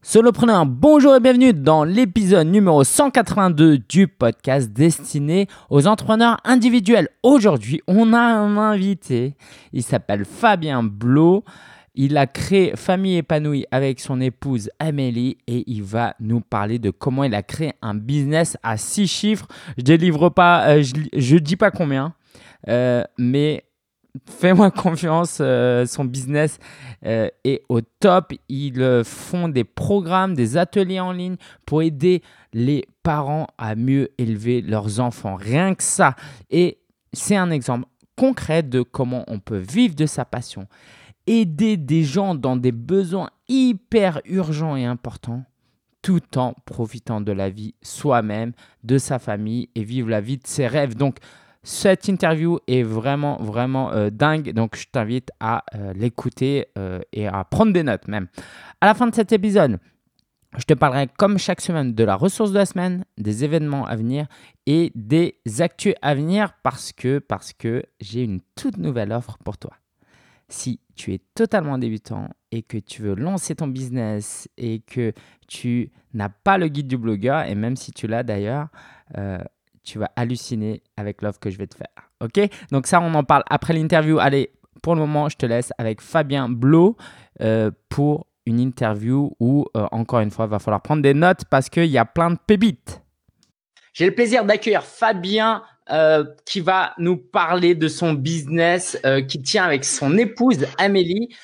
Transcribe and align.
Solopreneur, 0.00 0.64
bonjour 0.64 1.16
et 1.16 1.20
bienvenue 1.20 1.52
dans 1.52 1.82
l'épisode 1.82 2.46
numéro 2.46 2.84
182 2.84 3.78
du 3.78 4.06
podcast 4.06 4.72
destiné 4.72 5.48
aux 5.70 5.88
entrepreneurs 5.88 6.36
individuels. 6.44 7.08
Aujourd'hui, 7.24 7.82
on 7.88 8.12
a 8.12 8.20
un 8.20 8.56
invité, 8.58 9.34
il 9.72 9.82
s'appelle 9.82 10.24
Fabien 10.24 10.84
Blo. 10.84 11.44
Il 11.96 12.16
a 12.16 12.28
créé 12.28 12.74
Famille 12.76 13.16
épanouie 13.16 13.66
avec 13.72 13.98
son 13.98 14.20
épouse 14.20 14.70
Amélie 14.78 15.36
et 15.48 15.64
il 15.66 15.82
va 15.82 16.14
nous 16.20 16.40
parler 16.40 16.78
de 16.78 16.90
comment 16.90 17.24
il 17.24 17.34
a 17.34 17.42
créé 17.42 17.72
un 17.82 17.96
business 17.96 18.56
à 18.62 18.76
six 18.76 19.08
chiffres. 19.08 19.48
Je 19.76 19.82
délivre 19.82 20.28
pas, 20.28 20.68
euh, 20.68 20.82
je, 21.12 21.36
dis 21.38 21.56
pas 21.56 21.72
combien, 21.72 22.14
euh, 22.68 23.02
mais 23.18 23.64
fais-moi 24.26 24.70
confiance, 24.72 25.38
euh, 25.40 25.86
son 25.86 26.04
business 26.04 26.58
euh, 27.04 27.28
est 27.44 27.62
au 27.68 27.80
top. 27.80 28.32
Ils 28.48 28.80
euh, 28.80 29.04
font 29.04 29.48
des 29.48 29.64
programmes, 29.64 30.34
des 30.34 30.56
ateliers 30.56 31.00
en 31.00 31.12
ligne 31.12 31.36
pour 31.66 31.82
aider 31.82 32.22
les 32.52 32.84
parents 33.02 33.46
à 33.58 33.74
mieux 33.74 34.10
élever 34.18 34.62
leurs 34.62 35.00
enfants. 35.00 35.36
Rien 35.36 35.74
que 35.74 35.82
ça. 35.82 36.14
Et 36.50 36.78
c'est 37.12 37.36
un 37.36 37.50
exemple 37.50 37.86
concret 38.16 38.62
de 38.62 38.82
comment 38.82 39.24
on 39.28 39.38
peut 39.38 39.58
vivre 39.58 39.94
de 39.94 40.06
sa 40.06 40.24
passion. 40.24 40.66
Aider 41.26 41.76
des 41.76 42.04
gens 42.04 42.34
dans 42.34 42.56
des 42.56 42.72
besoins 42.72 43.30
hyper 43.48 44.20
urgents 44.24 44.76
et 44.76 44.84
importants 44.84 45.44
tout 46.02 46.38
en 46.38 46.54
profitant 46.64 47.20
de 47.20 47.32
la 47.32 47.50
vie 47.50 47.74
soi-même, 47.82 48.52
de 48.84 48.98
sa 48.98 49.18
famille 49.18 49.68
et 49.74 49.84
vivre 49.84 50.08
la 50.08 50.20
vie 50.20 50.38
de 50.38 50.46
ses 50.46 50.66
rêves. 50.66 50.94
Donc, 50.94 51.18
cette 51.62 52.08
interview 52.08 52.58
est 52.66 52.82
vraiment, 52.82 53.36
vraiment 53.42 53.92
euh, 53.92 54.10
dingue, 54.10 54.52
donc 54.52 54.76
je 54.76 54.86
t'invite 54.90 55.30
à 55.40 55.64
euh, 55.74 55.92
l'écouter 55.92 56.66
euh, 56.78 57.00
et 57.12 57.26
à 57.26 57.44
prendre 57.44 57.72
des 57.72 57.82
notes 57.82 58.08
même. 58.08 58.28
À 58.80 58.86
la 58.86 58.94
fin 58.94 59.06
de 59.06 59.14
cet 59.14 59.32
épisode, 59.32 59.78
je 60.56 60.64
te 60.64 60.74
parlerai 60.74 61.08
comme 61.18 61.36
chaque 61.36 61.60
semaine 61.60 61.94
de 61.94 62.04
la 62.04 62.16
ressource 62.16 62.52
de 62.52 62.58
la 62.58 62.66
semaine, 62.66 63.04
des 63.18 63.44
événements 63.44 63.84
à 63.86 63.96
venir 63.96 64.26
et 64.66 64.92
des 64.94 65.40
actus 65.58 65.94
à 66.00 66.14
venir 66.14 66.52
parce 66.62 66.92
que, 66.92 67.18
parce 67.18 67.52
que 67.52 67.82
j'ai 68.00 68.22
une 68.22 68.40
toute 68.54 68.78
nouvelle 68.78 69.12
offre 69.12 69.36
pour 69.44 69.58
toi. 69.58 69.72
Si 70.48 70.80
tu 70.94 71.12
es 71.12 71.20
totalement 71.34 71.76
débutant 71.76 72.30
et 72.50 72.62
que 72.62 72.78
tu 72.78 73.02
veux 73.02 73.14
lancer 73.14 73.54
ton 73.56 73.68
business 73.68 74.48
et 74.56 74.80
que 74.80 75.12
tu 75.46 75.92
n'as 76.14 76.30
pas 76.30 76.56
le 76.56 76.68
guide 76.68 76.88
du 76.88 76.96
blogueur, 76.96 77.44
et 77.44 77.54
même 77.54 77.76
si 77.76 77.92
tu 77.92 78.06
l'as 78.06 78.22
d'ailleurs, 78.22 78.68
tu 79.88 79.98
vas 79.98 80.10
halluciner 80.16 80.82
avec 80.96 81.22
l'offre 81.22 81.40
que 81.40 81.50
je 81.50 81.58
vais 81.58 81.66
te 81.66 81.74
faire. 81.74 81.88
Ok? 82.20 82.40
Donc 82.70 82.86
ça, 82.86 83.00
on 83.00 83.14
en 83.14 83.24
parle 83.24 83.42
après 83.48 83.72
l'interview. 83.72 84.18
Allez, 84.18 84.50
pour 84.82 84.94
le 84.94 85.00
moment, 85.00 85.28
je 85.28 85.36
te 85.36 85.46
laisse 85.46 85.72
avec 85.78 86.00
Fabien 86.00 86.48
Blo 86.48 86.96
euh, 87.40 87.70
pour 87.88 88.26
une 88.46 88.60
interview 88.60 89.32
où, 89.40 89.66
euh, 89.76 89.86
encore 89.92 90.20
une 90.20 90.30
fois, 90.30 90.44
il 90.44 90.50
va 90.50 90.58
falloir 90.58 90.82
prendre 90.82 91.02
des 91.02 91.14
notes 91.14 91.44
parce 91.50 91.68
qu'il 91.68 91.86
y 91.86 91.98
a 91.98 92.04
plein 92.04 92.30
de 92.30 92.38
pépites. 92.46 93.02
J'ai 93.94 94.06
le 94.06 94.14
plaisir 94.14 94.44
d'accueillir 94.44 94.84
Fabien 94.84 95.62
euh, 95.90 96.24
qui 96.44 96.60
va 96.60 96.92
nous 96.98 97.16
parler 97.16 97.74
de 97.74 97.88
son 97.88 98.12
business 98.12 99.00
qui 99.26 99.42
tient 99.42 99.64
avec 99.64 99.84
son 99.84 100.16
épouse 100.18 100.66
Amélie. 100.76 101.34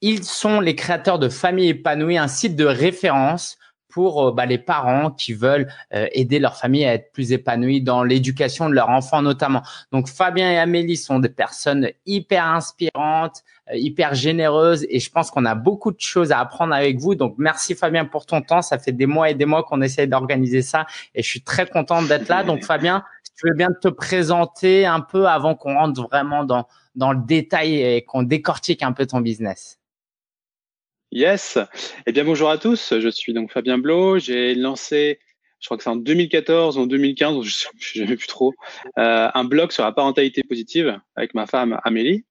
ils 0.00 0.24
sont 0.24 0.60
les 0.60 0.74
créateurs 0.74 1.18
de 1.18 1.28
Famille 1.28 1.68
épanouie, 1.68 2.18
un 2.18 2.28
site 2.28 2.56
de 2.56 2.64
référence 2.64 3.58
pour 3.92 4.28
euh, 4.28 4.32
bah, 4.32 4.46
les 4.46 4.58
parents 4.58 5.10
qui 5.10 5.34
veulent 5.34 5.68
euh, 5.94 6.06
aider 6.12 6.38
leur 6.38 6.56
famille 6.56 6.84
à 6.84 6.94
être 6.94 7.12
plus 7.12 7.32
épanouie 7.32 7.82
dans 7.82 8.02
l'éducation 8.02 8.68
de 8.68 8.74
leurs 8.74 8.88
enfants 8.88 9.22
notamment. 9.22 9.62
Donc 9.92 10.08
Fabien 10.08 10.50
et 10.50 10.58
Amélie 10.58 10.96
sont 10.96 11.18
des 11.18 11.28
personnes 11.28 11.88
hyper 12.06 12.44
inspirantes, 12.46 13.42
euh, 13.70 13.76
hyper 13.76 14.14
généreuses 14.14 14.86
et 14.88 14.98
je 14.98 15.10
pense 15.10 15.30
qu'on 15.30 15.44
a 15.44 15.54
beaucoup 15.54 15.92
de 15.92 16.00
choses 16.00 16.32
à 16.32 16.40
apprendre 16.40 16.74
avec 16.74 16.98
vous. 16.98 17.14
Donc 17.14 17.34
merci 17.38 17.74
Fabien 17.74 18.06
pour 18.06 18.26
ton 18.26 18.40
temps. 18.40 18.62
Ça 18.62 18.78
fait 18.78 18.92
des 18.92 19.06
mois 19.06 19.30
et 19.30 19.34
des 19.34 19.46
mois 19.46 19.62
qu'on 19.62 19.82
essaie 19.82 20.06
d'organiser 20.06 20.62
ça 20.62 20.86
et 21.14 21.22
je 21.22 21.28
suis 21.28 21.42
très 21.42 21.66
contente 21.66 22.08
d'être 22.08 22.28
là. 22.28 22.42
Donc 22.42 22.64
Fabien, 22.64 23.04
tu 23.36 23.46
veux 23.46 23.54
bien 23.54 23.68
te 23.80 23.88
présenter 23.88 24.86
un 24.86 25.00
peu 25.00 25.28
avant 25.28 25.54
qu'on 25.54 25.74
rentre 25.74 26.02
vraiment 26.02 26.44
dans 26.44 26.66
dans 26.94 27.12
le 27.12 27.20
détail 27.24 27.80
et 27.80 28.04
qu'on 28.04 28.22
décortique 28.22 28.82
un 28.82 28.92
peu 28.92 29.06
ton 29.06 29.20
business. 29.20 29.81
Yes. 31.14 31.58
Eh 32.06 32.12
bien, 32.12 32.24
bonjour 32.24 32.48
à 32.48 32.56
tous. 32.56 32.94
Je 32.98 33.08
suis 33.10 33.34
donc 33.34 33.52
Fabien 33.52 33.76
Blo. 33.76 34.18
J'ai 34.18 34.54
lancé, 34.54 35.18
je 35.60 35.66
crois 35.66 35.76
que 35.76 35.82
c'est 35.82 35.90
en 35.90 35.96
2014 35.96 36.78
ou 36.78 36.80
en 36.80 36.86
2015, 36.86 37.42
je 37.42 38.00
ne 38.00 38.06
sais 38.06 38.16
plus 38.16 38.26
trop, 38.26 38.54
euh, 38.98 39.28
un 39.34 39.44
blog 39.44 39.72
sur 39.72 39.84
la 39.84 39.92
parentalité 39.92 40.42
positive 40.42 40.98
avec 41.14 41.34
ma 41.34 41.46
femme 41.46 41.78
Amélie. 41.84 42.24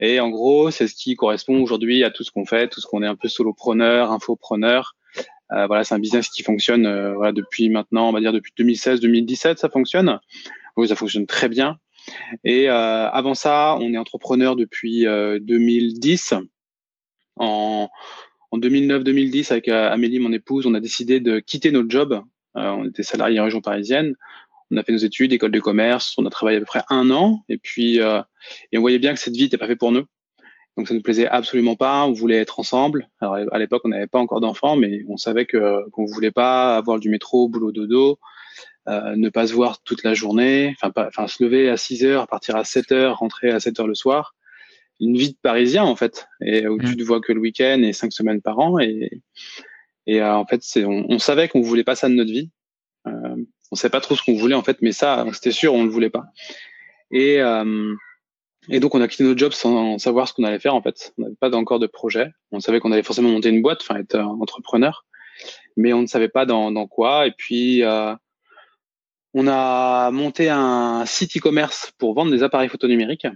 Et 0.00 0.20
en 0.20 0.28
gros, 0.28 0.70
c'est 0.70 0.86
ce 0.86 0.94
qui 0.94 1.16
correspond 1.16 1.62
aujourd'hui 1.62 2.04
à 2.04 2.10
tout 2.10 2.24
ce 2.24 2.30
qu'on 2.30 2.44
fait, 2.44 2.68
tout 2.68 2.82
ce 2.82 2.86
qu'on 2.86 3.02
est 3.02 3.06
un 3.06 3.16
peu 3.16 3.28
solopreneur, 3.28 4.12
infopreneur. 4.12 4.96
Euh, 5.52 5.66
voilà, 5.66 5.84
c'est 5.84 5.94
un 5.94 5.98
business 5.98 6.28
qui 6.28 6.42
fonctionne 6.42 6.84
euh, 6.84 7.14
voilà, 7.14 7.32
depuis 7.32 7.70
maintenant, 7.70 8.10
on 8.10 8.12
va 8.12 8.20
dire 8.20 8.34
depuis 8.34 8.52
2016-2017, 8.58 9.56
ça 9.56 9.70
fonctionne. 9.70 10.20
Oui, 10.76 10.88
ça 10.88 10.94
fonctionne 10.94 11.26
très 11.26 11.48
bien. 11.48 11.78
Et 12.44 12.68
euh, 12.68 13.08
avant 13.08 13.32
ça, 13.32 13.78
on 13.80 13.94
est 13.94 13.98
entrepreneur 13.98 14.56
depuis 14.56 15.04
2010 15.04 16.34
en, 17.36 17.88
en 18.50 18.58
2009-2010, 18.58 19.52
avec 19.52 19.68
euh, 19.68 19.90
Amélie, 19.90 20.18
mon 20.18 20.32
épouse, 20.32 20.66
on 20.66 20.74
a 20.74 20.80
décidé 20.80 21.20
de 21.20 21.38
quitter 21.38 21.70
notre 21.70 21.90
job. 21.90 22.22
Euh, 22.56 22.70
on 22.70 22.86
était 22.86 23.02
salariés 23.02 23.40
en 23.40 23.44
région 23.44 23.60
parisienne. 23.60 24.14
On 24.70 24.76
a 24.76 24.82
fait 24.82 24.92
nos 24.92 24.98
études, 24.98 25.32
école 25.32 25.52
de 25.52 25.60
commerce. 25.60 26.14
On 26.18 26.26
a 26.26 26.30
travaillé 26.30 26.58
à 26.58 26.60
peu 26.60 26.66
près 26.66 26.82
un 26.90 27.10
an. 27.10 27.44
Et 27.48 27.58
puis, 27.58 28.00
euh, 28.00 28.20
et 28.72 28.78
on 28.78 28.80
voyait 28.80 28.98
bien 28.98 29.14
que 29.14 29.20
cette 29.20 29.34
vie 29.34 29.44
n'était 29.44 29.58
pas 29.58 29.66
faite 29.66 29.78
pour 29.78 29.92
nous. 29.92 30.04
Donc, 30.76 30.88
ça 30.88 30.94
nous 30.94 31.02
plaisait 31.02 31.26
absolument 31.26 31.76
pas. 31.76 32.04
On 32.06 32.12
voulait 32.12 32.36
être 32.36 32.60
ensemble. 32.60 33.08
Alors, 33.20 33.36
à 33.50 33.58
l'époque, 33.58 33.82
on 33.84 33.88
n'avait 33.88 34.06
pas 34.06 34.18
encore 34.18 34.40
d'enfants, 34.40 34.76
mais 34.76 35.04
on 35.08 35.16
savait 35.16 35.46
que 35.46 35.88
qu'on 35.90 36.04
voulait 36.04 36.30
pas 36.32 36.76
avoir 36.76 36.98
du 36.98 37.08
métro, 37.08 37.48
boulot, 37.48 37.72
dodo, 37.72 38.18
euh, 38.88 39.16
ne 39.16 39.28
pas 39.30 39.46
se 39.46 39.54
voir 39.54 39.82
toute 39.82 40.02
la 40.04 40.14
journée. 40.14 40.76
Enfin, 40.82 41.26
se 41.28 41.42
lever 41.42 41.70
à 41.70 41.76
6 41.76 42.04
heures, 42.04 42.26
partir 42.26 42.56
à 42.56 42.64
7 42.64 42.92
heures, 42.92 43.18
rentrer 43.18 43.50
à 43.50 43.60
7 43.60 43.80
heures 43.80 43.88
le 43.88 43.94
soir 43.94 44.35
une 45.00 45.16
vie 45.16 45.32
de 45.32 45.38
Parisien 45.42 45.84
en 45.84 45.96
fait, 45.96 46.26
et 46.40 46.66
où 46.66 46.78
tu 46.78 46.94
mm. 46.94 46.96
ne 46.96 47.04
vois 47.04 47.20
que 47.20 47.32
le 47.32 47.40
week-end 47.40 47.82
et 47.82 47.92
cinq 47.92 48.12
semaines 48.12 48.42
par 48.42 48.58
an. 48.58 48.78
Et, 48.78 49.22
et 50.06 50.20
euh, 50.20 50.34
en 50.34 50.46
fait, 50.46 50.62
c'est, 50.62 50.84
on, 50.84 51.18
savait 51.18 51.48
qu'on 51.48 51.60
voulait 51.60 51.84
pas 51.84 51.96
ça 51.96 52.08
de 52.08 52.14
notre 52.14 52.30
vie. 52.30 52.50
Euh, 53.06 53.36
on 53.72 53.76
savait 53.76 53.90
pas 53.90 54.00
trop 54.00 54.16
ce 54.16 54.22
qu'on 54.22 54.36
voulait 54.36 54.54
en 54.54 54.62
fait, 54.62 54.78
mais 54.80 54.92
ça, 54.92 55.26
c'était 55.32 55.52
sûr, 55.52 55.74
on 55.74 55.80
ne 55.80 55.86
le 55.86 55.90
voulait 55.90 56.10
pas. 56.10 56.26
Et, 57.10 57.40
euh, 57.40 57.94
et 58.68 58.80
donc, 58.80 58.94
on 58.94 59.00
a 59.00 59.08
quitté 59.08 59.24
notre 59.24 59.38
job 59.38 59.52
sans 59.52 59.98
savoir 59.98 60.28
ce 60.28 60.34
qu'on 60.34 60.44
allait 60.44 60.58
faire 60.58 60.74
en 60.74 60.82
fait. 60.82 61.12
On 61.18 61.22
n'avait 61.22 61.36
pas 61.36 61.54
encore 61.54 61.78
de 61.78 61.86
projet. 61.86 62.30
On 62.52 62.60
savait 62.60 62.80
qu'on 62.80 62.92
allait 62.92 63.02
forcément 63.02 63.30
monter 63.30 63.48
une 63.48 63.62
boîte, 63.62 63.80
enfin 63.82 64.00
être 64.00 64.18
entrepreneur, 64.18 65.04
mais 65.76 65.92
on 65.92 66.02
ne 66.02 66.06
savait 66.06 66.28
pas 66.28 66.46
dans, 66.46 66.72
dans 66.72 66.86
quoi. 66.86 67.26
Et 67.26 67.32
puis, 67.32 67.82
euh, 67.82 68.14
on 69.34 69.46
a 69.48 70.10
monté 70.10 70.48
un 70.48 71.04
site 71.04 71.36
e-commerce 71.36 71.92
pour 71.98 72.14
vendre 72.14 72.30
des 72.30 72.42
appareils 72.42 72.70
photo 72.70 72.88
numériques. 72.88 73.26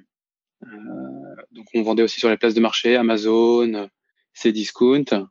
Euh, 0.62 1.20
donc 1.53 1.66
on 1.75 1.83
vendait 1.83 2.03
aussi 2.03 2.21
sur 2.21 2.31
les 2.31 2.37
places 2.37 2.55
de 2.55 2.61
marché, 2.61 2.97
Amazon, 2.97 3.88
Cdiscount. 4.34 5.27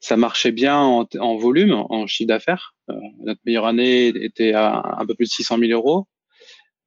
Ça 0.00 0.16
marchait 0.16 0.52
bien 0.52 0.78
en, 0.78 1.36
volume, 1.36 1.72
en 1.72 2.06
chiffre 2.06 2.28
d'affaires. 2.28 2.74
Euh, 2.90 2.94
notre 3.20 3.40
meilleure 3.44 3.66
année 3.66 4.08
était 4.08 4.52
à 4.52 4.96
un 4.98 5.06
peu 5.06 5.14
plus 5.14 5.26
de 5.26 5.30
600 5.30 5.58
000 5.58 5.72
euros. 5.72 6.06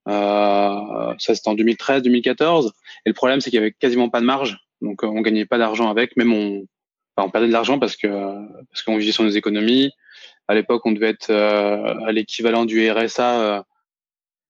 Euh, 0.10 1.14
ça 1.18 1.36
c'était 1.36 1.48
en 1.48 1.56
2013-2014. 1.56 2.72
Et 3.06 3.10
le 3.10 3.14
problème 3.14 3.40
c'est 3.40 3.50
qu'il 3.50 3.58
y 3.58 3.62
avait 3.62 3.72
quasiment 3.72 4.10
pas 4.10 4.20
de 4.20 4.26
marge, 4.26 4.60
donc 4.82 5.04
euh, 5.04 5.08
on 5.08 5.22
gagnait 5.22 5.46
pas 5.46 5.58
d'argent 5.58 5.90
avec. 5.90 6.18
Même 6.18 6.34
on, 6.34 6.68
perdait 7.16 7.48
de 7.48 7.54
l'argent 7.54 7.80
parce 7.80 7.96
que 7.96 8.08
parce 8.08 8.82
qu'on 8.84 8.98
vivait 8.98 9.12
sur 9.12 9.24
nos 9.24 9.30
économies. 9.30 9.92
À 10.50 10.56
l'époque, 10.56 10.86
on 10.86 10.92
devait 10.92 11.10
être 11.10 11.30
euh, 11.30 12.06
à 12.06 12.12
l'équivalent 12.12 12.66
du 12.66 12.90
RSA 12.92 13.66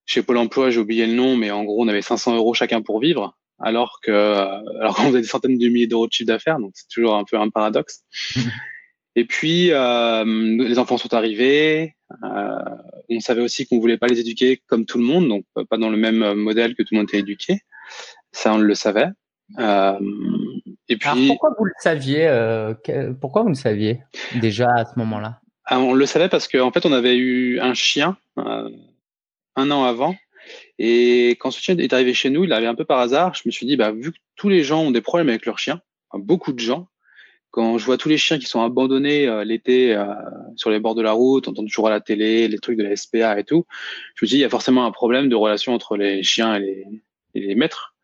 chez 0.05 0.23
Pôle 0.23 0.38
Emploi. 0.38 0.72
J'ai 0.72 0.79
oublié 0.79 1.05
le 1.05 1.13
nom, 1.13 1.38
mais 1.38 1.51
en 1.51 1.63
gros, 1.63 1.83
on 1.83 1.88
avait 1.88 2.01
500 2.01 2.35
euros 2.35 2.55
chacun 2.55 2.81
pour 2.81 2.99
vivre 2.99 3.38
alors 3.59 4.00
que 4.02 4.12
alors 4.12 4.96
qu'on 4.96 5.08
faisait 5.08 5.22
des 5.22 5.28
centaines 5.28 5.58
de 5.58 5.68
milliers 5.68 5.88
d'euros 5.88 6.08
de 6.08 6.12
chiffre 6.12 6.28
d'affaires, 6.28 6.59
donc 6.59 6.72
c'est 6.74 6.88
toujours 6.90 7.16
un 7.16 7.24
peu 7.24 7.38
un 7.38 7.50
paradoxe. 7.50 8.03
Et 9.16 9.26
puis 9.26 9.72
euh, 9.72 10.23
les 10.26 10.79
enfants 10.79 10.97
sont 10.97 11.14
arrivés. 11.14 11.96
Euh, 12.23 12.58
on 13.09 13.20
savait 13.20 13.41
aussi 13.41 13.67
qu'on 13.67 13.79
voulait 13.79 13.97
pas 13.97 14.08
les 14.08 14.20
éduquer 14.20 14.61
comme 14.66 14.85
tout 14.85 14.97
le 14.97 15.03
monde, 15.03 15.28
donc 15.28 15.46
pas 15.70 15.78
dans 15.78 15.90
le 15.90 15.97
même 15.97 16.34
modèle 16.34 16.76
que 16.76 16.82
tout 16.82 16.90
le 16.94 16.97
monde 16.97 17.09
était 17.09 17.20
éduqué. 17.20 17.59
Ça, 18.32 18.53
on 18.53 18.58
le 18.58 18.73
savait. 18.73 19.09
Euh, 19.59 19.99
et 20.90 20.97
puis. 20.97 21.09
Alors 21.09 21.28
pourquoi 21.28 21.56
vous 21.58 21.66
le 21.66 21.73
saviez 21.79 22.28
euh, 22.28 22.73
Pourquoi 23.20 23.44
vous 23.44 23.49
le 23.49 23.56
saviez 23.56 24.02
déjà 24.35 24.70
à 24.76 24.85
ce 24.85 24.97
moment-là? 24.97 25.40
Ah, 25.66 25.79
On 25.79 25.94
le 25.94 26.06
savait 26.06 26.29
parce 26.29 26.47
qu'en 26.47 26.67
en 26.67 26.72
fait, 26.72 26.85
on 26.85 26.91
avait 26.91 27.16
eu 27.16 27.59
un 27.59 27.73
chien 27.73 28.17
euh, 28.38 28.70
un 29.56 29.72
an 29.72 29.84
avant 29.84 30.16
et 30.85 31.30
quand 31.40 31.50
ce 31.50 31.62
chien 31.62 31.78
est 31.78 31.94
arrivé 31.94 32.14
chez 32.14 32.30
nous, 32.30 32.44
il 32.44 32.52
arrivé 32.52 32.68
un 32.68 32.76
peu 32.76 32.84
par 32.84 33.00
hasard. 33.00 33.35
Je 33.35 33.44
me 33.46 33.52
suis 33.52 33.66
dit, 33.66 33.78
bah, 33.78 33.94
vu 33.94 34.12
que 34.12 34.18
tous 34.35 34.50
les 34.50 34.64
gens 34.64 34.82
ont 34.82 34.91
des 34.91 35.00
problèmes 35.00 35.30
avec 35.30 35.46
leurs 35.46 35.58
chiens, 35.58 35.80
beaucoup 36.14 36.52
de 36.52 36.59
gens, 36.59 36.90
quand 37.52 37.78
je 37.78 37.85
vois 37.85 37.97
tous 37.97 38.09
les 38.09 38.18
chiens 38.18 38.38
qui 38.38 38.47
sont 38.47 38.62
abandonnés 38.62 39.26
euh, 39.26 39.46
l'été 39.46 39.96
euh, 39.96 40.08
sur 40.58 40.72
les 40.72 40.82
bords 40.82 40.96
de 40.96 41.02
la 41.02 41.14
route, 41.14 41.47
on 41.47 41.52
entend 41.52 41.64
toujours 41.64 41.88
à 41.88 41.90
la 41.90 42.02
télé 42.02 42.50
les 42.50 42.58
trucs 42.58 42.78
de 42.78 42.84
la 42.84 42.97
SPA 42.97 43.40
et 43.40 43.46
tout, 43.46 43.66
je 44.16 44.26
me 44.26 44.28
suis 44.28 44.35
dit, 44.35 44.40
il 44.40 44.41
y 44.41 44.46
a 44.46 44.50
forcément 44.50 44.85
un 44.85 44.91
problème 44.91 45.30
de 45.30 45.35
relation 45.38 45.74
entre 45.74 45.96
les 45.96 46.22
chiens 46.22 46.58
et 46.58 46.85
les, 47.34 47.56
maîtres. 47.56 47.96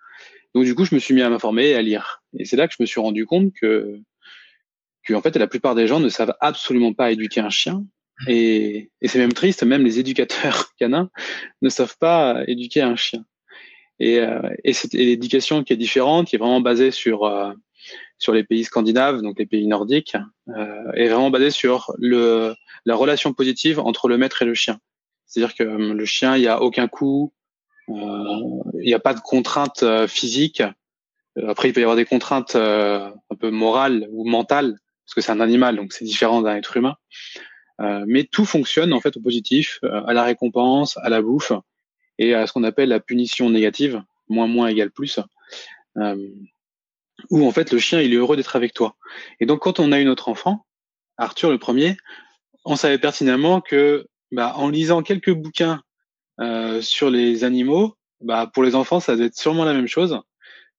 Donc 0.56 0.64
du 0.64 0.74
coup, 0.74 0.86
je 0.86 0.96
me 0.96 1.02
suis 1.02 1.14
mis 1.14 1.22
à 1.22 1.30
m'informer 1.30 1.72
et 1.72 1.76
à 1.76 1.82
lire. 1.82 2.24
Et 2.38 2.46
c'est 2.46 2.56
là 2.56 2.66
que 2.70 2.76
je 2.78 2.82
me 2.82 2.88
suis 2.88 3.02
rendu 3.02 3.26
compte 3.26 3.52
que 3.60 4.00
en 5.12 5.22
fait, 5.22 5.36
la 5.36 5.48
plupart 5.48 5.76
des 5.76 5.88
gens 5.88 6.00
ne 6.00 6.08
savent 6.08 6.36
absolument 6.40 6.94
pas 6.94 7.12
éduquer 7.12 7.42
un 7.42 7.50
chien. 7.50 7.84
Et, 8.28 8.92
et 9.02 9.08
c'est 9.08 9.20
même 9.20 9.34
triste, 9.34 9.64
même 9.64 9.84
les 9.84 10.00
éducateurs 10.00 10.74
canins 10.80 11.10
ne 11.62 11.70
savent 11.70 11.98
pas 12.00 12.44
éduquer 12.48 12.82
un 12.82 12.96
chien. 12.96 13.26
Et, 14.00 14.20
euh, 14.20 14.42
et 14.64 14.74
c'est 14.74 14.94
l'éducation 14.94 15.64
qui 15.64 15.74
est 15.74 15.78
différente, 15.78 16.28
qui 16.28 16.36
est 16.36 16.40
vraiment 16.40 16.62
basée 16.62 16.92
sur 16.92 17.26
euh, 17.26 17.54
sur 18.20 18.34
les 18.34 18.44
pays 18.44 18.66
scandinaves, 18.66 19.22
donc 19.22 19.40
les 19.40 19.46
pays 19.46 19.66
nordiques, 19.66 20.18
euh, 20.50 20.92
est 20.94 21.08
vraiment 21.08 21.32
basée 21.32 21.52
sur 21.52 21.94
le 21.98 22.54
la 22.86 22.96
relation 22.96 23.34
positive 23.34 23.80
entre 23.80 24.08
le 24.08 24.18
maître 24.18 24.42
et 24.42 24.46
le 24.46 24.54
chien. 24.54 24.80
C'est-à-dire 25.26 25.56
que 25.56 25.64
euh, 25.64 25.94
le 25.94 26.06
chien, 26.06 26.36
il 26.36 26.42
n'y 26.42 26.48
a 26.48 26.62
aucun 26.62 26.88
coup, 26.88 27.34
euh, 27.90 27.94
il 28.76 28.86
n'y 28.86 28.94
a 28.94 29.00
pas 29.00 29.14
de 29.14 29.22
contraintes 29.22 29.84
physiques. 30.08 30.64
Après, 31.48 31.70
il 31.70 31.74
peut 31.74 31.80
y 31.80 31.84
avoir 31.84 31.96
des 31.96 32.06
contraintes 32.06 32.56
un 32.56 33.36
peu 33.40 33.50
morales 33.50 34.08
ou 34.12 34.28
mentales, 34.28 34.78
parce 35.06 35.16
que 35.16 35.22
c'est 35.22 35.32
un 35.32 35.40
animal, 35.40 35.78
donc 35.78 35.94
c'est 35.94 36.04
différent 36.04 36.42
d'un 36.42 36.58
être 36.58 36.76
humain. 36.76 36.96
Euh, 37.80 38.04
mais 38.08 38.26
tout 38.26 38.46
fonctionne 38.46 38.94
en 38.94 39.00
fait 39.00 39.16
au 39.18 39.22
positif, 39.22 39.80
à 39.84 40.14
la 40.14 40.24
récompense, 40.24 40.98
à 40.98 41.10
la 41.10 41.22
bouffe 41.22 41.54
et 42.18 42.34
à 42.34 42.46
ce 42.46 42.54
qu'on 42.54 42.64
appelle 42.64 42.90
la 42.90 43.00
punition 43.00 43.50
négative, 43.50 44.04
moins 44.28 44.48
moins 44.48 44.68
égale 44.68 44.92
plus, 44.92 45.20
euh, 45.98 46.28
où 47.30 47.48
en 47.48 47.52
fait 47.52 47.72
le 47.72 47.80
chien 47.80 48.02
il 48.02 48.14
est 48.14 48.18
heureux 48.18 48.36
d'être 48.36 48.56
avec 48.56 48.74
toi. 48.74 48.96
Et 49.40 49.46
donc 49.46 49.62
quand 49.62 49.80
on 49.80 49.92
a 49.92 50.00
eu 50.00 50.06
notre 50.06 50.28
enfant, 50.28 50.66
Arthur 51.18 51.50
le 51.50 51.58
premier, 51.58 51.96
on 52.66 52.76
savait 52.76 53.00
pertinemment 53.00 53.62
que 53.62 54.08
bah, 54.32 54.54
en 54.58 54.70
lisant 54.70 55.02
quelques 55.02 55.34
bouquins 55.34 55.82
euh, 56.42 56.82
sur 56.82 57.10
les 57.10 57.46
animaux, 57.46 57.96
bah, 58.22 58.50
pour 58.54 58.64
les 58.64 58.76
enfants 58.76 59.00
ça 59.00 59.14
devait 59.16 59.28
être 59.28 59.38
sûrement 59.38 59.64
la 59.64 59.74
même 59.74 59.88
chose. 59.88 60.20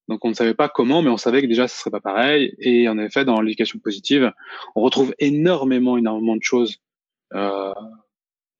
Donc 0.08 0.24
on 0.24 0.28
ne 0.28 0.34
savait 0.34 0.54
pas 0.54 0.68
comment, 0.68 1.02
mais 1.02 1.10
on 1.10 1.16
savait 1.16 1.40
que 1.40 1.46
déjà 1.46 1.68
ce 1.68 1.78
serait 1.78 1.90
pas 1.90 2.00
pareil. 2.00 2.54
Et 2.58 2.88
en 2.88 2.98
effet, 2.98 3.24
dans 3.24 3.40
l'éducation 3.40 3.78
positive, 3.78 4.32
on 4.74 4.82
retrouve 4.82 5.14
énormément, 5.20 5.96
énormément 5.96 6.34
de 6.34 6.42
choses 6.42 6.80
euh, 7.34 7.72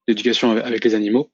d'éducation 0.09 0.53
avec 0.53 0.85
les 0.85 0.95
animaux. 0.95 1.31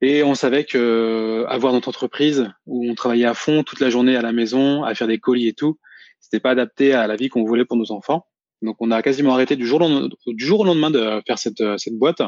Et 0.00 0.22
on 0.22 0.34
savait 0.34 0.64
que 0.64 1.44
avoir 1.48 1.72
notre 1.72 1.88
entreprise 1.88 2.50
où 2.66 2.90
on 2.90 2.94
travaillait 2.94 3.26
à 3.26 3.34
fond 3.34 3.62
toute 3.62 3.80
la 3.80 3.88
journée 3.88 4.16
à 4.16 4.22
la 4.22 4.32
maison, 4.32 4.82
à 4.82 4.94
faire 4.94 5.06
des 5.06 5.18
colis 5.18 5.48
et 5.48 5.52
tout, 5.52 5.78
c'était 6.18 6.40
pas 6.40 6.50
adapté 6.50 6.92
à 6.92 7.06
la 7.06 7.14
vie 7.16 7.28
qu'on 7.28 7.44
voulait 7.44 7.64
pour 7.64 7.76
nos 7.76 7.92
enfants. 7.92 8.26
Donc 8.62 8.76
on 8.80 8.90
a 8.90 9.00
quasiment 9.02 9.34
arrêté 9.34 9.54
du 9.54 9.66
jour 9.66 9.80
au 9.80 10.64
lendemain, 10.64 10.90
de 10.90 11.22
faire 11.26 11.38
cette, 11.38 11.62
cette 11.78 11.94
boîte. 11.94 12.22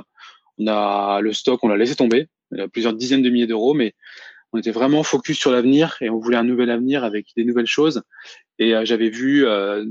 On 0.58 0.66
a 0.68 1.20
le 1.20 1.32
stock, 1.32 1.64
on 1.64 1.68
l'a 1.68 1.76
laissé 1.76 1.96
tomber, 1.96 2.28
plusieurs 2.72 2.92
dizaines 2.92 3.22
de 3.22 3.30
milliers 3.30 3.48
d'euros, 3.48 3.74
mais 3.74 3.94
on 4.54 4.58
était 4.58 4.70
vraiment 4.70 5.02
focus 5.02 5.36
sur 5.36 5.50
l'avenir 5.50 5.96
et 6.00 6.08
on 6.10 6.18
voulait 6.20 6.36
un 6.36 6.44
nouvel 6.44 6.70
avenir 6.70 7.02
avec 7.02 7.26
des 7.36 7.44
nouvelles 7.44 7.66
choses. 7.66 8.02
Et 8.60 8.74
euh, 8.74 8.84
j'avais 8.84 9.10
vu, 9.10 9.44
euh, 9.46 9.84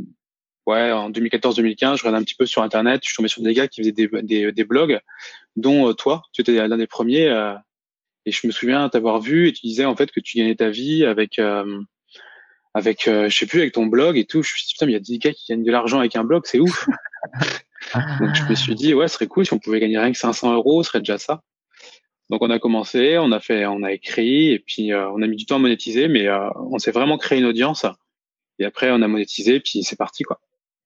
ouais, 0.68 0.92
en 0.92 1.10
2014-2015, 1.12 1.98
je 1.98 2.04
regardais 2.04 2.18
un 2.18 2.24
petit 2.24 2.36
peu 2.36 2.46
sur 2.46 2.62
Internet, 2.62 3.02
je 3.04 3.10
suis 3.10 3.16
tombé 3.16 3.30
sur 3.30 3.42
des 3.42 3.54
gars 3.54 3.68
qui 3.68 3.82
faisaient 3.82 3.92
des, 3.92 4.10
des, 4.24 4.52
des 4.52 4.64
blogs, 4.64 5.00
dont 5.56 5.90
euh, 5.90 5.94
toi, 5.94 6.24
tu 6.32 6.42
étais 6.42 6.68
l'un 6.68 6.78
des 6.78 6.88
premiers. 6.88 7.28
Euh, 7.28 7.54
et 8.26 8.32
je 8.32 8.46
me 8.48 8.52
souviens 8.52 8.88
t'avoir 8.90 9.20
vu 9.20 9.48
et 9.48 9.54
tu 9.54 9.66
disais 9.66 9.86
en 9.86 9.96
fait 9.96 10.12
que 10.12 10.20
tu 10.20 10.38
gagnais 10.38 10.56
ta 10.56 10.70
vie 10.70 11.06
avec 11.06 11.40
euh, 11.40 11.82
avec 12.74 13.08
euh, 13.08 13.30
je 13.30 13.38
sais 13.38 13.46
plus 13.46 13.62
avec 13.62 13.74
ton 13.74 13.86
blog 13.86 14.18
et 14.18 14.26
tout. 14.26 14.42
Je 14.44 14.54
me 14.54 14.58
suis 14.58 14.66
dit 14.68 14.74
putain 14.74 14.86
mais 14.86 14.92
il 14.94 14.96
y 14.96 14.98
a 14.98 15.02
des 15.02 15.18
gars 15.18 15.34
qui 15.34 15.52
gagnent 15.52 15.64
de 15.64 15.72
l'argent 15.72 16.00
avec 16.00 16.16
un 16.16 16.24
blog, 16.24 16.44
c'est 16.46 16.60
ouf. 16.60 16.88
Donc 18.20 18.34
je 18.34 18.44
me 18.50 18.56
suis 18.56 18.76
dit 18.76 18.94
ouais 18.94 19.08
ce 19.08 19.16
serait 19.16 19.28
cool 19.28 19.46
si 19.46 19.54
on 19.54 19.60
pouvait 19.60 19.80
gagner 19.80 20.00
rien 20.00 20.12
que 20.12 20.18
500 20.18 20.54
euros, 20.54 20.84
ce 20.84 20.90
serait 20.90 21.00
déjà 21.00 21.18
ça. 21.18 21.42
Donc 22.30 22.42
on 22.42 22.50
a 22.50 22.60
commencé, 22.60 23.18
on 23.18 23.32
a 23.32 23.40
fait, 23.40 23.66
on 23.66 23.84
a 23.84 23.92
écrit 23.92 24.52
et 24.52 24.60
puis 24.60 24.94
euh, 24.94 25.10
on 25.10 25.22
a 25.22 25.28
mis 25.28 25.36
du 25.36 25.46
temps 25.46 25.58
à 25.58 25.60
monétiser, 25.60 26.08
mais 26.08 26.28
euh, 26.28 26.50
on 26.56 26.80
s'est 26.80 26.92
vraiment 26.92 27.18
créé 27.18 27.40
une 27.40 27.46
audience. 27.46 27.86
Et 28.60 28.66
après 28.66 28.90
on 28.92 29.02
a 29.02 29.08
monétisé 29.08 29.60
puis 29.60 29.84
c'est 29.84 29.98
parti 29.98 30.24
quoi. 30.24 30.40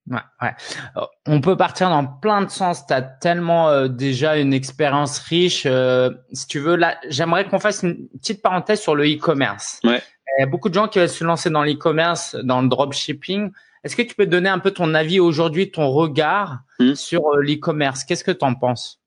Ouais, 0.09 0.19
ouais. 0.41 0.51
Euh, 0.95 1.01
on 1.25 1.41
peut 1.41 1.57
partir 1.57 1.89
dans 1.89 2.05
plein 2.05 2.41
de 2.41 2.49
sens. 2.49 2.85
Tu 2.87 2.93
as 2.93 3.01
tellement 3.01 3.69
euh, 3.69 3.87
déjà 3.87 4.37
une 4.37 4.53
expérience 4.53 5.19
riche. 5.19 5.63
Euh, 5.65 6.11
si 6.31 6.47
tu 6.47 6.59
veux, 6.59 6.75
là, 6.75 6.97
j'aimerais 7.09 7.47
qu'on 7.47 7.59
fasse 7.59 7.83
une 7.83 8.07
petite 8.19 8.41
parenthèse 8.41 8.79
sur 8.79 8.95
le 8.95 9.05
e-commerce. 9.05 9.79
Ouais. 9.83 10.01
Il 10.37 10.41
y 10.41 10.43
a 10.43 10.47
beaucoup 10.47 10.69
de 10.69 10.73
gens 10.73 10.87
qui 10.87 10.99
veulent 10.99 11.09
se 11.09 11.23
lancer 11.23 11.49
dans 11.49 11.63
l'e-commerce, 11.63 12.35
dans 12.35 12.61
le 12.61 12.69
dropshipping. 12.69 13.51
Est-ce 13.83 13.95
que 13.95 14.01
tu 14.01 14.15
peux 14.15 14.27
donner 14.27 14.49
un 14.49 14.59
peu 14.59 14.71
ton 14.71 14.93
avis 14.93 15.19
aujourd'hui, 15.19 15.71
ton 15.71 15.89
regard 15.89 16.59
mmh. 16.79 16.93
sur 16.95 17.35
l'e-commerce? 17.37 18.03
Qu'est-ce 18.03 18.23
que 18.23 18.31
tu 18.31 18.45
en 18.45 18.53
penses? 18.53 19.01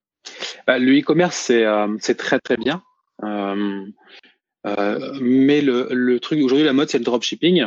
Bah, 0.67 0.79
Le 0.79 0.99
e-commerce, 0.99 1.37
c'est 1.37 1.64
c'est 2.00 2.17
très 2.17 2.41
très 2.41 2.56
bien. 2.56 2.82
mais 5.20 5.61
le, 5.61 5.88
le 5.93 6.20
truc 6.20 6.43
aujourd'hui, 6.43 6.64
la 6.64 6.73
mode, 6.73 6.88
c'est 6.91 6.99
le 6.99 7.05
dropshipping. 7.05 7.67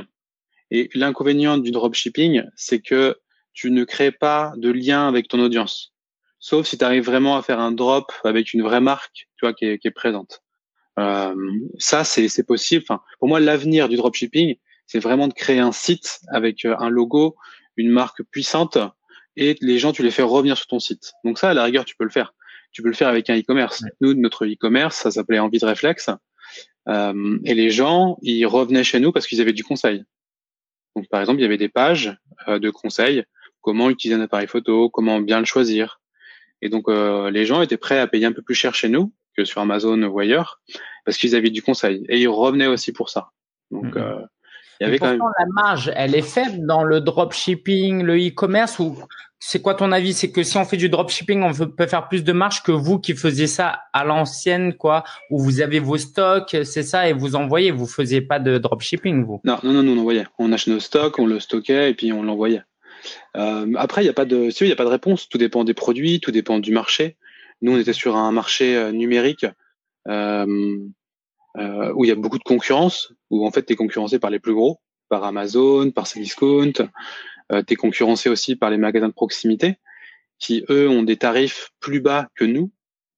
Et 0.72 0.90
l'inconvénient 0.96 1.58
du 1.58 1.72
dropshipping, 1.72 2.44
c'est 2.56 2.80
que 2.80 3.16
tu 3.54 3.72
ne 3.72 3.84
crées 3.84 4.12
pas 4.12 4.54
de 4.58 4.70
lien 4.70 5.08
avec 5.08 5.28
ton 5.28 5.40
audience. 5.40 5.94
Sauf 6.40 6.68
si 6.68 6.78
tu 6.78 6.84
arrives 6.84 7.06
vraiment 7.06 7.38
à 7.38 7.42
faire 7.42 7.60
un 7.60 7.72
drop 7.72 8.12
avec 8.24 8.54
une 8.54 8.64
vraie 8.64 8.82
marque, 8.82 9.28
tu 9.38 9.46
vois, 9.46 9.54
qui 9.54 9.66
est, 9.66 9.78
qui 9.80 9.88
est 9.88 9.92
présente. 9.92 10.42
Euh, 11.00 11.36
ça, 11.78 12.04
c'est 12.04 12.46
possible. 12.46 12.84
Enfin, 12.88 13.02
pour 13.20 13.28
moi, 13.28 13.40
l'avenir 13.40 13.90
du 13.90 13.96
dropshipping, 13.96 14.56
c'est 14.86 15.00
vraiment 15.00 15.28
de 15.28 15.34
créer 15.34 15.60
un 15.60 15.72
site 15.72 16.20
avec 16.30 16.66
euh, 16.66 16.76
un 16.80 16.90
logo, 16.90 17.36
une 17.78 17.90
marque 17.90 18.24
puissante, 18.24 18.78
et 19.36 19.56
les 19.62 19.80
gens, 19.80 19.94
tu 19.94 20.04
les 20.04 20.12
fais 20.12 20.22
revenir 20.22 20.58
sur 20.58 20.68
ton 20.68 20.80
site. 20.80 21.14
Donc 21.24 21.40
ça, 21.40 21.50
à 21.50 21.54
la 21.54 21.64
rigueur, 21.64 21.86
tu 21.86 21.96
peux 21.96 22.04
le 22.04 22.10
faire. 22.10 22.34
Tu 22.72 22.82
peux 22.82 22.90
le 22.90 22.94
faire 22.94 23.08
avec 23.08 23.30
un 23.30 23.38
e-commerce. 23.38 23.84
Nous, 24.02 24.14
notre 24.14 24.46
e-commerce, 24.46 24.98
ça 24.98 25.12
s'appelait 25.12 25.40
Envie 25.40 25.60
de 25.60 25.66
réflexe. 25.66 26.10
Euh, 26.90 27.40
et 27.46 27.54
les 27.54 27.70
gens, 27.70 28.18
ils 28.22 28.46
revenaient 28.46 28.84
chez 28.84 29.00
nous 29.00 29.12
parce 29.12 29.28
qu'ils 29.28 29.42
avaient 29.42 29.54
du 29.54 29.64
conseil. 29.64 30.04
Donc, 30.96 31.08
par 31.10 31.22
exemple, 31.22 31.40
il 31.40 31.44
y 31.44 31.46
avait 31.46 31.58
des 31.58 31.70
pages 31.70 32.16
euh, 32.48 32.60
de 32.60 32.70
conseils 32.70 33.24
comment 33.64 33.90
utiliser 33.90 34.20
un 34.20 34.24
appareil 34.24 34.48
photo, 34.48 34.90
comment 34.90 35.20
bien 35.20 35.40
le 35.40 35.46
choisir. 35.46 36.00
Et 36.62 36.70
donc, 36.70 36.88
euh, 36.88 37.32
les 37.32 37.46
gens 37.46 37.62
étaient 37.62 37.78
prêts 37.78 38.00
à 38.00 38.08
payer 38.08 38.26
un 38.28 38.32
peu 38.32 38.44
plus 38.44 38.56
cher 38.56 38.76
chez 38.76 38.90
nous 38.90 39.12
que 39.36 39.46
sur 39.46 39.62
Amazon 39.62 40.02
ou 40.04 40.20
ailleurs, 40.20 40.62
parce 41.06 41.18
qu'ils 41.18 41.36
avaient 41.36 41.50
du 41.50 41.64
conseil. 41.64 42.06
Et 42.08 42.20
ils 42.20 42.28
revenaient 42.28 42.68
aussi 42.68 42.94
pour 42.94 43.10
ça. 43.10 43.32
Donc, 43.72 43.96
mmh. 43.96 43.98
euh, 43.98 44.22
il 44.80 44.84
y 44.84 44.88
avait 44.88 45.00
quand 45.00 45.10
même... 45.10 45.20
la 45.20 45.46
marge, 45.48 45.92
elle 45.96 46.14
est 46.16 46.22
faible 46.22 46.66
dans 46.68 46.84
le 46.84 47.02
dropshipping, 47.02 48.04
le 48.04 48.18
e-commerce 48.18 48.80
ou 48.80 48.98
c'est 49.46 49.62
quoi 49.62 49.76
ton 49.76 49.92
avis? 49.92 50.14
C'est 50.14 50.32
que 50.32 50.42
si 50.42 50.58
on 50.58 50.64
fait 50.64 50.78
du 50.78 50.88
dropshipping, 50.88 51.44
on 51.44 51.54
peut 51.54 51.88
faire 51.88 52.08
plus 52.08 52.24
de 52.24 52.32
marge 52.32 52.64
que 52.64 52.72
vous 52.72 52.98
qui 52.98 53.14
faisiez 53.14 53.48
ça 53.48 53.82
à 53.92 54.06
l'ancienne, 54.06 54.74
quoi, 54.74 55.04
où 55.30 55.38
vous 55.38 55.60
avez 55.60 55.80
vos 55.80 55.98
stocks, 55.98 56.56
c'est 56.64 56.84
ça, 56.84 57.10
et 57.10 57.14
vous 57.14 57.36
envoyez. 57.36 57.72
Vous 57.72 57.86
faisiez 57.86 58.22
pas 58.22 58.40
de 58.40 58.58
dropshipping, 58.58 59.26
vous 59.26 59.42
Non, 59.44 59.58
non, 59.64 59.74
non, 59.74 59.84
non, 59.84 59.94
on 59.94 60.00
envoyait. 60.00 60.26
On 60.40 60.54
achetait 60.54 60.72
nos 60.72 60.80
stocks, 60.80 61.20
on 61.20 61.26
le 61.26 61.42
stockait 61.42 61.92
et 61.92 61.94
puis 61.94 62.14
on 62.14 62.24
l'envoyait. 62.24 62.62
Euh, 63.36 63.74
après, 63.78 64.02
il 64.02 64.06
n'y 64.06 64.10
a 64.10 64.14
pas 64.14 64.26
de, 64.26 64.50
il 64.62 64.68
y 64.68 64.72
a 64.72 64.76
pas 64.76 64.86
de 64.86 64.90
réponse. 64.90 65.30
Tout 65.30 65.38
dépend 65.38 65.64
des 65.64 65.74
produits, 65.74 66.20
tout 66.20 66.32
dépend 66.32 66.60
du 66.60 66.72
marché. 66.72 67.18
Nous, 67.62 67.74
on 67.74 67.78
était 67.78 67.94
sur 67.94 68.16
un 68.16 68.32
marché 68.32 68.76
euh, 68.76 68.92
numérique 68.92 69.46
euh, 70.08 70.78
euh, 71.58 71.94
où 71.96 72.06
il 72.06 72.08
y 72.08 72.12
a 72.12 72.16
beaucoup 72.16 72.38
de 72.40 72.44
concurrence, 72.44 73.14
où 73.30 73.46
en 73.46 73.52
fait, 73.52 73.66
tu 73.66 73.74
es 73.74 73.76
concurrencé 73.76 74.20
par 74.20 74.30
les 74.30 74.40
plus 74.40 74.54
gros, 74.54 74.80
par 75.10 75.24
Amazon, 75.24 75.92
par 75.92 76.08
Cdiscount. 76.08 76.74
Euh, 77.52 77.62
tu 77.66 77.74
es 77.74 77.76
concurrencé 77.76 78.30
aussi 78.30 78.56
par 78.56 78.70
les 78.70 78.78
magasins 78.78 79.10
de 79.10 79.14
proximité, 79.14 79.78
qui 80.40 80.66
eux 80.70 80.90
ont 80.90 81.04
des 81.04 81.18
tarifs 81.18 81.72
plus 81.80 82.02
bas 82.02 82.30
que 82.36 82.46
nous, 82.46 82.72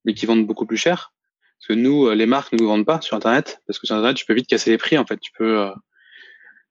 mais 0.04 0.14
qui 0.14 0.26
vendent 0.26 0.46
beaucoup 0.46 0.66
plus 0.66 0.78
cher. 0.78 1.14
Parce 1.58 1.68
que 1.70 1.74
nous, 1.74 2.10
les 2.12 2.26
marques 2.26 2.54
ne 2.54 2.60
nous 2.60 2.68
vendent 2.68 2.86
pas 2.86 3.02
sur 3.02 3.16
Internet, 3.16 3.62
parce 3.66 3.80
que 3.80 3.88
sur 3.88 3.96
Internet, 3.96 4.18
tu 4.18 4.26
peux 4.26 4.34
vite 4.34 4.48
casser 4.48 4.70
les 4.70 4.78
prix. 4.78 4.98
En 4.98 5.06
fait, 5.06 5.18
tu 5.18 5.32
peux. 5.32 5.60
Euh, 5.62 5.72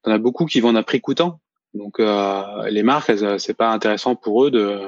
T'en 0.04 0.10
as 0.12 0.18
beaucoup 0.18 0.44
qui 0.44 0.60
vendent 0.60 0.76
à 0.76 0.82
prix 0.82 1.00
coûtant, 1.00 1.40
donc 1.74 1.98
euh, 1.98 2.68
les 2.70 2.82
marques, 2.82 3.12
c'est 3.38 3.54
pas 3.54 3.70
intéressant 3.70 4.14
pour 4.14 4.44
eux 4.44 4.50
de 4.50 4.80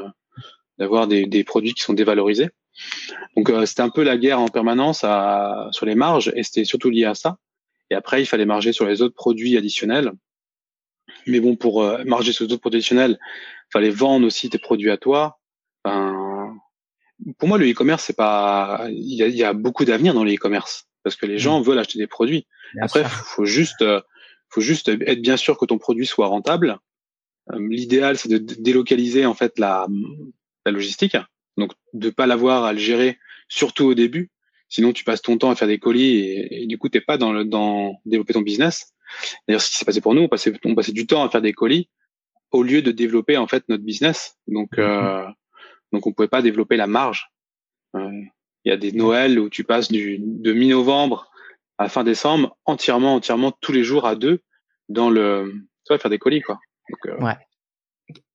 d'avoir 0.78 1.06
des, 1.06 1.26
des, 1.26 1.42
produits 1.42 1.72
qui 1.72 1.82
sont 1.82 1.94
dévalorisés. 1.94 2.50
Donc 3.36 3.48
euh, 3.48 3.64
c'était 3.64 3.80
un 3.80 3.88
peu 3.88 4.02
la 4.02 4.18
guerre 4.18 4.40
en 4.40 4.48
permanence 4.48 5.04
à, 5.04 5.68
sur 5.72 5.86
les 5.86 5.94
marges 5.94 6.30
et 6.36 6.42
c'était 6.42 6.64
surtout 6.64 6.90
lié 6.90 7.06
à 7.06 7.14
ça. 7.14 7.38
Et 7.90 7.94
après, 7.94 8.20
il 8.20 8.26
fallait 8.26 8.44
marger 8.44 8.72
sur 8.72 8.84
les 8.86 9.00
autres 9.00 9.14
produits 9.14 9.56
additionnels. 9.56 10.12
Mais 11.26 11.40
bon, 11.40 11.56
pour 11.56 11.82
euh, 11.82 12.04
marger 12.04 12.32
sur 12.32 12.44
les 12.44 12.52
autres 12.52 12.60
produits 12.60 12.78
additionnels, 12.78 13.18
il 13.20 13.72
fallait 13.72 13.90
vendre 13.90 14.26
aussi 14.26 14.50
tes 14.50 14.58
produits 14.58 14.90
à 14.90 14.98
toi. 14.98 15.38
Ben, 15.82 16.54
pour 17.38 17.48
moi, 17.48 17.56
le 17.56 17.70
e-commerce, 17.70 18.04
c'est 18.04 18.16
pas. 18.16 18.86
Il 18.90 19.14
y 19.14 19.22
a, 19.22 19.28
il 19.28 19.36
y 19.36 19.44
a 19.44 19.54
beaucoup 19.54 19.86
d'avenir 19.86 20.12
dans 20.12 20.24
le 20.24 20.34
e-commerce 20.34 20.86
parce 21.02 21.16
que 21.16 21.24
les 21.24 21.38
gens 21.38 21.60
mmh. 21.60 21.62
veulent 21.62 21.78
acheter 21.78 21.98
des 21.98 22.06
produits. 22.06 22.46
Après, 22.82 23.02
faut, 23.04 23.24
faut 23.24 23.44
juste 23.46 23.80
euh, 23.80 24.00
faut 24.48 24.60
juste 24.60 24.88
être 24.88 25.20
bien 25.20 25.36
sûr 25.36 25.58
que 25.58 25.66
ton 25.66 25.78
produit 25.78 26.06
soit 26.06 26.26
rentable. 26.26 26.78
Euh, 27.52 27.68
l'idéal, 27.68 28.16
c'est 28.18 28.28
de 28.28 28.38
délocaliser 28.38 29.26
en 29.26 29.34
fait 29.34 29.58
la, 29.58 29.86
la 30.64 30.72
logistique, 30.72 31.16
donc 31.56 31.72
de 31.92 32.10
pas 32.10 32.26
l'avoir 32.26 32.64
à 32.64 32.72
le 32.72 32.78
gérer, 32.78 33.18
surtout 33.48 33.84
au 33.84 33.94
début. 33.94 34.30
Sinon, 34.68 34.92
tu 34.92 35.04
passes 35.04 35.22
ton 35.22 35.38
temps 35.38 35.50
à 35.50 35.54
faire 35.54 35.68
des 35.68 35.78
colis 35.78 36.16
et, 36.16 36.62
et 36.62 36.66
du 36.66 36.76
coup, 36.76 36.88
t'es 36.88 37.00
pas 37.00 37.18
dans, 37.18 37.32
le, 37.32 37.44
dans 37.44 38.00
développer 38.04 38.32
ton 38.32 38.40
business. 38.40 38.92
D'ailleurs, 39.46 39.60
ce 39.60 39.70
qui 39.70 39.76
s'est 39.76 39.84
passé 39.84 40.00
pour 40.00 40.14
nous, 40.14 40.22
on 40.22 40.28
passait, 40.28 40.52
on 40.64 40.74
passait 40.74 40.92
du 40.92 41.06
temps 41.06 41.22
à 41.24 41.30
faire 41.30 41.42
des 41.42 41.52
colis 41.52 41.88
au 42.50 42.62
lieu 42.62 42.82
de 42.82 42.90
développer 42.90 43.36
en 43.36 43.46
fait 43.46 43.64
notre 43.68 43.84
business. 43.84 44.36
Donc, 44.48 44.78
euh, 44.78 45.24
donc 45.92 46.06
on 46.06 46.12
pouvait 46.12 46.28
pas 46.28 46.42
développer 46.42 46.76
la 46.76 46.88
marge. 46.88 47.30
Euh, 47.94 48.10
il 48.64 48.70
y 48.70 48.72
a 48.72 48.76
des 48.76 48.90
Noëls 48.90 49.38
où 49.38 49.48
tu 49.48 49.62
passes 49.62 49.90
du, 49.90 50.18
de 50.18 50.52
mi-novembre 50.52 51.30
à 51.78 51.88
fin 51.88 52.04
décembre, 52.04 52.56
entièrement, 52.64 53.14
entièrement 53.14 53.52
tous 53.52 53.72
les 53.72 53.84
jours 53.84 54.06
à 54.06 54.14
deux 54.14 54.40
dans 54.88 55.10
le, 55.10 55.52
tu 55.84 55.92
vois, 55.92 55.98
faire 55.98 56.10
des 56.10 56.18
colis 56.18 56.42
quoi. 56.42 56.58
Euh... 57.06 57.18
Ouais. 57.18 57.36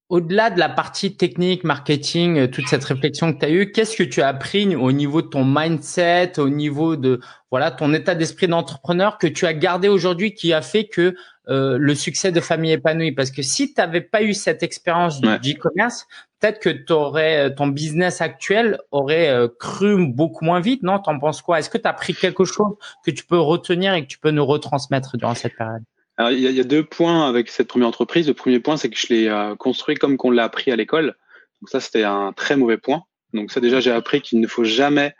au-delà 0.09 0.49
de 0.49 0.59
la 0.59 0.67
partie 0.67 1.15
technique, 1.15 1.63
marketing, 1.63 2.37
euh, 2.37 2.47
toute 2.47 2.67
cette 2.67 2.83
réflexion 2.83 3.33
que 3.33 3.39
tu 3.39 3.45
as 3.45 3.49
eue, 3.49 3.71
qu'est-ce 3.71 3.95
que 3.95 4.03
tu 4.03 4.21
as 4.21 4.27
appris 4.27 4.75
au 4.75 4.91
niveau 4.91 5.21
de 5.21 5.27
ton 5.27 5.45
mindset, 5.45 6.39
au 6.39 6.49
niveau 6.49 6.97
de 6.97 7.21
voilà 7.49 7.71
ton 7.71 7.93
état 7.93 8.13
d'esprit 8.13 8.47
d'entrepreneur 8.47 9.17
que 9.17 9.27
tu 9.27 9.45
as 9.45 9.53
gardé 9.53 9.87
aujourd'hui 9.87 10.33
qui 10.33 10.51
a 10.53 10.61
fait 10.61 10.85
que 10.85 11.15
euh, 11.51 11.77
le 11.77 11.93
succès 11.93 12.31
de 12.31 12.39
Famille 12.39 12.71
épanouie 12.71 13.11
Parce 13.11 13.29
que 13.29 13.41
si 13.41 13.73
tu 13.73 13.79
n'avais 13.79 14.01
pas 14.01 14.23
eu 14.23 14.33
cette 14.33 14.63
expérience 14.63 15.21
du 15.21 15.51
e-commerce, 15.51 16.07
peut-être 16.39 16.59
que 16.59 16.69
euh, 16.69 17.49
ton 17.49 17.67
business 17.67 18.21
actuel 18.21 18.79
aurait 18.89 19.47
cru 19.59 20.07
beaucoup 20.07 20.45
moins 20.45 20.61
vite, 20.61 20.81
non? 20.81 20.99
T'en 20.99 21.19
penses 21.19 21.41
quoi? 21.41 21.59
Est-ce 21.59 21.69
que 21.69 21.77
tu 21.77 21.87
as 21.87 21.91
appris 21.91 22.15
quelque 22.15 22.45
chose 22.45 22.75
que 23.05 23.11
tu 23.11 23.25
peux 23.25 23.39
retenir 23.39 23.93
et 23.93 24.01
que 24.01 24.07
tu 24.07 24.17
peux 24.17 24.31
nous 24.31 24.45
retransmettre 24.45 25.17
durant 25.17 25.35
cette 25.35 25.55
période? 25.55 25.83
Alors, 26.21 26.31
il 26.31 26.39
y, 26.39 26.59
a, 26.59 26.63
deux 26.63 26.83
points 26.83 27.27
avec 27.27 27.49
cette 27.49 27.67
première 27.67 27.87
entreprise. 27.87 28.27
Le 28.27 28.35
premier 28.35 28.59
point, 28.59 28.77
c'est 28.77 28.91
que 28.91 28.97
je 28.97 29.07
l'ai 29.07 29.27
euh, 29.27 29.55
construit 29.55 29.95
comme 29.95 30.17
qu'on 30.17 30.29
l'a 30.29 30.43
appris 30.43 30.71
à 30.71 30.75
l'école. 30.75 31.15
Donc 31.61 31.69
ça, 31.69 31.79
c'était 31.79 32.03
un 32.03 32.31
très 32.31 32.55
mauvais 32.55 32.77
point. 32.77 33.03
Donc 33.33 33.51
ça, 33.51 33.59
déjà, 33.59 33.79
j'ai 33.79 33.91
appris 33.91 34.21
qu'il 34.21 34.39
ne 34.39 34.45
faut 34.45 34.63
jamais 34.63 35.15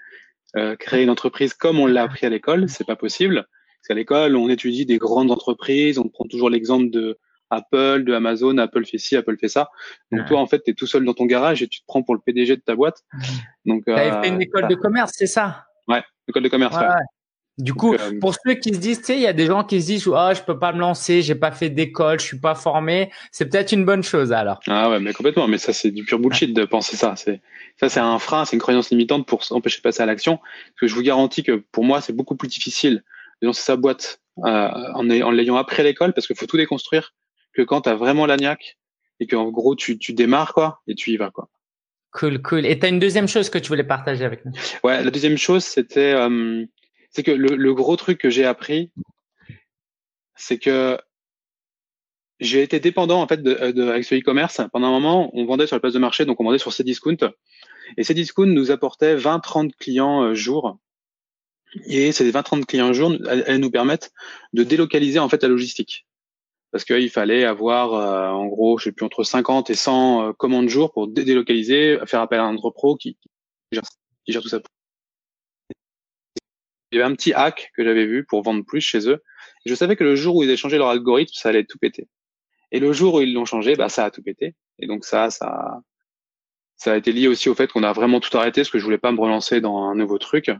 euh, 0.57 0.75
créer 0.75 1.01
une 1.01 1.09
entreprise 1.09 1.55
comme 1.55 1.79
on 1.79 1.87
l'a 1.87 2.03
appris 2.03 2.27
à 2.27 2.29
l'école. 2.29 2.69
C'est 2.69 2.85
pas 2.85 2.95
possible. 2.95 3.47
Parce 3.81 3.87
qu'à 3.87 3.93
l'école, 3.95 4.35
on 4.35 4.47
étudie 4.47 4.85
des 4.85 4.97
grandes 4.97 5.31
entreprises. 5.31 5.97
On 5.97 6.07
prend 6.07 6.25
toujours 6.25 6.49
l'exemple 6.51 6.91
de 6.91 7.17
Apple, 7.49 8.03
de 8.03 8.13
Amazon. 8.13 8.57
Apple 8.59 8.85
fait 8.85 8.99
ci, 8.99 9.15
Apple 9.15 9.37
fait 9.39 9.47
ça. 9.47 9.71
Donc 10.11 10.27
toi, 10.27 10.39
en 10.39 10.45
fait, 10.45 10.61
tu 10.63 10.71
es 10.71 10.73
tout 10.73 10.87
seul 10.87 11.03
dans 11.03 11.13
ton 11.13 11.25
garage 11.25 11.63
et 11.63 11.67
tu 11.67 11.81
te 11.81 11.85
prends 11.87 12.03
pour 12.03 12.13
le 12.13 12.21
PDG 12.21 12.57
de 12.57 12.61
ta 12.61 12.75
boîte. 12.75 13.03
Donc, 13.65 13.85
tu 13.85 13.91
avais 13.91 14.21
fait 14.21 14.33
une 14.33 14.41
école 14.41 14.67
de 14.67 14.75
commerce, 14.75 15.13
c'est 15.15 15.27
ça? 15.27 15.65
Ouais, 15.87 16.03
école 16.27 16.43
de 16.43 16.49
commerce. 16.49 16.75
Ouais. 16.75 16.85
Du 17.57 17.73
coup, 17.73 17.93
euh, 17.93 18.19
pour 18.19 18.33
ceux 18.33 18.53
qui 18.55 18.73
se 18.73 18.79
disent, 18.79 18.99
tu 18.99 19.05
sais, 19.05 19.15
il 19.15 19.21
y 19.21 19.27
a 19.27 19.33
des 19.33 19.45
gens 19.45 19.63
qui 19.63 19.81
se 19.81 19.87
disent, 19.87 20.09
ah, 20.15 20.33
je 20.33 20.41
peux 20.41 20.57
pas 20.57 20.71
me 20.71 20.79
lancer, 20.79 21.21
j'ai 21.21 21.35
pas 21.35 21.51
fait 21.51 21.69
d'école, 21.69 22.19
je 22.19 22.25
suis 22.25 22.39
pas 22.39 22.55
formé. 22.55 23.11
C'est 23.31 23.49
peut-être 23.49 23.71
une 23.71 23.85
bonne 23.85 24.03
chose 24.03 24.31
alors. 24.31 24.59
Ah 24.67 24.89
ouais, 24.89 24.99
mais 24.99 25.13
complètement. 25.13 25.47
Mais 25.47 25.57
ça, 25.57 25.73
c'est 25.73 25.91
du 25.91 26.03
pur 26.03 26.17
bullshit 26.17 26.55
de 26.55 26.63
penser 26.65 26.95
ça. 26.95 27.15
C'est 27.17 27.41
ça, 27.79 27.89
c'est 27.89 27.99
un 27.99 28.19
frein, 28.19 28.45
c'est 28.45 28.55
une 28.55 28.61
croyance 28.61 28.89
limitante 28.89 29.27
pour 29.27 29.43
empêcher 29.51 29.77
de 29.77 29.81
passer 29.81 30.01
à 30.01 30.05
l'action. 30.05 30.37
Parce 30.37 30.79
que 30.81 30.87
je 30.87 30.95
vous 30.95 31.01
garantis 31.01 31.43
que 31.43 31.63
pour 31.71 31.83
moi, 31.83 31.99
c'est 31.99 32.13
beaucoup 32.13 32.35
plus 32.35 32.47
difficile 32.47 33.03
de 33.41 33.47
lancer 33.47 33.61
sa 33.61 33.75
boîte 33.75 34.21
euh, 34.39 34.69
en, 34.93 35.09
en 35.09 35.31
l'ayant 35.31 35.57
appris 35.57 35.81
à 35.81 35.83
l'école, 35.83 36.13
parce 36.13 36.27
qu'il 36.27 36.35
faut 36.35 36.45
tout 36.45 36.57
déconstruire, 36.57 37.13
que 37.53 37.61
quand 37.61 37.81
tu 37.81 37.89
as 37.89 37.95
vraiment 37.95 38.25
l'agnac 38.25 38.77
et 39.19 39.27
qu'en 39.27 39.49
gros 39.49 39.75
tu, 39.75 39.97
tu 39.97 40.13
démarres 40.13 40.53
quoi 40.53 40.81
et 40.87 40.95
tu 40.95 41.11
y 41.11 41.17
vas 41.17 41.31
quoi. 41.31 41.49
Cool, 42.11 42.41
cool. 42.41 42.65
Et 42.65 42.77
tu 42.77 42.85
as 42.85 42.89
une 42.89 42.99
deuxième 42.99 43.27
chose 43.27 43.49
que 43.49 43.57
tu 43.57 43.69
voulais 43.69 43.85
partager 43.85 44.25
avec 44.25 44.43
nous? 44.45 44.51
Ouais, 44.83 45.01
la 45.01 45.11
deuxième 45.11 45.37
chose, 45.37 45.63
c'était 45.63 46.11
euh, 46.11 46.65
c'est 47.09 47.23
que 47.23 47.31
le, 47.31 47.73
gros 47.73 47.95
truc 47.95 48.17
que 48.17 48.29
j'ai 48.29 48.45
appris, 48.45 48.91
c'est 50.35 50.57
que 50.57 50.97
j'ai 52.41 52.63
été 52.63 52.79
dépendant 52.79 53.21
en 53.21 53.27
fait 53.27 53.41
de, 53.41 53.71
de 53.71 53.87
avec 53.87 54.03
ce 54.03 54.15
e-commerce. 54.15 54.61
Pendant 54.73 54.87
un 54.87 54.91
moment, 54.91 55.29
on 55.33 55.45
vendait 55.45 55.67
sur 55.67 55.75
la 55.75 55.79
place 55.79 55.93
de 55.93 55.99
marché, 55.99 56.25
donc 56.25 56.39
on 56.41 56.43
vendait 56.43 56.57
sur 56.57 56.73
Cdiscount. 56.73 57.31
Et 57.97 58.03
Cdiscount 58.03 58.47
nous 58.47 58.71
apportait 58.71 59.15
20-30 59.15 59.71
clients 59.77 60.23
euh, 60.23 60.33
jour. 60.33 60.77
Et 61.85 62.11
ces 62.11 62.29
20-30 62.29 62.65
clients 62.65 62.93
jour, 62.93 63.13
elles, 63.29 63.59
nous 63.59 63.71
permettent 63.71 64.11
de 64.53 64.63
délocaliser 64.63 65.19
en 65.19 65.29
fait 65.29 65.41
la 65.43 65.49
logistique. 65.49 66.05
Parce 66.71 66.85
qu'il 66.85 67.09
fallait 67.09 67.43
avoir 67.43 67.93
euh, 67.93 68.29
en 68.29 68.47
gros, 68.47 68.77
je 68.77 68.85
sais 68.85 68.91
plus, 68.91 69.05
entre 69.05 69.23
50 69.23 69.69
et 69.69 69.75
100 69.75 70.29
euh, 70.29 70.33
commandes 70.33 70.69
jour 70.69 70.91
pour 70.91 71.07
délocaliser, 71.07 71.99
faire 72.05 72.21
appel 72.21 72.39
à 72.39 72.43
un 72.43 72.55
entrepro 72.55 72.95
qui, 72.95 73.15
qui, 73.15 73.29
gère, 73.73 73.83
qui 74.25 74.31
gère 74.31 74.41
tout 74.41 74.49
ça 74.49 74.61
il 76.91 76.97
y 76.97 77.01
avait 77.01 77.09
un 77.09 77.15
petit 77.15 77.33
hack 77.33 77.71
que 77.75 77.83
j'avais 77.83 78.05
vu 78.05 78.25
pour 78.25 78.43
vendre 78.43 78.65
plus 78.65 78.81
chez 78.81 79.07
eux. 79.07 79.23
je 79.65 79.75
savais 79.75 79.95
que 79.95 80.03
le 80.03 80.15
jour 80.15 80.35
où 80.35 80.43
ils 80.43 80.49
avaient 80.49 80.57
changé 80.57 80.77
leur 80.77 80.89
algorithme, 80.89 81.33
ça 81.33 81.49
allait 81.49 81.63
tout 81.63 81.77
péter. 81.77 82.07
Et 82.71 82.79
le 82.79 82.93
jour 82.93 83.15
où 83.15 83.21
ils 83.21 83.33
l'ont 83.33 83.45
changé, 83.45 83.75
bah, 83.75 83.89
ça 83.89 84.05
a 84.05 84.11
tout 84.11 84.21
pété. 84.21 84.55
Et 84.79 84.87
donc 84.87 85.05
ça, 85.05 85.29
ça, 85.29 85.81
ça 86.75 86.93
a 86.93 86.97
été 86.97 87.11
lié 87.11 87.27
aussi 87.27 87.49
au 87.49 87.55
fait 87.55 87.71
qu'on 87.71 87.83
a 87.83 87.93
vraiment 87.93 88.19
tout 88.19 88.35
arrêté, 88.37 88.61
parce 88.61 88.69
que 88.69 88.79
je 88.79 88.83
voulais 88.83 88.97
pas 88.97 89.11
me 89.11 89.19
relancer 89.19 89.61
dans 89.61 89.83
un 89.83 89.95
nouveau 89.95 90.17
truc. 90.17 90.51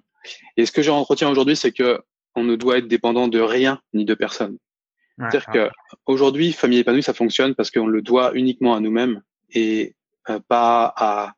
Et 0.58 0.66
ce 0.66 0.72
que 0.72 0.82
j'ai 0.82 0.92
retiens 0.92 1.30
aujourd'hui, 1.30 1.56
c'est 1.56 1.72
que 1.72 2.00
on 2.36 2.44
ne 2.44 2.56
doit 2.56 2.78
être 2.78 2.88
dépendant 2.88 3.28
de 3.28 3.40
rien 3.40 3.82
ni 3.94 4.06
de 4.06 4.14
personne. 4.14 4.58
C'est-à-dire 5.18 5.46
que 5.48 5.70
aujourd'hui, 6.08 6.52
famille 6.52 6.80
épanouie, 6.80 7.04
ça 7.04 7.14
fonctionne 7.14 7.54
parce 7.54 7.70
qu'on 7.70 7.86
le 7.86 8.02
doit 8.02 8.32
uniquement 8.34 8.74
à 8.74 8.80
nous-mêmes 8.80 9.22
et 9.54 9.96
euh, 10.30 10.40
pas 10.48 10.94
à 10.96 11.34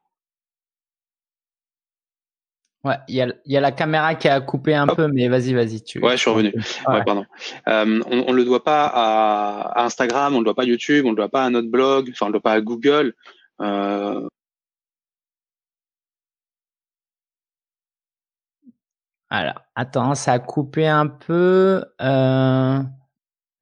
Ouais, 2.84 2.96
il 3.08 3.16
y 3.16 3.22
a, 3.22 3.34
y 3.46 3.56
a, 3.56 3.62
la 3.62 3.72
caméra 3.72 4.14
qui 4.16 4.28
a 4.28 4.42
coupé 4.42 4.76
un 4.76 4.88
peu, 4.88 5.08
mais 5.08 5.30
vas-y, 5.30 5.54
vas-y. 5.54 5.82
Tu... 5.82 6.00
Ouais, 6.00 6.18
je 6.18 6.22
suis 6.22 6.30
revenu. 6.30 6.54
Ouais. 6.86 7.02
pardon. 7.06 7.26
Euh, 7.70 8.02
on, 8.12 8.26
on 8.28 8.34
le 8.34 8.44
doit 8.44 8.62
pas 8.62 8.88
à, 8.88 9.80
à, 9.80 9.86
Instagram, 9.86 10.36
on 10.36 10.40
le 10.40 10.44
doit 10.44 10.54
pas 10.54 10.64
à 10.64 10.66
YouTube, 10.66 11.06
on 11.06 11.12
le 11.12 11.16
doit 11.16 11.30
pas 11.30 11.46
à 11.46 11.50
notre 11.50 11.70
blog, 11.70 12.10
enfin 12.12 12.26
on 12.26 12.30
le 12.30 12.34
doit 12.34 12.42
pas 12.42 12.52
à 12.52 12.60
Google. 12.60 13.14
Euh... 13.62 14.28
Alors, 19.34 19.64
attends, 19.74 20.14
ça 20.14 20.34
a 20.34 20.40
coupé 20.40 20.86
un 20.86 21.08
peu. 21.08 21.84
Euh... 22.04 22.80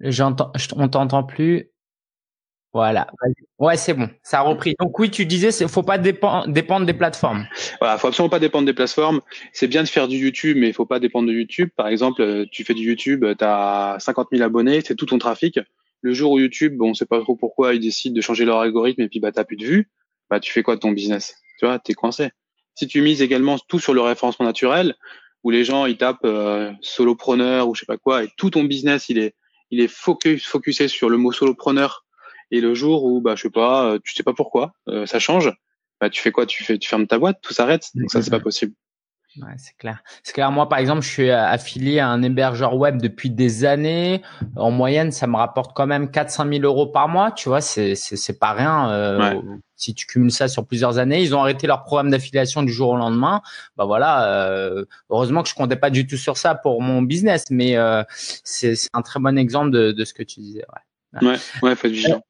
J'entends, 0.02 0.52
on 0.76 0.90
t'entend 0.90 1.24
plus. 1.24 1.72
Voilà. 2.74 3.08
Ouais, 3.58 3.78
c'est 3.78 3.94
bon. 3.94 4.10
Ça 4.22 4.40
a 4.40 4.42
repris. 4.42 4.76
Donc 4.82 5.00
oui, 5.00 5.10
tu 5.10 5.26
disais, 5.26 5.50
faut 5.70 5.82
pas 5.82 5.98
dépendre, 5.98 6.50
dépendre 6.50 6.86
des 6.86 6.94
plateformes. 6.94 7.48
Voilà, 7.80 7.98
faut 7.98 8.08
absolument 8.08 8.30
pas 8.30 8.40
dépendre 8.40 8.66
des 8.66 8.74
plateformes. 8.74 9.22
C'est 9.54 9.68
bien 9.68 9.84
de 9.84 9.88
faire 9.88 10.10
du 10.10 10.18
YouTube, 10.18 10.58
mais 10.60 10.68
il 10.68 10.74
faut 10.74 10.86
pas 10.86 11.00
dépendre 11.00 11.30
de 11.30 11.34
YouTube. 11.34 11.70
Par 11.78 11.88
exemple, 11.88 12.22
euh, 12.22 12.46
tu 12.52 12.66
fais 12.66 12.74
du 12.74 12.84
YouTube, 12.84 13.26
tu 13.40 13.46
as 13.46 13.96
50 14.00 14.28
000 14.34 14.44
abonnés, 14.44 14.82
c'est 14.86 14.96
tout 14.96 15.06
ton 15.06 15.20
trafic. 15.20 15.58
Le 16.02 16.14
jour 16.14 16.34
où 16.34 16.40
YouTube, 16.40 16.76
bon, 16.76 16.90
on 16.90 16.94
sait 16.94 17.06
pas 17.06 17.22
trop 17.22 17.38
pourquoi 17.38 17.76
ils 17.76 17.80
décident 17.80 18.14
de 18.14 18.22
changer 18.22 18.44
leur 18.44 18.60
algorithme 18.60 19.04
et 19.04 19.08
puis 19.08 19.22
bah 19.22 19.32
t'as 19.32 19.46
plus 19.46 19.56
de 19.56 19.64
vues, 19.64 19.90
bah 20.30 20.42
tu 20.42 20.52
fais 20.52 20.64
quoi 20.64 20.76
de 20.76 20.82
ton 20.82 20.92
business? 20.92 21.38
Tu 21.60 21.66
vois, 21.66 21.80
t'es 21.80 21.94
coincé. 21.94 22.32
Si 22.76 22.88
tu 22.88 23.02
mises 23.02 23.22
également 23.22 23.58
tout 23.58 23.80
sur 23.80 23.94
le 23.94 24.02
référencement 24.02 24.46
naturel, 24.46 24.96
où 25.44 25.50
les 25.50 25.64
gens 25.64 25.86
ils 25.86 25.98
tapent 25.98 26.26
euh, 26.26 26.72
solopreneur 26.82 27.68
ou 27.68 27.76
je 27.76 27.82
sais 27.82 27.86
pas 27.86 27.98
quoi, 27.98 28.24
et 28.24 28.30
tout 28.38 28.50
ton 28.50 28.64
business 28.64 29.10
il 29.10 29.18
est 29.18 29.36
il 29.72 29.80
est 29.80 29.88
focus 29.88 30.46
focusé 30.46 30.88
sur 30.88 31.10
le 31.10 31.18
mot 31.18 31.32
solopreneur 31.32 32.06
et 32.52 32.60
le 32.60 32.76
jour 32.76 33.06
où, 33.06 33.22
bah, 33.22 33.36
je 33.36 33.44
sais 33.44 33.50
pas, 33.50 33.94
euh, 33.94 34.00
tu 34.04 34.14
sais 34.14 34.24
pas 34.24 34.34
pourquoi, 34.34 34.74
euh, 34.90 35.06
ça 35.06 35.20
change, 35.20 35.52
bah, 36.00 36.10
tu 36.10 36.22
fais 36.22 36.32
quoi? 36.32 36.46
Tu 36.46 36.64
fais, 36.64 36.78
tu 36.78 36.88
fermes 36.88 37.08
ta 37.08 37.18
boîte, 37.18 37.40
tout 37.42 37.54
s'arrête. 37.54 37.88
Donc 37.96 38.12
ça, 38.12 38.22
c'est 38.22 38.30
pas 38.30 38.40
possible. 38.40 38.74
Ouais, 39.38 39.54
c'est 39.58 39.78
clair. 39.78 40.04
C'est 40.24 40.34
clair. 40.34 40.52
Moi, 40.52 40.68
par 40.68 40.80
exemple, 40.80 41.02
je 41.02 41.10
suis 41.10 41.32
affilié 41.32 42.00
à 42.00 42.10
un 42.10 42.22
hébergeur 42.22 42.76
web 42.76 43.02
depuis 43.02 43.30
des 43.30 43.64
années. 43.64 44.22
En 44.58 44.72
moyenne, 44.72 45.12
ça 45.12 45.26
me 45.26 45.38
rapporte 45.38 45.74
quand 45.74 45.88
même 45.88 46.12
400 46.12 46.46
000 46.50 46.64
euros 46.64 46.88
par 46.88 47.08
mois. 47.08 47.32
Tu 47.32 47.48
vois, 47.48 47.62
c'est 47.62 47.96
c'est 47.96 48.40
pas 48.40 48.52
rien. 48.52 48.92
Euh, 48.92 49.42
Si 49.78 49.96
tu 49.96 50.06
cumules 50.06 50.32
ça 50.32 50.48
sur 50.48 50.68
plusieurs 50.68 50.98
années, 50.98 51.24
ils 51.24 51.34
ont 51.34 51.42
arrêté 51.42 51.66
leur 51.66 51.84
programme 51.84 52.12
d'affiliation 52.12 52.62
du 52.62 52.72
jour 52.72 52.90
au 52.90 52.98
lendemain. 52.98 53.42
Bah 53.78 53.86
voilà. 53.86 54.28
Euh, 54.28 54.86
heureusement 55.10 55.44
que 55.44 55.50
je 55.50 55.56
comptais 55.56 55.76
pas 55.78 55.90
du 55.90 56.06
tout 56.06 56.18
sur 56.18 56.38
ça 56.38 56.54
pour 56.54 56.82
mon 56.82 57.02
business, 57.02 57.46
mais 57.50 57.78
euh, 57.78 58.04
c'est 58.12 58.76
un 58.94 59.02
très 59.02 59.20
bon 59.20 59.38
exemple 59.38 59.72
de, 59.72 59.92
de 59.92 60.06
ce 60.06 60.14
que 60.14 60.24
tu 60.24 60.40
disais. 60.42 60.66
Ouais. 61.22 61.28
Ouais, 61.30 61.38
ouais, 61.64 61.76
faut 61.76 61.88
être 61.88 61.94
vigilant. 61.94 62.22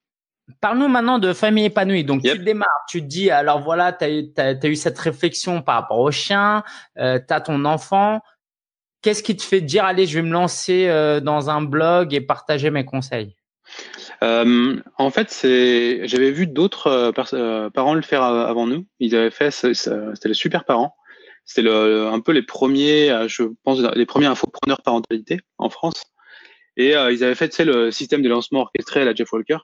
Parle-nous 0.59 0.87
maintenant 0.87 1.19
de 1.19 1.33
famille 1.33 1.65
épanouie. 1.65 2.03
Donc, 2.03 2.23
tu 2.23 2.37
démarres, 2.39 2.85
tu 2.89 3.01
te 3.01 3.07
dis, 3.07 3.31
alors 3.31 3.61
voilà, 3.61 3.93
tu 3.93 4.05
as, 4.37 4.65
eu 4.67 4.75
cette 4.75 4.99
réflexion 4.99 5.61
par 5.61 5.75
rapport 5.75 5.99
au 5.99 6.11
chien, 6.11 6.63
euh, 6.97 7.19
tu 7.25 7.33
as 7.33 7.41
ton 7.41 7.65
enfant. 7.65 8.21
Qu'est-ce 9.01 9.23
qui 9.23 9.35
te 9.35 9.43
fait 9.43 9.61
dire, 9.61 9.85
allez, 9.85 10.05
je 10.05 10.19
vais 10.19 10.27
me 10.27 10.33
lancer 10.33 10.87
euh, 10.87 11.19
dans 11.19 11.49
un 11.49 11.61
blog 11.61 12.13
et 12.13 12.21
partager 12.21 12.69
mes 12.69 12.85
conseils? 12.85 13.35
Euh, 14.23 14.79
En 14.97 15.09
fait, 15.09 15.31
c'est, 15.31 16.07
j'avais 16.07 16.31
vu 16.31 16.47
d'autres 16.47 17.11
parents 17.73 17.93
le 17.93 18.01
faire 18.01 18.23
avant 18.23 18.67
nous. 18.67 18.85
Ils 18.99 19.15
avaient 19.15 19.31
fait, 19.31 19.51
c'était 19.51 20.27
les 20.27 20.33
super 20.33 20.65
parents. 20.65 20.95
C'était 21.45 21.63
le, 21.63 22.07
un 22.07 22.19
peu 22.19 22.33
les 22.33 22.43
premiers, 22.43 23.27
je 23.27 23.43
pense, 23.63 23.79
les 23.79 24.05
premiers 24.05 24.27
infopreneurs 24.27 24.81
parentalité 24.83 25.39
en 25.57 25.69
France. 25.69 26.03
Et 26.77 26.91
ils 26.91 27.23
avaient 27.23 27.35
fait, 27.35 27.49
tu 27.49 27.55
sais, 27.55 27.65
le 27.65 27.91
système 27.91 28.21
de 28.21 28.29
lancement 28.29 28.61
orchestré 28.61 29.01
à 29.01 29.05
la 29.05 29.15
Jeff 29.15 29.31
Walker. 29.33 29.57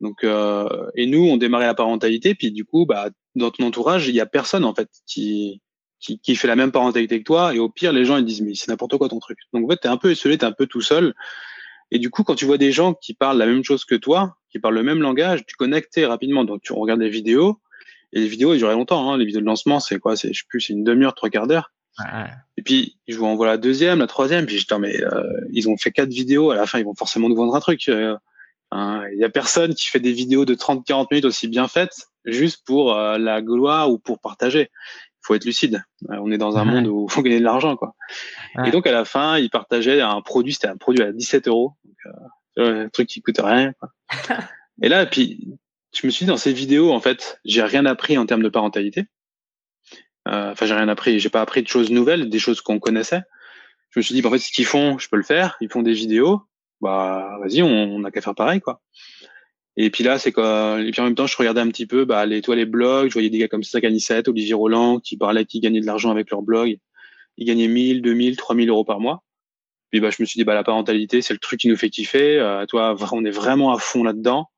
Donc, 0.00 0.24
euh, 0.24 0.68
et 0.94 1.06
nous, 1.06 1.24
on 1.24 1.36
démarrait 1.36 1.66
la 1.66 1.74
parentalité, 1.74 2.34
puis 2.34 2.52
du 2.52 2.64
coup, 2.64 2.86
bah, 2.86 3.08
dans 3.34 3.50
ton 3.50 3.64
entourage, 3.64 4.08
il 4.08 4.14
y 4.14 4.20
a 4.20 4.26
personne 4.26 4.64
en 4.64 4.74
fait 4.74 4.88
qui, 5.06 5.62
qui, 6.00 6.18
qui 6.18 6.36
fait 6.36 6.48
la 6.48 6.56
même 6.56 6.72
parentalité 6.72 7.18
que 7.18 7.24
toi. 7.24 7.54
Et 7.54 7.58
au 7.58 7.68
pire, 7.68 7.92
les 7.92 8.04
gens 8.04 8.16
ils 8.16 8.24
disent 8.24 8.42
mais 8.42 8.54
c'est 8.54 8.68
n'importe 8.68 8.96
quoi 8.98 9.08
ton 9.08 9.18
truc. 9.18 9.38
Donc 9.52 9.64
en 9.64 9.68
fait, 9.68 9.78
t'es 9.78 9.88
un 9.88 9.96
peu 9.96 10.12
isolé, 10.12 10.38
t'es 10.38 10.44
un 10.44 10.52
peu 10.52 10.66
tout 10.66 10.82
seul. 10.82 11.14
Et 11.90 11.98
du 11.98 12.10
coup, 12.10 12.24
quand 12.24 12.34
tu 12.34 12.44
vois 12.44 12.58
des 12.58 12.72
gens 12.72 12.94
qui 12.94 13.14
parlent 13.14 13.38
la 13.38 13.46
même 13.46 13.64
chose 13.64 13.84
que 13.84 13.94
toi, 13.94 14.36
qui 14.50 14.58
parlent 14.58 14.74
le 14.74 14.82
même 14.82 15.00
langage, 15.00 15.46
tu 15.46 15.56
connectes 15.56 16.00
rapidement. 16.04 16.44
Donc 16.44 16.62
tu 16.62 16.72
regardes 16.72 17.00
des 17.00 17.08
vidéos 17.08 17.60
et 18.12 18.20
les 18.20 18.28
vidéos, 18.28 18.54
ils 18.54 18.58
durent 18.58 18.72
longtemps. 18.72 19.12
Hein. 19.12 19.18
Les 19.18 19.24
vidéos 19.24 19.40
de 19.40 19.46
lancement, 19.46 19.80
c'est 19.80 19.98
quoi? 19.98 20.16
C'est 20.16 20.32
je 20.32 20.40
sais 20.40 20.46
plus, 20.48 20.60
c'est 20.60 20.72
une 20.72 20.84
demi-heure, 20.84 21.14
trois 21.14 21.30
quarts 21.30 21.46
d'heure. 21.46 21.72
Ouais. 21.98 22.28
Et 22.58 22.62
puis 22.62 22.98
je 23.08 23.16
vous 23.16 23.24
envoie 23.24 23.46
la 23.46 23.56
deuxième, 23.56 24.00
la 24.00 24.06
troisième, 24.06 24.44
puis 24.44 24.58
je 24.58 24.66
dis 24.66 24.80
mais 24.80 25.02
euh, 25.02 25.22
ils 25.52 25.68
ont 25.68 25.76
fait 25.76 25.92
quatre 25.92 26.10
vidéos. 26.10 26.50
À 26.50 26.56
la 26.56 26.66
fin, 26.66 26.78
ils 26.78 26.84
vont 26.84 26.94
forcément 26.94 27.28
nous 27.28 27.36
vendre 27.36 27.54
un 27.54 27.60
truc. 27.60 27.88
Euh, 27.88 28.16
Hein, 28.72 29.04
il 29.12 29.18
y 29.18 29.24
a 29.24 29.28
personne 29.28 29.74
qui 29.74 29.88
fait 29.88 30.00
des 30.00 30.12
vidéos 30.12 30.44
de 30.44 30.54
30-40 30.54 31.06
minutes 31.10 31.24
aussi 31.24 31.48
bien 31.48 31.68
faites 31.68 32.08
juste 32.24 32.64
pour 32.66 32.94
euh, 32.94 33.18
la 33.18 33.40
gloire 33.40 33.90
ou 33.90 33.98
pour 33.98 34.18
partager. 34.18 34.70
Il 34.70 35.26
faut 35.26 35.34
être 35.34 35.44
lucide. 35.44 35.82
Euh, 36.10 36.16
on 36.20 36.30
est 36.32 36.38
dans 36.38 36.58
un 36.58 36.64
monde 36.64 36.86
où 36.86 37.06
il 37.08 37.12
faut 37.12 37.22
gagner 37.22 37.38
de 37.38 37.44
l'argent, 37.44 37.76
quoi. 37.76 37.94
Et 38.64 38.70
donc 38.70 38.86
à 38.86 38.92
la 38.92 39.04
fin, 39.04 39.38
il 39.38 39.50
partageait 39.50 40.00
un 40.00 40.20
produit, 40.22 40.52
c'était 40.52 40.68
un 40.68 40.76
produit 40.76 41.02
à 41.04 41.12
17 41.12 41.48
euros, 41.48 41.74
euh, 42.58 42.84
un 42.84 42.88
truc 42.88 43.08
qui 43.08 43.22
coûte 43.22 43.38
rien. 43.38 43.72
Quoi. 43.74 43.90
et 44.82 44.88
là, 44.88 45.06
puis 45.06 45.58
je 45.94 46.06
me 46.06 46.10
suis 46.10 46.24
dit 46.24 46.28
dans 46.28 46.36
ces 46.36 46.52
vidéos, 46.52 46.92
en 46.92 47.00
fait, 47.00 47.40
j'ai 47.44 47.62
rien 47.62 47.86
appris 47.86 48.18
en 48.18 48.26
termes 48.26 48.42
de 48.42 48.48
parentalité. 48.48 49.06
Euh, 50.28 50.52
enfin, 50.52 50.66
j'ai 50.66 50.74
rien 50.74 50.88
appris. 50.88 51.20
J'ai 51.20 51.30
pas 51.30 51.40
appris 51.40 51.62
de 51.62 51.68
choses 51.68 51.90
nouvelles, 51.90 52.28
des 52.28 52.38
choses 52.38 52.60
qu'on 52.60 52.78
connaissait. 52.78 53.22
Je 53.90 54.00
me 54.00 54.02
suis 54.02 54.14
dit, 54.14 54.22
bah, 54.22 54.28
en 54.28 54.32
fait, 54.32 54.38
ce 54.38 54.50
qu'ils 54.50 54.66
font, 54.66 54.98
je 54.98 55.08
peux 55.08 55.16
le 55.16 55.22
faire. 55.22 55.56
Ils 55.60 55.70
font 55.70 55.82
des 55.82 55.92
vidéos. 55.92 56.42
Bah, 56.80 57.38
vas-y, 57.40 57.62
on 57.62 57.98
n'a 58.00 58.10
qu'à 58.10 58.20
faire 58.20 58.34
pareil, 58.34 58.60
quoi. 58.60 58.82
Et 59.76 59.90
puis 59.90 60.04
là, 60.04 60.18
c'est 60.18 60.32
quoi 60.32 60.80
Et 60.80 60.90
puis 60.90 61.00
en 61.00 61.04
même 61.04 61.14
temps, 61.14 61.26
je 61.26 61.36
regardais 61.36 61.60
un 61.60 61.68
petit 61.68 61.86
peu, 61.86 62.04
bah, 62.04 62.24
les, 62.24 62.40
toi, 62.40 62.56
les 62.56 62.64
blogs. 62.64 63.08
Je 63.08 63.12
voyais 63.12 63.28
des 63.28 63.38
gars 63.38 63.48
comme 63.48 63.62
ça, 63.62 63.78
Olivier 64.26 64.54
Roland, 64.54 65.00
qui 65.00 65.16
parlaient, 65.16 65.44
qui 65.44 65.60
gagnaient 65.60 65.80
de 65.80 65.86
l'argent 65.86 66.10
avec 66.10 66.30
leur 66.30 66.42
blog. 66.42 66.78
Ils 67.36 67.46
gagnaient 67.46 67.68
1000, 67.68 68.00
2000, 68.00 68.36
3000 68.36 68.70
euros 68.70 68.84
par 68.84 69.00
mois. 69.00 69.22
Puis 69.90 70.00
bah, 70.00 70.08
je 70.10 70.16
me 70.20 70.26
suis 70.26 70.38
dit, 70.38 70.44
bah, 70.44 70.54
la 70.54 70.64
parentalité, 70.64 71.20
c'est 71.20 71.34
le 71.34 71.38
truc 71.38 71.60
qui 71.60 71.68
nous 71.68 71.76
fait 71.76 71.90
kiffer. 71.90 72.38
Euh, 72.38 72.64
toi, 72.64 72.96
on 73.12 73.24
est 73.24 73.30
vraiment 73.30 73.72
à 73.72 73.78
fond 73.78 74.02
là-dedans. 74.02 74.50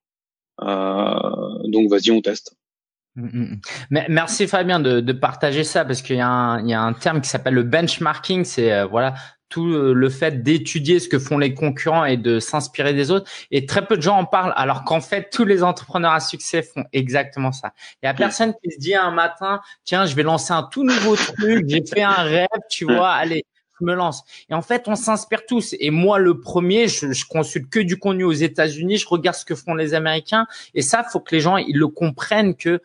Euh, 0.63 1.69
donc, 1.69 1.91
vas-y, 1.91 2.13
on 2.13 2.21
teste. 2.21 2.55
Mm, 3.17 3.27
mm, 3.27 3.61
mm. 3.91 4.05
Merci 4.09 4.47
Fabien 4.47 4.79
de, 4.79 5.01
de 5.01 5.13
partager 5.13 5.65
ça 5.65 5.85
parce 5.85 6.01
qu'il 6.01 6.17
y, 6.17 6.21
a 6.21 6.29
un, 6.29 6.61
il 6.63 6.71
y 6.71 6.75
a 6.75 6.81
un 6.81 6.93
terme 6.93 7.21
qui 7.21 7.29
s'appelle 7.29 7.55
le 7.55 7.65
benchmarking. 7.65 8.45
C'est 8.45 8.73
euh, 8.73 8.87
voilà 8.87 9.15
tout 9.49 9.67
le 9.67 10.09
fait 10.11 10.43
d'étudier 10.43 11.01
ce 11.01 11.09
que 11.09 11.19
font 11.19 11.39
les 11.39 11.55
concurrents 11.55 12.05
et 12.05 12.17
de 12.17 12.39
s'inspirer 12.39 12.93
des 12.93 13.11
autres. 13.11 13.31
Et 13.51 13.67
très 13.67 13.87
peu 13.87 13.97
de 13.97 14.03
gens 14.03 14.19
en 14.19 14.25
parlent, 14.25 14.53
alors 14.57 14.85
qu'en 14.85 15.01
fait, 15.01 15.31
tous 15.31 15.45
les 15.45 15.63
entrepreneurs 15.63 16.13
à 16.13 16.21
succès 16.21 16.63
font 16.63 16.85
exactement 16.93 17.53
ça. 17.53 17.73
Il 18.03 18.07
y 18.07 18.09
a 18.09 18.15
personne 18.15 18.53
qui 18.63 18.71
se 18.71 18.79
dit 18.79 18.95
un 18.95 19.11
matin, 19.11 19.61
tiens, 19.85 20.07
je 20.07 20.15
vais 20.15 20.23
lancer 20.23 20.53
un 20.53 20.65
tout 20.65 20.85
nouveau 20.85 21.17
truc, 21.17 21.65
j'ai 21.69 21.85
fait 21.85 22.03
un 22.03 22.23
rêve, 22.23 22.47
tu 22.71 22.85
vois, 22.85 23.13
allez, 23.13 23.45
je 23.81 23.87
me 23.87 23.95
lance. 23.95 24.23
Et 24.51 24.55
en 24.55 24.63
fait, 24.63 24.89
on 24.89 24.97
s'inspire 24.97 25.47
tous. 25.47 25.75
Et 25.81 25.91
moi, 25.91 26.19
le 26.19 26.41
premier, 26.41 26.89
je, 26.89 27.13
je 27.13 27.25
consulte 27.27 27.71
que 27.71 27.81
du 27.81 27.99
contenu 27.99 28.25
aux 28.25 28.33
États-Unis, 28.33 28.99
je 28.99 29.09
regarde 29.09 29.37
ce 29.37 29.45
que 29.45 29.55
font 29.55 29.75
les 29.75 29.95
Américains. 29.95 30.47
Et 30.75 30.83
ça, 30.83 31.05
faut 31.05 31.21
que 31.21 31.35
les 31.35 31.41
gens 31.41 31.57
ils 31.57 31.79
le 31.79 31.89
comprennent 31.89 32.55
que 32.55 32.81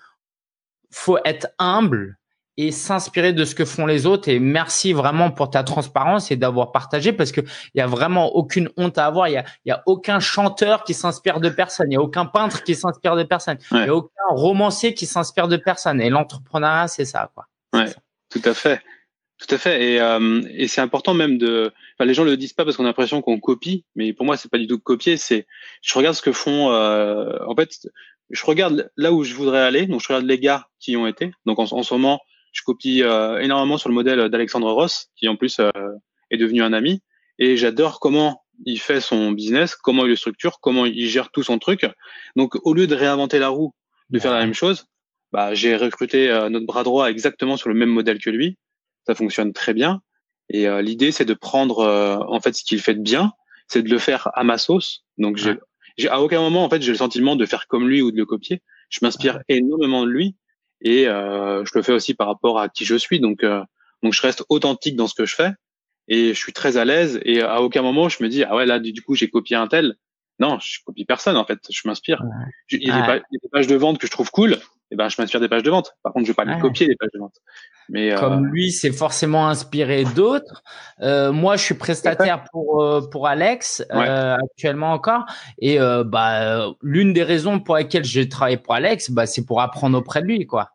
faut 0.92 1.18
être 1.26 1.48
humble 1.58 2.18
et 2.58 2.72
s'inspirer 2.72 3.34
de 3.34 3.46
ce 3.46 3.56
que 3.56 3.66
font 3.66 3.86
les 3.86 4.06
autres. 4.06 4.30
Et 4.30 4.40
merci 4.40 4.94
vraiment 4.94 5.32
pour 5.32 5.50
ta 5.50 5.64
transparence 5.64 6.32
et 6.32 6.36
d'avoir 6.36 6.72
partagé 6.72 7.14
parce 7.14 7.32
que 7.32 7.42
il 7.42 7.80
y 7.80 7.82
a 7.82 7.88
vraiment 7.88 8.36
aucune 8.36 8.70
honte 8.78 8.98
à 8.98 9.06
avoir. 9.06 9.28
Il 9.28 9.34
y 9.34 9.38
a, 9.38 9.46
y 9.66 9.72
a 9.72 9.82
aucun 9.86 10.20
chanteur 10.20 10.84
qui 10.84 10.94
s'inspire 10.94 11.40
de 11.40 11.50
personne. 11.50 11.92
Il 11.92 11.96
y 11.96 11.98
a 11.98 12.02
aucun 12.02 12.26
peintre 12.26 12.64
qui 12.64 12.76
s'inspire 12.76 13.16
de 13.16 13.24
personne. 13.24 13.58
Il 13.72 13.78
y 13.78 13.90
a 13.90 13.96
aucun 13.96 14.10
romancier 14.30 14.94
qui 14.94 15.06
s'inspire 15.06 15.48
de 15.48 15.58
personne. 15.58 16.02
Et 16.02 16.10
l'entrepreneuriat, 16.10 16.88
c'est 16.88 17.06
ça, 17.06 17.32
quoi. 17.34 17.48
Ouais, 17.74 17.92
tout 18.30 18.42
à 18.46 18.54
fait. 18.54 18.82
Tout 19.40 19.56
à 19.56 19.58
fait. 19.58 19.84
Et, 19.84 20.00
euh, 20.00 20.42
et 20.52 20.68
c'est 20.68 20.82
important 20.82 21.14
même 21.14 21.38
de. 21.38 21.72
Enfin, 21.98 22.06
les 22.06 22.14
gens 22.14 22.24
le 22.24 22.38
disent 22.38 22.54
pas 22.54 22.64
parce 22.64 22.78
qu'on 22.78 22.84
a 22.84 22.88
l'impression 22.88 23.22
qu'on 23.22 23.40
copie, 23.40 23.84
mais 23.96 24.14
pour 24.14 24.26
moi, 24.26 24.38
c'est 24.38 24.50
pas 24.50 24.60
du 24.60 24.68
tout 24.68 24.80
copier. 24.80 25.18
C'est, 25.18 25.48
je 25.82 25.94
regarde 25.96 26.16
ce 26.16 26.22
que 26.22 26.32
font. 26.32 26.72
Euh, 26.72 27.38
en 27.48 27.56
fait, 27.56 27.90
je 28.30 28.46
regarde 28.46 28.92
là 28.96 29.12
où 29.12 29.24
je 29.24 29.34
voudrais 29.34 29.62
aller. 29.62 29.88
Donc, 29.88 30.02
je 30.02 30.08
regarde 30.08 30.26
les 30.26 30.40
gars 30.40 30.68
qui 30.80 30.92
y 30.92 30.98
ont 30.98 31.08
été. 31.08 31.32
Donc, 31.46 31.60
en, 31.60 31.64
en 31.64 31.84
ce 31.84 31.94
moment, 31.94 32.22
je 32.54 32.62
copie 32.62 33.04
euh, 33.04 33.40
énormément 33.40 33.78
sur 33.78 33.90
le 33.90 33.96
modèle 33.96 34.30
d'Alexandre 34.30 34.72
Ross, 34.72 35.10
qui 35.18 35.28
en 35.28 35.36
plus 35.36 35.60
euh, 35.60 35.72
est 36.30 36.38
devenu 36.38 36.64
un 36.64 36.72
ami. 36.72 37.02
Et 37.40 37.58
j'adore 37.58 38.00
comment 38.00 38.44
il 38.66 38.80
fait 38.80 39.02
son 39.02 39.32
business, 39.32 39.76
comment 39.76 40.06
il 40.06 40.10
le 40.10 40.16
structure, 40.16 40.60
comment 40.62 40.86
il 40.86 41.10
gère 41.10 41.32
tout 41.32 41.44
son 41.44 41.58
truc. 41.58 41.86
Donc, 42.36 42.56
au 42.64 42.74
lieu 42.74 42.88
de 42.88 42.96
réinventer 42.96 43.40
la 43.40 43.50
roue, 43.50 43.74
de 44.12 44.20
faire 44.20 44.32
la 44.32 44.40
même 44.40 44.54
chose, 44.54 44.86
bah, 45.32 45.56
j'ai 45.56 45.76
recruté 45.76 46.30
euh, 46.30 46.50
notre 46.50 46.68
bras 46.68 46.84
droit 46.84 47.10
exactement 47.10 47.58
sur 47.58 47.70
le 47.70 47.76
même 47.76 47.90
modèle 47.90 48.20
que 48.20 48.30
lui. 48.30 48.58
Ça 49.08 49.16
fonctionne 49.16 49.52
très 49.52 49.74
bien. 49.74 50.02
Et 50.50 50.68
l'idée, 50.82 51.12
c'est 51.12 51.26
de 51.26 51.34
prendre 51.34 51.80
en 52.28 52.40
fait 52.42 52.54
ce 52.54 52.64
qu'il 52.64 52.80
fait 52.80 52.94
de 52.94 53.02
bien, 53.02 53.32
c'est 53.68 53.82
de 53.82 53.90
le 53.90 53.98
faire 53.98 54.30
à 54.34 54.44
ma 54.44 54.58
sauce. 54.58 55.04
Donc, 55.18 55.38
j'ai 55.98 56.10
à 56.10 56.22
aucun 56.22 56.42
moment 56.42 56.66
en 56.66 56.70
fait 56.70 56.82
j'ai 56.82 56.92
le 56.92 56.98
sentiment 56.98 57.36
de 57.36 57.46
faire 57.46 57.68
comme 57.68 57.88
lui 57.88 58.02
ou 58.02 58.12
de 58.12 58.18
le 58.18 58.26
copier. 58.26 58.62
Je 58.90 59.00
m'inspire 59.02 59.40
énormément 59.48 60.04
de 60.04 60.10
lui 60.10 60.36
et 60.84 61.08
euh, 61.08 61.66
je 61.66 61.72
le 61.76 61.82
fais 61.82 61.94
aussi 61.94 62.14
par 62.14 62.28
rapport 62.28 62.60
à 62.60 62.70
qui 62.70 62.86
je 62.86 62.96
suis. 62.96 63.20
Donc, 63.20 63.44
euh, 63.44 63.64
donc 64.04 64.14
je 64.14 64.22
reste 64.22 64.44
authentique 64.50 64.96
dans 64.96 65.08
ce 65.08 65.16
que 65.16 65.26
je 65.26 65.36
fais 65.36 65.52
et 66.08 66.30
je 66.30 66.38
suis 66.38 66.54
très 66.54 66.78
à 66.78 66.86
l'aise. 66.86 67.20
Et 67.24 67.42
à 67.42 67.62
aucun 67.62 67.82
moment 67.82 68.10
je 68.10 68.22
me 68.22 68.30
dis 68.30 68.44
ah 68.44 68.56
ouais 68.56 68.66
là 68.66 68.80
du 68.80 69.02
coup 69.02 69.16
j'ai 69.16 69.30
copié 69.30 69.56
un 69.56 69.68
tel. 69.68 69.96
Non, 70.40 70.60
je 70.60 70.80
copie 70.86 71.06
personne 71.06 71.38
en 71.38 71.46
fait. 71.46 71.60
Je 71.70 71.82
m'inspire. 71.86 72.22
Il, 72.70 72.88
y 72.88 72.92
a 72.92 73.20
des 73.20 73.50
pages 73.52 73.68
de 73.68 73.76
vente 73.76 73.98
que 73.98 74.08
je 74.08 74.12
trouve 74.12 74.30
cool. 74.32 74.58
Eh 74.92 74.96
ben 74.96 75.10
je 75.10 75.16
m'inspire 75.20 75.40
des 75.40 75.50
pages 75.50 75.64
de 75.64 75.72
vente. 75.72 75.96
Par 76.04 76.12
contre, 76.12 76.26
je 76.26 76.32
vais 76.32 76.36
pas 76.36 76.46
les 76.46 76.60
copier 76.60 76.88
les 76.88 76.96
pages 76.96 77.10
de 77.14 77.20
vente. 77.20 77.36
Mais 77.90 78.12
euh, 78.12 78.20
comme 78.20 78.46
lui, 78.48 78.72
c'est 78.72 78.92
forcément 78.92 79.48
inspiré 79.48 80.04
d'autres. 80.04 80.64
Euh, 81.02 81.32
moi, 81.32 81.56
je 81.56 81.64
suis 81.64 81.76
prestataire 81.76 82.46
pour 82.52 82.82
euh, 82.82 83.02
pour 83.02 83.28
Alex 83.28 83.86
euh, 83.92 84.36
actuellement 84.36 84.94
encore, 84.94 85.26
et 85.60 85.78
bah 86.06 86.74
l'une 86.82 87.14
des 87.14 87.24
raisons 87.24 87.60
pour 87.60 87.78
lesquelles 87.78 88.06
j'ai 88.06 88.30
travaillé 88.30 88.58
pour 88.58 88.74
Alex, 88.74 89.12
bah 89.12 89.26
c'est 89.26 89.46
pour 89.46 89.62
apprendre 89.62 89.98
auprès 89.98 90.22
de 90.22 90.28
lui, 90.28 90.46
quoi. 90.46 90.73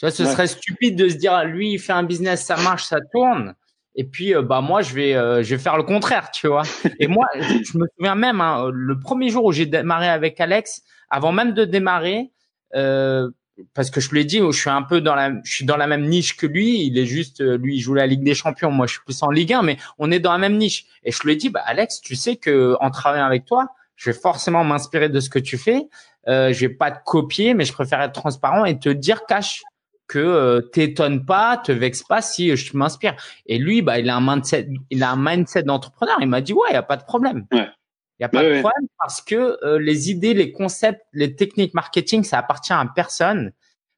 Tu 0.00 0.06
vois, 0.06 0.12
ce 0.12 0.24
serait 0.24 0.46
stupide 0.46 0.96
de 0.96 1.10
se 1.10 1.16
dire, 1.16 1.44
lui, 1.44 1.72
il 1.72 1.78
fait 1.78 1.92
un 1.92 2.04
business, 2.04 2.42
ça 2.42 2.56
marche, 2.56 2.84
ça 2.84 3.00
tourne. 3.12 3.54
Et 3.96 4.04
puis, 4.04 4.32
bah 4.42 4.62
moi, 4.62 4.80
je 4.80 4.94
vais, 4.94 5.12
je 5.12 5.54
vais 5.54 5.60
faire 5.60 5.76
le 5.76 5.82
contraire, 5.82 6.30
tu 6.30 6.48
vois. 6.48 6.62
Et 6.98 7.06
moi, 7.06 7.26
je 7.34 7.76
me 7.76 7.86
souviens 7.98 8.14
même, 8.14 8.40
hein, 8.40 8.70
le 8.72 8.98
premier 8.98 9.28
jour 9.28 9.44
où 9.44 9.52
j'ai 9.52 9.66
démarré 9.66 10.08
avec 10.08 10.40
Alex, 10.40 10.80
avant 11.10 11.32
même 11.32 11.52
de 11.52 11.66
démarrer, 11.66 12.30
euh, 12.74 13.28
parce 13.74 13.90
que 13.90 14.00
je 14.00 14.08
lui 14.10 14.22
ai 14.22 14.24
dit, 14.24 14.38
je 14.38 14.50
suis 14.52 14.70
un 14.70 14.80
peu 14.80 15.02
dans 15.02 15.14
la, 15.14 15.32
je 15.44 15.52
suis 15.52 15.66
dans 15.66 15.76
la 15.76 15.86
même 15.86 16.08
niche 16.08 16.34
que 16.34 16.46
lui. 16.46 16.82
Il 16.86 16.96
est 16.96 17.04
juste, 17.04 17.42
lui, 17.42 17.76
il 17.76 17.80
joue 17.80 17.92
la 17.92 18.06
Ligue 18.06 18.22
des 18.22 18.34
Champions. 18.34 18.70
Moi, 18.70 18.86
je 18.86 18.92
suis 18.92 19.02
plus 19.04 19.22
en 19.22 19.30
Ligue 19.30 19.52
1, 19.52 19.60
mais 19.60 19.76
on 19.98 20.10
est 20.10 20.18
dans 20.18 20.32
la 20.32 20.38
même 20.38 20.56
niche. 20.56 20.86
Et 21.04 21.12
je 21.12 21.22
lui 21.24 21.32
ai 21.32 21.36
dit, 21.36 21.50
bah, 21.50 21.60
Alex, 21.66 22.00
tu 22.00 22.16
sais 22.16 22.36
que 22.36 22.74
en 22.80 22.90
travaillant 22.90 23.26
avec 23.26 23.44
toi, 23.44 23.66
je 23.96 24.08
vais 24.08 24.16
forcément 24.16 24.64
m'inspirer 24.64 25.10
de 25.10 25.20
ce 25.20 25.28
que 25.28 25.38
tu 25.38 25.58
fais. 25.58 25.82
Euh, 26.26 26.54
je 26.54 26.60
vais 26.60 26.72
pas 26.72 26.90
te 26.90 27.04
copier, 27.04 27.52
mais 27.52 27.66
je 27.66 27.72
préfère 27.74 28.00
être 28.00 28.12
transparent 28.14 28.64
et 28.64 28.78
te 28.78 28.88
dire 28.88 29.26
cash 29.26 29.62
que 30.10 30.18
euh, 30.18 30.60
t'étonnes 30.60 31.24
pas, 31.24 31.56
te 31.56 31.70
vexe 31.70 32.02
pas 32.02 32.20
si 32.20 32.56
je 32.56 32.76
m'inspire. 32.76 33.14
Et 33.46 33.58
lui, 33.58 33.80
bah, 33.80 34.00
il 34.00 34.10
a 34.10 34.16
un 34.16 34.20
mindset, 34.20 34.68
il 34.90 35.04
a 35.04 35.12
un 35.12 35.16
mindset 35.16 35.62
d'entrepreneur. 35.62 36.18
Il 36.20 36.28
m'a 36.28 36.40
dit 36.40 36.52
ouais, 36.52 36.72
y 36.72 36.74
a 36.74 36.82
pas 36.82 36.96
de 36.96 37.04
problème. 37.04 37.46
Il 37.52 38.22
y 38.22 38.24
a 38.24 38.28
pas 38.28 38.42
de 38.42 38.60
problème 38.60 38.88
parce 38.98 39.22
que 39.22 39.56
euh, 39.64 39.78
les 39.78 40.10
idées, 40.10 40.34
les 40.34 40.50
concepts, 40.50 41.00
les 41.12 41.36
techniques 41.36 41.74
marketing, 41.74 42.24
ça 42.24 42.38
appartient 42.38 42.72
à 42.72 42.84
personne. 42.92 43.52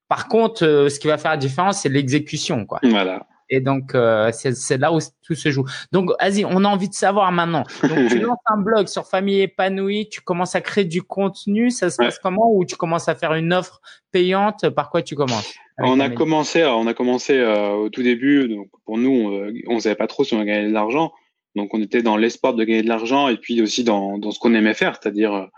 Par 0.08 0.28
contre, 0.28 0.66
euh, 0.66 0.90
ce 0.90 1.00
qui 1.00 1.06
va 1.06 1.16
faire 1.16 1.30
la 1.30 1.38
différence, 1.38 1.80
c'est 1.80 1.88
l'exécution, 1.88 2.66
quoi. 2.66 2.78
Voilà. 2.82 3.26
Et 3.54 3.60
donc, 3.60 3.94
euh, 3.94 4.30
c'est 4.32 4.78
là 4.78 4.94
où 4.94 4.98
tout 5.20 5.34
se 5.34 5.50
joue. 5.50 5.66
Donc, 5.92 6.10
vas-y, 6.18 6.46
on 6.46 6.64
a 6.64 6.68
envie 6.68 6.88
de 6.88 6.94
savoir 6.94 7.30
maintenant. 7.32 7.64
Donc, 7.82 8.08
tu 8.08 8.18
lances 8.18 8.38
un 8.46 8.56
blog 8.56 8.88
sur 8.88 9.06
Famille 9.06 9.42
épanouie, 9.42 10.08
tu 10.08 10.22
commences 10.22 10.54
à 10.54 10.62
créer 10.62 10.86
du 10.86 11.02
contenu, 11.02 11.70
ça 11.70 11.90
se 11.90 11.98
passe 11.98 12.18
comment? 12.18 12.50
Ou 12.50 12.64
tu 12.64 12.76
commences 12.76 13.10
à 13.10 13.14
faire 13.14 13.34
une 13.34 13.52
offre 13.52 13.82
payante? 14.10 14.70
Par 14.70 14.88
quoi 14.88 15.02
tu 15.02 15.14
commences? 15.14 15.52
On 15.76 16.00
a 16.00 16.08
commencé, 16.08 16.64
on 16.64 16.86
a 16.86 16.94
commencé 16.94 17.36
euh, 17.36 17.72
au 17.72 17.90
tout 17.90 18.02
début. 18.02 18.48
Donc, 18.48 18.68
pour 18.86 18.96
nous, 18.96 19.30
on 19.66 19.74
ne 19.74 19.80
savait 19.80 19.96
pas 19.96 20.06
trop 20.06 20.24
si 20.24 20.32
on 20.32 20.38
allait 20.38 20.50
gagner 20.50 20.68
de 20.68 20.72
l'argent. 20.72 21.12
Donc, 21.54 21.74
on 21.74 21.82
était 21.82 22.02
dans 22.02 22.16
l'espoir 22.16 22.54
de 22.54 22.64
gagner 22.64 22.82
de 22.82 22.88
l'argent 22.88 23.28
et 23.28 23.36
puis 23.36 23.60
aussi 23.60 23.84
dans, 23.84 24.16
dans 24.16 24.30
ce 24.30 24.38
qu'on 24.38 24.54
aimait 24.54 24.72
faire, 24.72 24.98
c'est-à-dire 24.98 25.50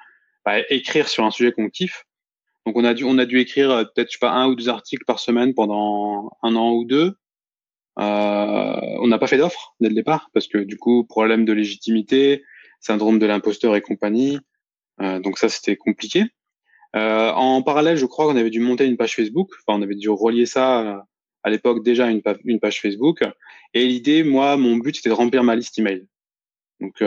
bah, 0.45 0.59
écrire 0.69 1.07
sur 1.07 1.25
un 1.25 1.31
sujet 1.31 1.53
qu'on 1.53 1.69
kiffe. 1.69 2.07
Donc, 2.67 2.77
on 2.77 2.85
a 2.85 2.93
dû, 2.93 3.05
on 3.05 3.19
a 3.19 3.25
dû 3.25 3.39
écrire 3.39 3.69
peut-être, 3.95 4.09
je 4.09 4.15
sais 4.15 4.19
pas, 4.21 4.33
un 4.33 4.49
ou 4.49 4.57
deux 4.57 4.69
articles 4.69 5.05
par 5.05 5.21
semaine 5.21 5.55
pendant 5.55 6.33
un 6.43 6.57
an 6.57 6.73
ou 6.73 6.85
deux. 6.85 7.15
Euh, 7.99 8.81
on 9.01 9.07
n'a 9.07 9.19
pas 9.19 9.27
fait 9.27 9.37
d'offre 9.37 9.75
dès 9.81 9.89
le 9.89 9.95
départ 9.95 10.31
parce 10.33 10.49
que 10.49 10.59
du 10.59 10.77
coup, 10.77 11.05
problème 11.05 11.45
de 11.45 11.53
légitimité, 11.53 12.43
syndrome 12.81 13.19
de 13.19 13.27
l'imposteur 13.27 13.77
et 13.77 13.83
compagnie. 13.83 14.39
Euh, 15.01 15.21
donc 15.21 15.39
ça, 15.39 15.49
c'était 15.49 15.77
compliqué. 15.77 16.25
Euh, 16.97 17.31
en 17.33 17.63
parallèle, 17.63 17.97
je 17.97 18.07
crois 18.07 18.27
qu'on 18.27 18.37
avait 18.37 18.51
dû 18.51 18.61
monter 18.61 18.85
une 18.87 18.97
page 18.97 19.15
Facebook. 19.15 19.51
Enfin, 19.67 19.79
on 19.79 19.83
avait 19.83 19.95
dû 19.95 20.09
relier 20.09 20.47
ça 20.47 21.05
à 21.43 21.51
l'époque 21.51 21.85
déjà 21.85 22.09
une, 22.09 22.23
une 22.45 22.61
page 22.61 22.81
Facebook. 22.81 23.23
Et 23.75 23.87
l'idée, 23.87 24.23
moi, 24.23 24.57
mon 24.57 24.77
but, 24.77 24.97
c'était 24.97 25.09
de 25.09 25.15
remplir 25.15 25.43
ma 25.43 25.57
liste 25.57 25.79
email. 25.79 26.07
Donc, 26.81 27.03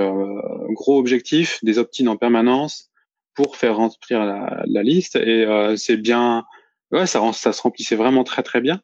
gros 0.73 0.99
objectif, 0.99 1.63
des 1.63 1.77
opt-in 1.77 2.07
en 2.07 2.17
permanence 2.17 2.91
pour 3.33 3.55
faire 3.55 3.77
remplir 3.77 4.25
la, 4.25 4.63
la 4.65 4.83
liste. 4.83 5.15
Et 5.15 5.45
c'est 5.77 5.97
bien, 5.97 6.45
ouais, 6.91 7.07
ça, 7.07 7.21
ça 7.33 7.53
se 7.53 7.61
remplissait 7.61 7.95
vraiment 7.95 8.23
très 8.23 8.43
très 8.43 8.59
bien. 8.59 8.81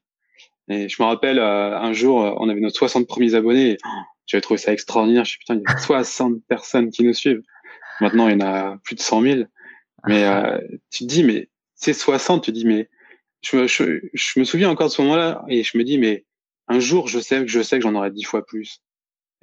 Et 0.69 0.89
je 0.89 1.01
me 1.01 1.07
rappelle, 1.07 1.39
euh, 1.39 1.77
un 1.77 1.93
jour, 1.93 2.23
euh, 2.23 2.33
on 2.37 2.49
avait 2.49 2.61
nos 2.61 2.69
60 2.69 3.07
premiers 3.07 3.35
abonnés. 3.35 3.71
Et, 3.71 3.77
oh, 3.85 3.89
J'avais 4.27 4.41
trouvé 4.41 4.57
ça 4.57 4.71
extraordinaire. 4.71 5.25
Je 5.25 5.31
suis 5.31 5.39
putain, 5.39 5.55
il 5.55 5.61
y 5.61 5.71
a 5.71 5.77
60 5.77 6.35
personnes 6.47 6.89
qui 6.89 7.03
nous 7.03 7.13
suivent. 7.13 7.41
Maintenant, 7.99 8.27
il 8.27 8.39
y 8.39 8.43
en 8.43 8.45
a 8.45 8.77
plus 8.83 8.95
de 8.95 9.01
100 9.01 9.21
000. 9.21 9.41
Mais 10.07 10.25
euh, 10.25 10.57
tu 10.91 11.03
te 11.03 11.09
dis, 11.09 11.23
mais 11.23 11.49
c'est 11.75 11.93
60, 11.93 12.43
tu 12.43 12.51
te 12.51 12.57
dis, 12.57 12.65
mais 12.65 12.89
je 13.41 13.57
me, 13.57 13.67
je, 13.67 13.99
je 14.13 14.39
me 14.39 14.45
souviens 14.45 14.69
encore 14.69 14.87
de 14.87 14.93
ce 14.93 15.01
moment-là 15.01 15.43
et 15.47 15.63
je 15.63 15.77
me 15.77 15.83
dis, 15.83 15.97
mais 15.97 16.25
un 16.67 16.79
jour, 16.79 17.07
je 17.07 17.19
sais 17.19 17.39
que 17.39 17.47
je 17.47 17.61
sais 17.61 17.77
que 17.77 17.83
j'en 17.83 17.95
aurai 17.95 18.11
dix 18.11 18.23
fois 18.23 18.45
plus. 18.45 18.81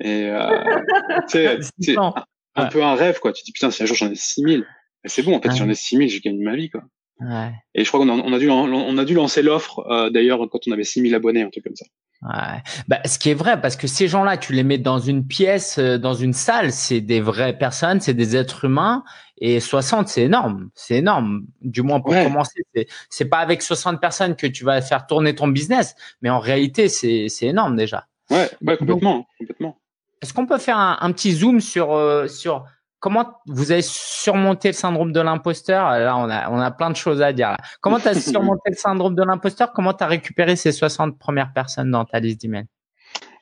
Et 0.01 0.27
euh, 0.27 0.49
tu 1.31 1.63
sais, 1.79 1.97
un, 1.97 2.15
un 2.57 2.67
peu 2.67 2.83
un 2.83 2.95
rêve, 2.95 3.21
quoi. 3.21 3.33
Tu 3.33 3.43
te 3.43 3.47
dis, 3.47 3.53
putain, 3.53 3.71
si 3.71 3.83
un 3.83 3.87
jour 3.87 3.97
j'en 3.97 4.11
ai 4.11 4.15
6000, 4.15 4.67
c'est 5.05 5.23
bon, 5.23 5.37
en 5.37 5.41
fait, 5.41 5.51
si 5.51 5.59
j'en 5.59 5.69
ai 5.69 5.75
6000, 5.75 6.09
j'ai 6.09 6.21
gagné 6.21 6.43
ma 6.43 6.57
vie, 6.57 6.71
quoi. 6.71 6.83
Ouais. 7.21 7.53
Et 7.75 7.85
je 7.85 7.89
crois 7.89 8.01
qu'on 8.01 8.09
a, 8.09 8.13
on 8.13 8.33
a, 8.33 8.39
dû, 8.39 8.49
on 8.51 8.99
a 8.99 9.05
dû 9.05 9.15
lancer 9.15 9.43
l'offre, 9.43 9.81
euh, 9.91 10.11
d'ailleurs, 10.11 10.41
quand 10.51 10.61
on 10.67 10.73
avait 10.73 10.85
6000 10.85 11.15
abonnés, 11.15 11.43
un 11.43 11.51
truc 11.51 11.65
comme 11.65 11.77
ça. 11.77 11.85
Ouais. 12.23 12.63
Bah, 12.89 13.01
ce 13.07 13.19
qui 13.19 13.31
est 13.31 13.35
vrai, 13.35 13.61
parce 13.61 13.77
que 13.77 13.87
ces 13.87 14.09
gens-là, 14.09 14.37
tu 14.37 14.53
les 14.53 14.63
mets 14.63 14.79
dans 14.79 14.99
une 14.99 15.27
pièce, 15.27 15.79
euh, 15.79 15.99
dans 15.99 16.15
une 16.15 16.33
salle, 16.33 16.73
c'est 16.73 17.01
des 17.01 17.21
vraies 17.21 17.57
personnes, 17.57 18.01
c'est 18.01 18.15
des 18.15 18.37
êtres 18.37 18.65
humains, 18.65 19.05
et 19.39 19.61
60, 19.61 20.09
c'est 20.09 20.23
énorme, 20.23 20.71
c'est 20.75 20.97
énorme. 20.97 21.47
Du 21.63 21.83
moins 21.83 22.01
pour 22.01 22.13
commencer, 22.13 22.63
c'est, 22.75 22.87
c'est 23.09 23.25
pas 23.27 23.39
avec 23.39 23.63
60 23.63 24.01
personnes 24.01 24.37
que 24.37 24.47
tu 24.47 24.65
vas 24.65 24.83
faire 24.83 25.07
tourner 25.07 25.35
ton 25.35 25.49
business, 25.49 25.95
mais 26.21 26.31
en 26.31 26.41
réalité, 26.41 26.89
c'est, 26.89 27.29
c'est 27.29 27.47
énorme 27.47 27.77
déjà. 27.77 28.07
Ouais, 28.31 28.51
ouais 28.63 28.77
complètement, 28.77 29.27
complètement. 29.39 29.79
Est-ce 30.23 30.35
qu'on 30.35 30.47
peut 30.47 30.59
faire 30.59 30.79
un, 30.79 30.99
un 31.01 31.13
petit 31.13 31.33
zoom 31.33 31.61
sur 31.61 31.93
euh, 31.93 32.29
sur 32.29 32.67
comment 33.01 33.41
vous 33.47 33.73
avez 33.73 33.83
surmonté 33.83 34.69
le 34.69 34.75
syndrome 34.75 35.13
de 35.13 35.21
l'imposteur? 35.21 35.91
Là, 35.91 36.17
on 36.17 36.31
a, 36.31 36.51
on 36.51 36.61
a 36.61 36.71
plein 36.71 36.91
de 36.91 36.97
choses 36.97 37.23
à 37.23 37.33
dire. 37.33 37.57
Comment 37.81 37.99
tu 37.99 38.09
as 38.09 38.15
surmonté 38.21 38.71
le 38.71 38.77
syndrome 38.77 39.15
de 39.15 39.23
l'imposteur? 39.23 39.73
Comment 39.73 39.95
tu 39.95 40.05
as 40.05 40.07
récupéré 40.07 40.55
ces 40.55 40.71
60 40.71 41.19
premières 41.19 41.53
personnes 41.53 41.91
dans 41.91 42.05
ta 42.05 42.21
liste 42.21 42.41
d'emails? 42.41 42.67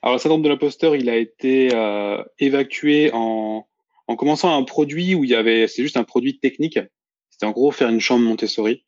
Alors, 0.01 0.15
le 0.15 0.19
syndrome 0.19 0.41
de 0.41 0.49
l'imposteur, 0.49 0.95
il 0.95 1.09
a 1.09 1.17
été 1.17 1.69
euh, 1.73 2.23
évacué 2.39 3.11
en, 3.13 3.67
en 4.07 4.15
commençant 4.15 4.57
un 4.57 4.63
produit 4.63 5.13
où 5.13 5.23
il 5.25 5.29
y 5.29 5.35
avait, 5.35 5.67
c'est 5.67 5.83
juste 5.83 5.97
un 5.97 6.05
produit 6.05 6.39
technique. 6.39 6.79
C'était 7.29 7.45
en 7.45 7.51
gros 7.51 7.71
faire 7.71 7.89
une 7.89 7.99
chambre 7.99 8.23
Montessori. 8.23 8.83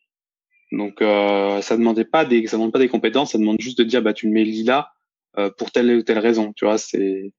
Donc, 0.71 1.01
euh, 1.01 1.61
ça 1.61 1.75
demandait 1.75 2.05
pas 2.05 2.23
des, 2.23 2.47
ça 2.47 2.55
demande 2.55 2.71
pas 2.71 2.79
des 2.79 2.87
compétences, 2.87 3.33
ça 3.33 3.37
demande 3.37 3.59
juste 3.59 3.77
de 3.77 3.83
dire, 3.83 4.01
bah, 4.01 4.13
tu 4.13 4.29
mets 4.29 4.45
là 4.45 4.89
euh, 5.37 5.49
pour 5.57 5.71
telle 5.71 5.91
ou 5.91 6.01
telle 6.01 6.19
raison. 6.19 6.53
Tu 6.53 6.63
vois, 6.63 6.77
c'est, 6.77 7.33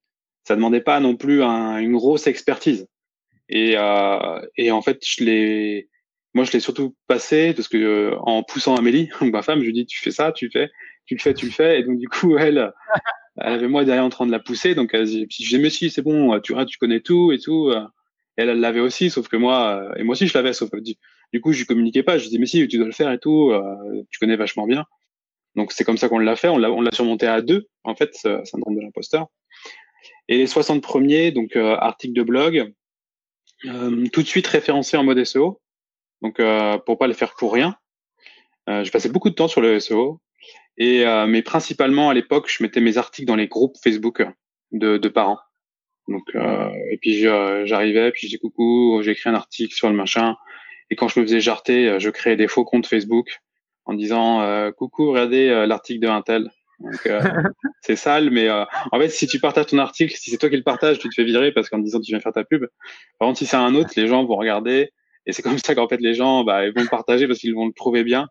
ça 0.45 0.55
demandait 0.55 0.83
pas 0.83 1.01
non 1.01 1.17
plus 1.17 1.43
un, 1.43 1.79
une 1.79 1.97
grosse 1.97 2.27
expertise. 2.27 2.87
Et, 3.55 3.75
euh, 3.77 4.41
et 4.57 4.71
en 4.73 4.81
fait, 4.81 5.05
je 5.07 5.23
l'ai, 5.23 5.91
moi, 6.33 6.45
je 6.45 6.53
l'ai 6.53 6.61
surtout 6.61 6.97
passé 7.07 7.53
parce 7.53 7.69
que 7.69 7.77
euh, 7.77 8.19
en 8.21 8.43
poussant 8.43 8.77
Amélie, 8.77 9.11
ma 9.21 9.43
femme, 9.43 9.61
je 9.61 9.67
lui 9.67 9.75
dis 9.75 9.85
tu 9.85 10.01
fais 10.01 10.11
ça, 10.11 10.33
tu 10.33 10.51
fais, 10.51 10.71
tu 11.05 11.15
le 11.15 11.21
fais, 11.21 11.35
tu 11.35 11.47
le 11.47 11.53
fais. 11.53 11.79
Et 11.79 11.85
donc 11.85 11.99
du 11.99 12.09
coup, 12.09 12.39
elle, 12.39 12.73
elle 13.37 13.53
avait 13.53 13.69
moi 13.69 13.85
derrière 13.85 14.05
en 14.05 14.09
train 14.09 14.27
de 14.27 14.33
la 14.33 14.41
pousser. 14.41 14.75
Donc 14.75 14.95
elle 14.95 15.07
puis 15.29 15.45
j'ai 15.45 15.59
mais 15.59 15.69
si, 15.69 15.91
c'est 15.91 16.01
bon, 16.01 16.41
tu 16.41 16.55
tu 16.67 16.79
connais 16.79 17.01
tout 17.01 17.31
et 17.31 17.39
tout. 17.39 17.71
elle, 18.37 18.49
elle 18.49 18.61
l'avait 18.61 18.81
aussi, 18.81 19.11
sauf 19.11 19.29
que 19.29 19.37
moi, 19.37 19.83
euh, 19.83 19.95
et 19.97 20.03
moi 20.03 20.15
aussi 20.15 20.27
je 20.27 20.35
l'avais, 20.35 20.55
sauf 20.55 20.71
que 20.71 20.79
du, 20.79 20.95
du, 21.35 21.43
coup, 21.43 21.53
je 21.53 21.59
lui 21.59 21.67
communiquais 21.67 22.03
pas. 22.03 22.17
Je 22.17 22.29
dis 22.31 22.39
mais 22.39 22.47
si, 22.47 22.67
tu 22.69 22.79
dois 22.79 22.87
le 22.87 22.93
faire 22.93 23.13
et 23.13 23.19
tout. 23.19 23.51
Euh, 23.51 24.03
tu 24.11 24.19
connais 24.19 24.37
vachement 24.37 24.67
bien. 24.67 24.87
Donc 25.57 25.73
c'est 25.73 25.85
comme 25.85 25.99
ça 25.99 26.09
qu'on 26.09 26.19
l'a 26.19 26.37
fait. 26.37 26.49
On 26.49 26.57
l'a, 26.57 26.73
on 26.73 26.81
l'a 26.81 26.93
surmonté 26.93 27.27
à 27.27 27.43
deux, 27.43 27.69
en 27.85 27.95
fait, 27.95 28.15
ce 28.15 28.43
syndrome 28.45 28.77
de 28.77 28.81
l'imposteur. 28.81 29.27
Et 30.29 30.39
les 30.39 30.47
60 30.47 30.83
premiers, 30.83 31.33
donc 31.33 31.55
articles 31.55 32.15
de 32.15 32.23
blog, 32.23 32.73
euh, 33.67 34.07
tout 34.13 34.23
de 34.23 34.27
suite 34.27 34.47
référencé 34.47 34.97
en 34.97 35.05
mode 35.05 35.23
SEO, 35.25 35.61
donc 36.21 36.41
euh, 36.41 36.79
pour 36.79 36.99
pas 36.99 37.07
le 37.07 37.15
faire 37.15 37.35
pour 37.35 37.53
rien. 37.53 37.77
Euh, 38.69 38.85
je 38.85 38.91
passais 38.91 39.09
beaucoup 39.09 39.31
de 39.31 39.35
temps 39.35 39.49
sur 39.49 39.61
le 39.61 39.79
SEO, 39.81 40.21
et 40.79 41.07
euh, 41.07 41.27
mais 41.27 41.43
principalement 41.43 42.11
à 42.11 42.15
l'époque, 42.15 42.49
je 42.49 42.63
mettais 42.63 42.81
mes 42.81 42.99
articles 42.99 43.27
dans 43.27 43.37
les 43.37 43.49
groupes 43.49 43.77
Facebook 43.83 44.23
de, 44.73 44.99
de 44.99 45.09
parents. 45.09 45.39
Donc 46.09 46.25
euh, 46.35 46.71
et 46.91 46.99
puis 46.99 47.21
j'arrivais, 47.21 48.11
puis 48.13 48.27
je 48.27 48.33
dis 48.33 48.39
coucou, 48.39 49.01
j'ai 49.03 49.13
écrit 49.13 49.31
un 49.31 49.35
article 49.35 49.75
sur 49.75 49.89
le 49.89 49.97
machin, 49.97 50.37
et 50.91 50.97
quand 50.97 51.09
je 51.09 51.21
me 51.21 51.25
faisais 51.25 51.41
jarter, 51.41 51.99
je 51.99 52.11
créais 52.11 52.37
des 52.37 52.49
faux 52.49 52.65
comptes 52.65 52.87
Facebook 52.87 53.41
en 53.85 53.95
disant 53.95 54.71
coucou, 54.73 55.11
regardez 55.11 55.67
l'article 55.67 56.01
de 56.01 56.09
Intel. 56.09 56.51
Donc 56.83 57.07
euh, 57.07 57.21
c'est 57.81 57.97
sale, 57.97 58.31
mais 58.31 58.49
euh, 58.49 58.65
en 58.91 58.99
fait, 58.99 59.09
si 59.09 59.27
tu 59.27 59.39
partages 59.39 59.67
ton 59.67 59.79
article, 59.79 60.15
si 60.15 60.31
c'est 60.31 60.39
toi 60.39 60.49
qui 60.49 60.57
le 60.57 60.63
partage, 60.63 60.99
tu 60.99 61.09
te 61.09 61.15
fais 61.15 61.25
virer 61.25 61.53
parce 61.53 61.69
qu'en 61.69 61.79
disant 61.79 62.01
tu 62.01 62.11
viens 62.11 62.21
faire 62.21 62.33
ta 62.33 62.45
pub. 62.45 62.67
Par 63.19 63.29
contre, 63.29 63.39
si 63.39 63.47
c'est 63.47 63.57
un 63.57 63.75
autre, 63.75 63.91
les 63.97 64.07
gens 64.07 64.25
vont 64.25 64.37
regarder 64.37 64.91
et 65.27 65.33
c'est 65.33 65.43
comme 65.43 65.59
ça 65.59 65.75
qu'en 65.75 65.89
fait 65.89 66.01
les 66.01 66.15
gens 66.15 66.43
bah, 66.43 66.67
ils 66.67 66.75
vont 66.75 66.83
le 66.83 66.89
partager 66.89 67.27
parce 67.29 67.39
qu'ils 67.39 67.55
vont 67.55 67.67
le 67.67 67.73
trouver 67.73 68.05
bien. 68.05 68.29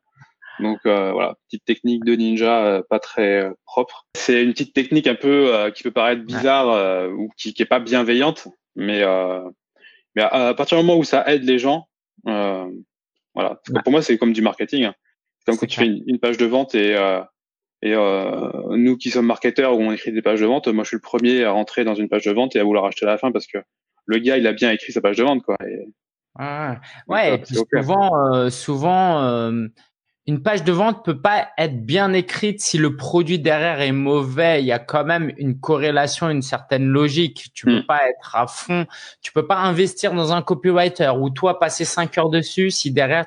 Donc 0.59 0.79
euh, 0.85 1.11
voilà, 1.11 1.35
petite 1.47 1.65
technique 1.65 2.03
de 2.03 2.13
ninja 2.15 2.81
pas 2.89 2.99
très 2.99 3.49
propre. 3.65 4.05
C'est 4.15 4.43
une 4.43 4.51
petite 4.51 4.73
technique 4.73 5.07
un 5.07 5.15
peu 5.15 5.71
qui 5.73 5.83
peut 5.83 5.91
paraître 5.91 6.23
bizarre 6.23 7.09
ou 7.11 7.29
qui, 7.37 7.53
qui 7.53 7.61
est 7.61 7.65
pas 7.65 7.79
bienveillante, 7.79 8.47
mais 8.75 9.03
mais 10.15 10.23
à, 10.23 10.53
partir 10.53 10.77
du 10.77 10.83
moment 10.83 10.99
où 10.99 11.05
ça 11.05 11.23
aide 11.31 11.43
les 11.43 11.57
gens, 11.57 11.87
voilà. 12.25 13.61
Pour 13.83 13.91
moi, 13.91 14.01
c'est 14.01 14.17
comme 14.17 14.33
du 14.33 14.41
marketing. 14.41 14.83
Hein. 14.83 14.95
C'est 15.39 15.45
comme 15.45 15.57
quand 15.57 15.65
tu 15.65 15.79
fais 15.79 15.85
une, 15.85 16.03
une, 16.05 16.19
page 16.19 16.37
de 16.37 16.45
vente 16.45 16.75
et 16.75 16.95
et 17.81 17.93
euh, 17.95 18.51
nous 18.77 18.97
qui 18.97 19.09
sommes 19.09 19.25
marketeurs 19.25 19.75
où 19.75 19.81
on 19.81 19.91
écrit 19.91 20.11
des 20.11 20.21
pages 20.21 20.41
de 20.41 20.45
vente, 20.45 20.67
moi 20.67 20.83
je 20.83 20.89
suis 20.89 20.97
le 20.97 21.01
premier 21.01 21.43
à 21.43 21.51
rentrer 21.51 21.83
dans 21.83 21.95
une 21.95 22.09
page 22.09 22.25
de 22.25 22.31
vente 22.31 22.55
et 22.55 22.59
à 22.59 22.63
vouloir 22.63 22.85
acheter 22.85 23.05
à 23.05 23.09
la 23.09 23.17
fin 23.17 23.31
parce 23.31 23.47
que 23.47 23.57
le 24.05 24.19
gars 24.19 24.37
il 24.37 24.45
a 24.47 24.53
bien 24.53 24.71
écrit 24.71 24.91
sa 24.91 25.01
page 25.01 25.17
de 25.17 25.23
vente 25.23 25.43
quoi. 25.43 25.57
Et, 25.67 25.87
ah, 26.39 26.79
ouais, 27.07 27.41
souvent, 27.45 28.33
euh, 28.33 28.49
souvent 28.49 29.21
euh, 29.23 29.67
une 30.27 30.41
page 30.41 30.63
de 30.63 30.71
vente 30.71 31.03
peut 31.03 31.19
pas 31.19 31.49
être 31.57 31.85
bien 31.85 32.13
écrite 32.13 32.61
si 32.61 32.77
le 32.77 32.95
produit 32.95 33.39
derrière 33.39 33.81
est 33.81 33.91
mauvais. 33.91 34.61
Il 34.61 34.65
y 34.65 34.71
a 34.71 34.79
quand 34.79 35.03
même 35.03 35.33
une 35.37 35.59
corrélation, 35.59 36.29
une 36.29 36.41
certaine 36.41 36.85
logique. 36.85 37.51
Tu 37.53 37.65
peux 37.65 37.79
hmm. 37.79 37.85
pas 37.85 38.07
être 38.07 38.35
à 38.35 38.47
fond. 38.47 38.85
Tu 39.21 39.33
peux 39.33 39.45
pas 39.45 39.57
investir 39.57 40.13
dans 40.13 40.31
un 40.31 40.41
copywriter 40.41 41.11
ou 41.19 41.31
toi 41.31 41.59
passer 41.59 41.83
cinq 41.83 42.17
heures 42.17 42.29
dessus 42.29 42.71
si 42.71 42.91
derrière 42.91 43.25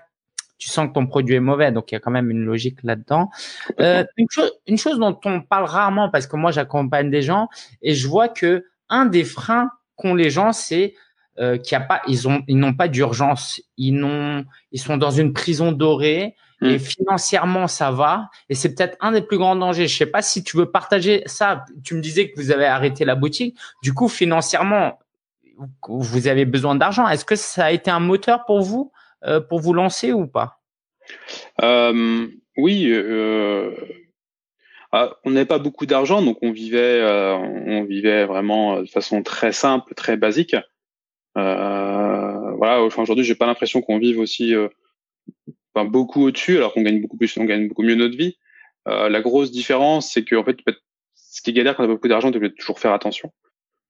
tu 0.64 0.70
sens 0.70 0.88
que 0.88 0.94
ton 0.94 1.07
produit 1.07 1.35
est 1.35 1.40
mauvais. 1.40 1.70
Donc, 1.72 1.92
il 1.92 1.94
y 1.94 1.96
a 1.96 2.00
quand 2.00 2.11
même 2.11 2.31
une 2.31 2.42
logique 2.42 2.79
là-dedans. 2.85 3.29
Euh, 3.81 4.03
une, 4.16 4.31
chose, 4.31 4.50
une 4.66 4.79
chose 4.79 4.98
dont 4.98 5.20
on 5.27 5.42
parle 5.42 5.66
rarement, 5.66 6.09
parce 6.09 6.27
que 6.27 6.37
moi, 6.37 6.53
j'accompagne 6.53 7.11
des 7.11 7.20
gens 7.20 7.48
et 7.83 7.92
je 7.92 8.09
vois 8.09 8.29
que 8.29 8.64
un 8.88 9.05
des 9.05 9.24
freins 9.24 9.68
qu'ont 9.96 10.14
les 10.14 10.31
gens, 10.31 10.53
c'est 10.53 10.94
euh, 11.38 11.59
qu'il 11.59 11.72
y 11.72 11.74
a 11.74 11.85
pas, 11.85 12.00
ils 12.09 12.27
ont, 12.29 12.42
ils 12.48 12.57
n'ont 12.57 12.72
pas 12.72 12.88
d'urgence. 12.88 13.61
Ils 13.77 13.92
n'ont, 13.92 14.46
ils 14.72 14.81
sont 14.81 14.96
dans 14.96 15.11
une 15.11 15.35
prison 15.35 15.70
dorée. 15.70 16.35
Hmm. 16.62 16.66
Et 16.66 16.79
financièrement, 16.79 17.68
ça 17.68 17.90
va. 17.90 18.31
Et 18.48 18.55
c'est 18.55 18.74
peut-être 18.74 18.96
un 19.00 19.12
des 19.12 19.20
plus 19.20 19.37
grands 19.37 19.57
dangers. 19.57 19.87
Je 19.87 19.94
sais 19.94 20.07
pas 20.07 20.22
si 20.22 20.42
tu 20.42 20.57
veux 20.57 20.70
partager 20.70 21.24
ça. 21.27 21.66
Tu 21.83 21.94
me 21.94 22.00
disais 22.00 22.31
que 22.31 22.40
vous 22.40 22.53
avez 22.53 22.64
arrêté 22.64 23.05
la 23.05 23.16
boutique. 23.16 23.59
Du 23.83 23.92
coup, 23.92 24.09
financièrement, 24.09 24.98
vous 25.87 26.27
avez 26.27 26.46
besoin 26.46 26.74
d'argent. 26.74 27.07
Est-ce 27.07 27.27
que 27.27 27.37
ça 27.37 27.66
a 27.66 27.70
été 27.70 27.90
un 27.90 28.00
moteur 28.00 28.46
pour 28.46 28.62
vous 28.62 28.92
pour 29.49 29.61
vous 29.61 29.73
lancer 29.73 30.13
ou 30.13 30.27
pas? 30.27 30.61
Euh, 31.63 32.27
Oui. 32.57 32.87
Euh, 32.89 33.75
ah, 34.93 35.17
on 35.25 35.31
n'avait 35.31 35.47
pas 35.47 35.59
beaucoup 35.59 35.87
d'argent, 35.87 36.23
donc 36.23 36.39
on 36.43 36.53
vivait, 36.53 37.03
on 37.03 37.83
vivait 37.83 38.27
vraiment 38.27 38.81
de 38.81 38.87
façon 38.87 39.25
très 39.25 39.51
simple, 39.53 39.93
très 39.95 40.17
basique. 40.17 40.55
voilà. 41.35 42.81
Aujourd'hui, 42.81 43.25
j'ai 43.25 43.35
pas 43.35 43.47
l'impression 43.47 43.83
qu'on 43.83 43.99
vive 43.99 44.21
aussi 44.21 44.55
enfin, 45.75 45.85
beaucoup 45.85 46.23
au-dessus, 46.27 46.59
alors 46.59 46.73
qu'on 46.73 46.83
gagne 46.83 47.01
beaucoup 47.01 47.17
plus, 47.17 47.37
on 47.39 47.45
gagne 47.45 47.67
beaucoup 47.67 47.83
mieux 47.83 47.97
notre 47.97 48.17
vie. 48.17 48.39
la 48.87 49.21
grosse 49.21 49.51
différence, 49.51 50.13
c'est 50.13 50.25
que 50.25 50.37
en 50.37 50.45
fait, 50.45 50.59
ce 51.15 51.43
qui 51.43 51.53
galère 51.53 51.75
quand 51.75 51.83
on 51.83 51.87
a 51.87 51.89
beaucoup 51.89 52.07
d'argent, 52.07 52.31
tu 52.31 52.39
dois 52.39 52.51
toujours 52.51 52.79
faire 52.79 52.93
attention. 52.93 53.33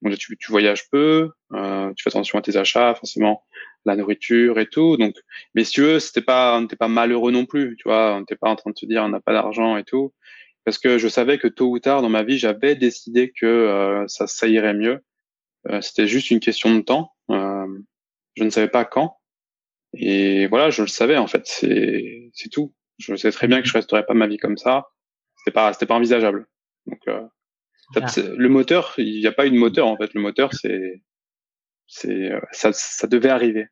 Donc, 0.04 0.18
tu, 0.18 0.36
tu 0.36 0.52
voyages 0.52 0.88
peu, 0.90 1.30
euh, 1.54 1.92
tu 1.96 2.02
fais 2.02 2.10
attention 2.10 2.38
à 2.38 2.42
tes 2.42 2.56
achats, 2.56 2.94
forcément 2.94 3.42
la 3.86 3.96
nourriture 3.96 4.58
et 4.58 4.66
tout. 4.66 4.96
Donc, 4.96 5.14
mais 5.54 5.64
si 5.64 5.72
tu 5.72 5.82
veux, 5.82 5.98
c'était 5.98 6.22
pas, 6.22 6.56
on 6.56 6.62
n'était 6.62 6.76
pas 6.76 6.88
malheureux 6.88 7.32
non 7.32 7.46
plus, 7.46 7.76
tu 7.76 7.88
vois. 7.88 8.14
On 8.14 8.20
n'était 8.20 8.36
pas 8.36 8.48
en 8.48 8.56
train 8.56 8.70
de 8.70 8.78
se 8.78 8.86
dire 8.86 9.02
on 9.02 9.08
n'a 9.08 9.20
pas 9.20 9.32
d'argent 9.32 9.76
et 9.76 9.84
tout, 9.84 10.12
parce 10.64 10.78
que 10.78 10.98
je 10.98 11.08
savais 11.08 11.38
que 11.38 11.48
tôt 11.48 11.70
ou 11.70 11.78
tard 11.78 12.02
dans 12.02 12.08
ma 12.08 12.22
vie, 12.22 12.38
j'avais 12.38 12.74
décidé 12.74 13.32
que 13.32 13.46
euh, 13.46 14.06
ça, 14.08 14.26
ça 14.26 14.46
irait 14.46 14.74
mieux. 14.74 15.00
Euh, 15.70 15.80
c'était 15.80 16.06
juste 16.06 16.30
une 16.30 16.40
question 16.40 16.74
de 16.74 16.80
temps. 16.80 17.12
Euh, 17.30 17.66
je 18.36 18.44
ne 18.44 18.50
savais 18.50 18.68
pas 18.68 18.84
quand. 18.84 19.18
Et 19.94 20.46
voilà, 20.48 20.70
je 20.70 20.82
le 20.82 20.88
savais 20.88 21.16
en 21.16 21.26
fait. 21.26 21.42
C'est, 21.46 22.30
c'est 22.34 22.50
tout. 22.50 22.74
Je 22.98 23.14
sais 23.16 23.30
très 23.30 23.48
bien 23.48 23.60
que 23.60 23.68
je 23.68 23.72
resterais 23.72 24.04
pas 24.04 24.14
ma 24.14 24.26
vie 24.26 24.38
comme 24.38 24.58
ça. 24.58 24.88
C'était 25.38 25.54
pas, 25.54 25.72
c'était 25.72 25.86
pas 25.86 25.94
envisageable. 25.94 26.46
Donc, 26.86 27.00
euh, 27.08 27.22
ah. 27.96 28.06
le 28.16 28.48
moteur, 28.48 28.94
il 28.98 29.20
n'y 29.20 29.26
a 29.26 29.32
pas 29.32 29.46
eu 29.46 29.50
de 29.50 29.58
moteur 29.58 29.86
en 29.86 29.96
fait. 29.96 30.14
Le 30.14 30.20
moteur, 30.20 30.52
c'est, 30.52 31.02
c'est, 31.86 32.32
ça, 32.52 32.70
ça 32.72 33.06
devait 33.06 33.30
arriver. 33.30 33.66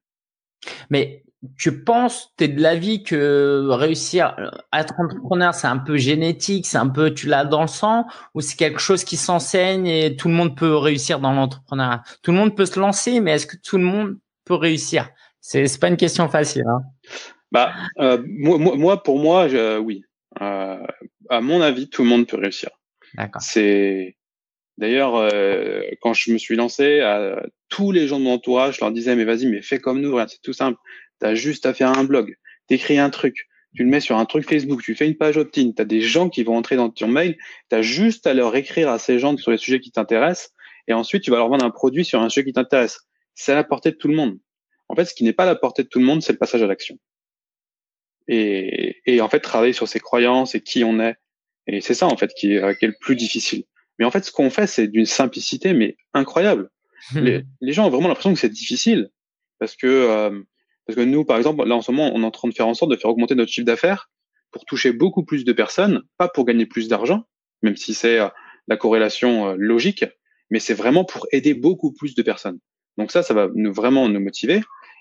Mais 0.91 1.25
tu 1.59 1.83
penses, 1.83 2.33
tu 2.39 2.45
es 2.45 2.49
de 2.49 2.61
l'avis 2.61 3.03
que 3.03 3.67
réussir 3.71 4.37
à 4.71 4.81
être 4.81 4.95
entrepreneur, 4.99 5.55
c'est 5.55 5.67
un 5.67 5.79
peu 5.79 5.97
génétique, 5.97 6.67
c'est 6.67 6.79
un 6.79 6.89
peu, 6.89 7.13
tu 7.13 7.27
l'as 7.27 7.45
dans 7.45 7.63
le 7.63 7.69
sang, 7.69 8.07
ou 8.35 8.41
c'est 8.41 8.57
quelque 8.57 8.79
chose 8.79 9.03
qui 9.05 9.17
s'enseigne 9.17 9.87
et 9.87 10.17
tout 10.17 10.29
le 10.29 10.35
monde 10.35 10.57
peut 10.57 10.77
réussir 10.77 11.19
dans 11.19 11.33
l'entrepreneuriat? 11.33 12.03
Tout 12.23 12.31
le 12.31 12.39
monde 12.39 12.57
peut 12.57 12.67
se 12.67 12.79
lancer, 12.79 13.21
mais 13.21 13.33
est-ce 13.33 13.47
que 13.47 13.57
tout 13.57 13.77
le 13.77 13.85
monde 13.85 14.19
peut 14.45 14.55
réussir? 14.55 15.09
C'est 15.41 15.67
c'est 15.67 15.81
pas 15.81 15.89
une 15.89 15.97
question 15.97 16.29
facile. 16.29 16.65
Hein. 16.69 16.83
Bah, 17.51 17.73
euh, 17.99 18.23
moi, 18.27 18.59
moi, 18.59 19.03
pour 19.03 19.19
moi, 19.19 19.49
je, 19.49 19.79
oui. 19.79 20.05
Euh, 20.41 20.87
à 21.29 21.41
mon 21.41 21.61
avis, 21.61 21.91
tout 21.91 22.03
le 22.03 22.09
monde 22.09 22.27
peut 22.27 22.39
réussir. 22.39 22.71
C'est 23.41 24.17
D'ailleurs, 24.79 25.17
euh, 25.17 25.83
quand 26.01 26.15
je 26.15 26.33
me 26.33 26.39
suis 26.39 26.57
lancé, 26.57 27.01
à 27.01 27.43
tous 27.69 27.93
les 27.93 28.09
gens 28.09 28.19
de 28.19 28.25
mon 28.25 28.33
entourage, 28.33 28.77
je 28.77 28.81
leur 28.81 28.91
disais, 28.91 29.15
mais 29.15 29.25
vas-y, 29.25 29.47
mais 29.47 29.63
fais 29.63 29.79
comme 29.79 30.01
nous, 30.01 30.19
c'est 30.27 30.41
tout 30.43 30.53
simple. 30.53 30.79
Tu 31.21 31.27
as 31.27 31.35
juste 31.35 31.67
à 31.67 31.75
faire 31.75 31.97
un 31.97 32.05
blog, 32.05 32.37
t'écris 32.69 32.99
un 32.99 33.11
truc, 33.11 33.49
tu 33.75 33.85
le 33.85 33.91
mets 33.91 34.01
sur 34.01 34.17
un 34.17 34.25
truc 34.25 34.49
Facebook, 34.49 34.83
tu 34.83 34.95
fais 34.95 35.07
une 35.07 35.17
page 35.17 35.37
opt-in, 35.37 35.73
tu 35.77 35.83
as 35.83 35.85
des 35.85 36.01
gens 36.01 36.29
qui 36.29 36.43
vont 36.43 36.57
entrer 36.57 36.77
dans 36.77 36.91
ton 36.91 37.09
mail, 37.09 37.37
tu 37.71 37.77
as 37.77 37.83
juste 37.83 38.27
à 38.27 38.35
leur 38.35 38.57
écrire 38.57 38.89
à 38.89 38.99
ces 38.99 39.19
gens 39.19 39.37
sur 39.37 39.51
les 39.51 39.59
sujets 39.59 39.81
qui 39.81 39.93
t'intéressent, 39.93 40.53
et 40.89 40.95
ensuite 40.95 41.23
tu 41.23 41.31
vas 41.31 41.37
leur 41.37 41.49
vendre 41.49 41.65
un 41.65 41.71
produit 41.71 42.05
sur 42.05 42.21
un 42.21 42.29
sujet 42.29 42.47
qui 42.47 42.53
t'intéresse. 42.53 42.99
C'est 43.35 43.53
à 43.53 43.57
la 43.57 43.65
portée 43.65 43.91
de 43.91 43.97
tout 43.97 44.09
le 44.09 44.17
monde. 44.17 44.39
En 44.89 44.95
fait, 44.95 45.05
ce 45.05 45.15
qui 45.15 45.25
n'est 45.25 45.33
pas 45.33 45.45
à 45.45 45.47
la 45.47 45.55
portée 45.55 45.85
de 45.85 45.89
tout 45.89 45.99
le 45.99 46.05
monde, 46.05 46.23
c'est 46.23 46.33
le 46.33 46.39
passage 46.39 46.63
à 46.63 46.67
l'action. 46.67 46.99
Et, 48.29 49.01
et 49.07 49.21
en 49.21 49.29
fait, 49.29 49.41
travailler 49.41 49.73
sur 49.73 49.89
ses 49.89 50.01
croyances 50.01 50.55
et 50.55 50.61
qui 50.61 50.85
on 50.85 51.01
est, 51.01 51.17
Et 51.67 51.81
c'est 51.81 51.95
ça 51.95 52.07
en 52.07 52.17
fait 52.17 52.33
qui 52.35 52.55
est, 52.55 52.79
qui 52.79 52.85
est 52.85 52.89
le 52.89 52.97
plus 53.01 53.17
difficile. 53.17 53.65
Mais 53.99 54.05
en 54.05 54.11
fait, 54.11 54.25
ce 54.25 54.33
qu'on 54.33 54.51
fait, 54.51 54.67
c'est 54.67 54.89
d'une 54.89 55.07
simplicité 55.07 55.75
mais 55.75 55.97
incroyable. 56.15 56.71
les, 57.15 57.43
les, 57.61 57.73
gens 57.73 57.87
ont 57.87 57.91
vraiment 57.91 58.09
l'impression 58.09 58.33
que 58.33 58.39
c'est 58.39 58.49
difficile 58.49 59.11
parce 59.59 59.77
que 59.77 59.87
euh, 59.87 60.41
parce 60.87 60.97
que 60.97 61.03
nous, 61.03 61.25
par 61.25 61.37
exemple, 61.37 61.65
là 61.67 61.77
en 61.77 61.83
ce 61.83 61.91
moment, 61.91 62.11
on 62.15 62.23
est 62.23 62.27
en 62.27 62.31
train 62.31 62.49
de 62.49 62.55
faire 62.55 62.67
en 62.67 62.75
sorte 62.75 62.91
de 62.91 62.97
faire 62.97 63.11
augmenter 63.11 63.35
notre 63.35 63.51
chiffre 63.51 63.67
d'affaires 63.67 64.11
pour 64.51 64.65
toucher 64.65 64.93
beaucoup 64.93 65.25
plus 65.25 65.45
de 65.45 65.53
personnes, 65.53 66.03
pas 66.19 66.29
pour 66.29 66.45
gagner 66.45 66.67
plus 66.67 66.89
d'argent, 66.89 67.25
même 67.63 67.77
si 67.77 67.95
c'est 67.95 68.19
euh, 68.19 68.29
la 68.69 68.77
corrélation 68.77 69.49
euh, 69.49 69.55
logique, 69.59 70.05
mais 70.51 70.59
c'est 70.59 70.75
vraiment 70.75 71.05
pour 71.05 71.27
aider 71.33 71.55
beaucoup 71.55 71.93
plus 71.93 72.15
de 72.15 72.23
personnes. 72.23 72.59
Donc 72.99 73.11
ça, 73.11 73.23
ça 73.23 73.35
va 73.35 73.49
nous, 73.55 73.73
vraiment 73.73 74.09
nous 74.09 74.21
motiver. 74.21 74.61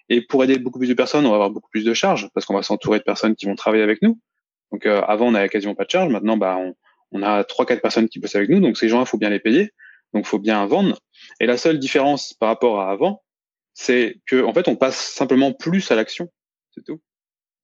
Et 0.10 0.22
pour 0.22 0.44
aider 0.44 0.58
beaucoup 0.58 0.80
plus 0.80 0.90
de 0.90 0.94
personnes, 0.94 1.26
on 1.26 1.30
va 1.30 1.36
avoir 1.36 1.52
beaucoup 1.52 1.70
plus 1.70 1.84
de 1.84 1.94
charges 1.94 2.30
parce 2.34 2.46
qu'on 2.46 2.54
va 2.54 2.64
s'entourer 2.64 3.00
de 3.00 3.04
personnes 3.04 3.36
qui 3.36 3.46
vont 3.46 3.56
travailler 3.56 3.84
avec 3.84 4.02
nous. 4.02 4.20
Donc 4.72 4.86
euh, 4.86 5.02
avant, 5.02 5.28
on 5.28 5.32
n'avait 5.32 5.50
quasiment 5.50 5.76
pas 5.76 5.86
de 5.86 5.90
charges. 5.90 6.12
Maintenant, 6.12 6.38
bah, 6.38 6.58
on, 6.58 6.76
on 7.12 7.24
a 7.24 7.44
trois, 7.44 7.66
quatre 7.66 7.82
personnes 7.82 8.10
qui 8.10 8.20
bossent 8.20 8.36
avec 8.36 8.50
nous. 8.50 8.60
Donc 8.60 8.78
ces 8.78 8.90
gens-là, 8.90 9.06
faut 9.06 9.18
bien 9.18 9.30
les 9.30 9.40
payer. 9.40 9.72
Donc 10.14 10.26
faut 10.26 10.40
bien 10.40 10.66
vendre. 10.66 11.00
Et 11.40 11.46
la 11.46 11.58
seule 11.58 11.80
différence 11.80 12.34
par 12.34 12.50
rapport 12.50 12.82
à 12.82 12.92
avant, 12.92 13.24
c'est 13.74 14.20
que 14.26 14.44
en 14.44 14.54
fait, 14.54 14.68
on 14.68 14.76
passe 14.76 14.98
simplement 14.98 15.54
plus 15.54 15.92
à 15.92 15.96
l'action. 15.96 16.30
C'est 16.76 16.84
tout. 16.84 17.02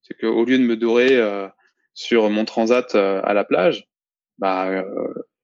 C'est 0.01 0.17
qu'au 0.17 0.45
lieu 0.45 0.57
de 0.57 0.63
me 0.63 0.77
dorer 0.77 1.15
euh, 1.17 1.47
sur 1.93 2.29
mon 2.29 2.45
transat 2.45 2.95
euh, 2.95 3.21
à 3.23 3.33
la 3.33 3.43
plage, 3.43 3.87
bah, 4.37 4.69
euh, 4.69 4.83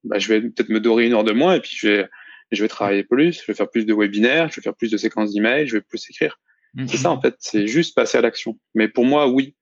bah, 0.04 0.19
je 0.19 0.30
vais 0.30 0.41
peut-être 0.41 0.69
me 0.69 0.80
dorer 0.80 1.06
une 1.06 1.13
heure 1.13 1.23
de 1.23 1.34
moins 1.34 1.56
et 1.56 1.60
puis 1.60 1.76
je 1.76 1.88
vais 1.88 2.10
je 2.52 2.62
vais 2.62 2.67
travailler 2.67 3.04
plus, 3.04 3.41
je 3.41 3.47
vais 3.47 3.56
faire 3.56 3.69
plus 3.69 3.86
de 3.86 3.95
webinaires, 3.95 4.49
je 4.49 4.58
vais 4.58 4.62
faire 4.62 4.76
plus 4.76 4.91
de 4.91 4.97
séquences 4.97 5.34
d'emails, 5.34 5.67
je 5.67 5.78
vais 5.78 5.82
plus 5.82 6.08
écrire. 6.10 6.39
C'est 6.88 6.97
ça 6.97 7.12
en 7.12 7.19
fait, 7.21 7.36
c'est 7.39 7.67
juste 7.67 7.95
passer 7.95 8.17
à 8.17 8.21
l'action. 8.21 8.60
Mais 8.73 8.88
pour 8.88 9.06
moi, 9.06 9.28
oui, 9.28 9.56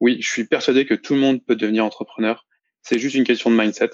oui, 0.00 0.18
je 0.20 0.28
suis 0.28 0.44
persuadé 0.44 0.86
que 0.86 0.94
tout 0.94 1.14
le 1.14 1.20
monde 1.20 1.44
peut 1.44 1.56
devenir 1.56 1.84
entrepreneur. 1.84 2.46
C'est 2.82 2.98
juste 2.98 3.16
une 3.16 3.24
question 3.24 3.50
de 3.50 3.56
mindset. 3.56 3.90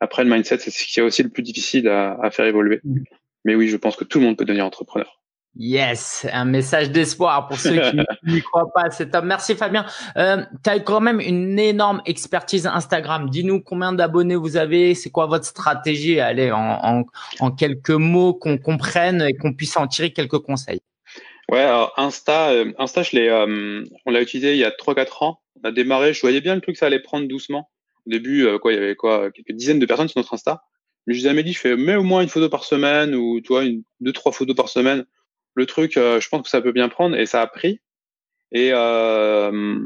Après, 0.00 0.24
le 0.24 0.30
mindset, 0.30 0.58
c'est 0.58 0.70
ce 0.70 0.84
qui 0.84 0.98
est 0.98 1.02
aussi 1.02 1.22
le 1.22 1.28
plus 1.28 1.42
difficile 1.42 1.88
à, 1.88 2.18
à 2.22 2.30
faire 2.30 2.46
évoluer. 2.46 2.80
Mm. 2.84 3.02
Mais 3.44 3.54
oui, 3.54 3.68
je 3.68 3.76
pense 3.76 3.96
que 3.96 4.04
tout 4.04 4.18
le 4.18 4.26
monde 4.26 4.36
peut 4.36 4.44
devenir 4.44 4.66
entrepreneur. 4.66 5.22
Yes, 5.54 6.26
un 6.32 6.46
message 6.46 6.90
d'espoir 6.92 7.46
pour 7.46 7.58
ceux 7.58 7.78
qui 7.78 7.96
n'y 8.26 8.40
croient 8.40 8.72
pas. 8.74 8.90
C'est 8.90 9.10
top. 9.10 9.24
Merci 9.24 9.54
Fabien. 9.54 9.84
Euh, 10.16 10.42
tu 10.64 10.70
as 10.70 10.80
quand 10.80 11.00
même 11.00 11.20
une 11.20 11.58
énorme 11.58 12.00
expertise 12.06 12.66
Instagram. 12.66 13.28
Dis-nous 13.28 13.60
combien 13.60 13.92
d'abonnés 13.92 14.36
vous 14.36 14.56
avez. 14.56 14.94
C'est 14.94 15.10
quoi 15.10 15.26
votre 15.26 15.44
stratégie? 15.44 16.20
Allez, 16.20 16.50
en, 16.52 16.78
en, 16.82 17.04
en 17.40 17.50
quelques 17.50 17.90
mots 17.90 18.32
qu'on 18.32 18.56
comprenne 18.56 19.20
et 19.20 19.34
qu'on 19.34 19.52
puisse 19.52 19.76
en 19.76 19.86
tirer 19.86 20.12
quelques 20.12 20.38
conseils. 20.38 20.80
Ouais, 21.52 21.60
alors 21.60 21.92
Insta, 21.96 22.50
euh, 22.50 22.72
Insta, 22.78 23.04
je 23.04 23.14
l'ai, 23.14 23.28
euh, 23.28 23.84
on 24.06 24.10
l'a 24.10 24.22
utilisé 24.22 24.52
il 24.52 24.58
y 24.58 24.64
a 24.64 24.70
3-4 24.70 25.22
ans. 25.22 25.40
On 25.62 25.68
a 25.68 25.70
démarré, 25.70 26.14
je 26.14 26.20
voyais 26.20 26.40
bien 26.40 26.56
le 26.56 26.60
truc, 26.60 26.76
ça 26.76 26.86
allait 26.86 26.98
prendre 26.98 27.28
doucement. 27.28 27.70
Au 28.06 28.10
début, 28.10 28.46
euh, 28.46 28.58
quoi, 28.58 28.72
il 28.72 28.76
y 28.76 28.78
avait 28.78 28.96
quoi, 28.96 29.30
quelques 29.30 29.52
dizaines 29.52 29.78
de 29.78 29.86
personnes 29.86 30.08
sur 30.08 30.18
notre 30.18 30.34
Insta. 30.34 30.64
Mais 31.06 31.14
je 31.14 31.18
disais 31.18 31.28
à 31.28 31.32
Amélie, 31.32 31.52
je 31.52 31.60
fais 31.60 31.76
mets 31.76 31.94
au 31.94 32.02
moins 32.02 32.22
une 32.22 32.28
photo 32.28 32.48
par 32.48 32.64
semaine 32.64 33.14
ou 33.14 33.40
tu 33.40 33.48
vois, 33.48 33.64
une, 33.64 33.84
deux, 34.00 34.12
trois 34.12 34.32
photos 34.32 34.56
par 34.56 34.68
semaine 34.68 35.04
le 35.54 35.66
truc, 35.66 35.96
euh, 35.96 36.20
je 36.20 36.28
pense 36.28 36.42
que 36.42 36.48
ça 36.48 36.60
peut 36.60 36.72
bien 36.72 36.88
prendre 36.88 37.16
et 37.16 37.26
ça 37.26 37.42
a 37.42 37.46
pris. 37.46 37.80
Et, 38.52 38.70
euh, 38.72 39.78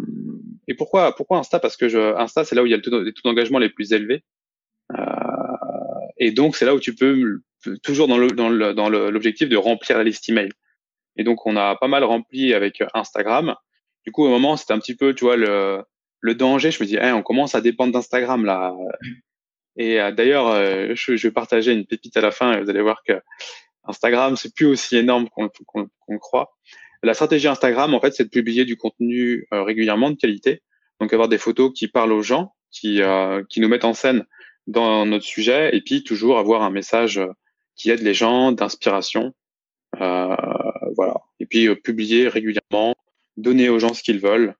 et 0.68 0.74
pourquoi, 0.74 1.14
pourquoi 1.14 1.38
Insta? 1.38 1.60
Parce 1.60 1.76
que 1.76 1.88
je, 1.88 1.98
Insta, 2.16 2.44
c'est 2.44 2.54
là 2.54 2.62
où 2.62 2.66
il 2.66 2.70
y 2.70 2.74
a 2.74 2.76
le 2.76 2.82
taux, 2.82 3.02
les 3.02 3.12
taux 3.12 3.22
d'engagement 3.24 3.58
les 3.58 3.68
plus 3.68 3.92
élevés. 3.92 4.24
Euh, 4.96 5.02
et 6.18 6.30
donc, 6.30 6.56
c'est 6.56 6.64
là 6.64 6.74
où 6.74 6.80
tu 6.80 6.94
peux, 6.94 7.40
toujours 7.82 8.08
dans 8.08 8.18
l'objectif 8.18 8.50
le, 8.50 8.74
dans 8.74 8.88
le, 8.88 9.10
de 9.10 9.56
remplir 9.56 9.98
la 9.98 10.04
liste 10.04 10.28
email. 10.28 10.50
Et 11.16 11.24
donc, 11.24 11.46
on 11.46 11.56
a 11.56 11.76
pas 11.76 11.88
mal 11.88 12.04
rempli 12.04 12.54
avec 12.54 12.82
Instagram. 12.94 13.54
Du 14.04 14.12
coup, 14.12 14.24
au 14.24 14.28
moment, 14.28 14.56
c'était 14.56 14.72
un 14.72 14.78
petit 14.78 14.94
peu, 14.94 15.14
tu 15.14 15.24
vois, 15.24 15.36
le, 15.36 15.82
le 16.20 16.34
danger. 16.34 16.70
Je 16.70 16.82
me 16.82 16.86
dis, 16.86 16.98
on 17.00 17.22
commence 17.22 17.54
à 17.54 17.60
dépendre 17.60 17.92
d'Instagram 17.92 18.44
là. 18.44 18.74
Et 19.78 19.98
d'ailleurs, 20.12 20.54
je, 20.94 21.16
je, 21.16 21.28
vais 21.28 21.32
partager 21.32 21.72
une 21.72 21.84
pépite 21.84 22.16
à 22.16 22.22
la 22.22 22.30
fin 22.30 22.52
et 22.52 22.62
vous 22.62 22.70
allez 22.70 22.80
voir 22.80 23.02
que 23.06 23.20
Instagram, 23.84 24.36
c'est 24.36 24.54
plus 24.54 24.66
aussi 24.66 24.96
énorme 24.96 25.28
qu'on 25.28 25.50
le 26.08 26.18
croit. 26.18 26.56
La 27.02 27.14
stratégie 27.14 27.48
Instagram, 27.48 27.94
en 27.94 28.00
fait, 28.00 28.12
c'est 28.14 28.24
de 28.24 28.30
publier 28.30 28.64
du 28.64 28.76
contenu 28.76 29.46
euh, 29.52 29.62
régulièrement 29.62 30.10
de 30.10 30.16
qualité. 30.16 30.62
Donc, 31.00 31.12
avoir 31.12 31.28
des 31.28 31.38
photos 31.38 31.72
qui 31.72 31.88
parlent 31.88 32.12
aux 32.12 32.22
gens, 32.22 32.54
qui, 32.70 33.02
euh, 33.02 33.44
qui 33.48 33.60
nous 33.60 33.68
mettent 33.68 33.84
en 33.84 33.94
scène 33.94 34.24
dans 34.66 35.06
notre 35.06 35.24
sujet, 35.24 35.76
et 35.76 35.80
puis 35.82 36.02
toujours 36.02 36.38
avoir 36.38 36.62
un 36.62 36.70
message 36.70 37.20
qui 37.76 37.90
aide 37.90 38.00
les 38.00 38.14
gens, 38.14 38.52
d'inspiration. 38.52 39.34
Euh, 40.00 40.36
voilà. 40.96 41.14
Et 41.40 41.46
puis, 41.46 41.74
publier 41.76 42.28
régulièrement, 42.28 42.94
donner 43.36 43.68
aux 43.68 43.78
gens 43.78 43.94
ce 43.94 44.02
qu'ils 44.02 44.20
veulent. 44.20 44.54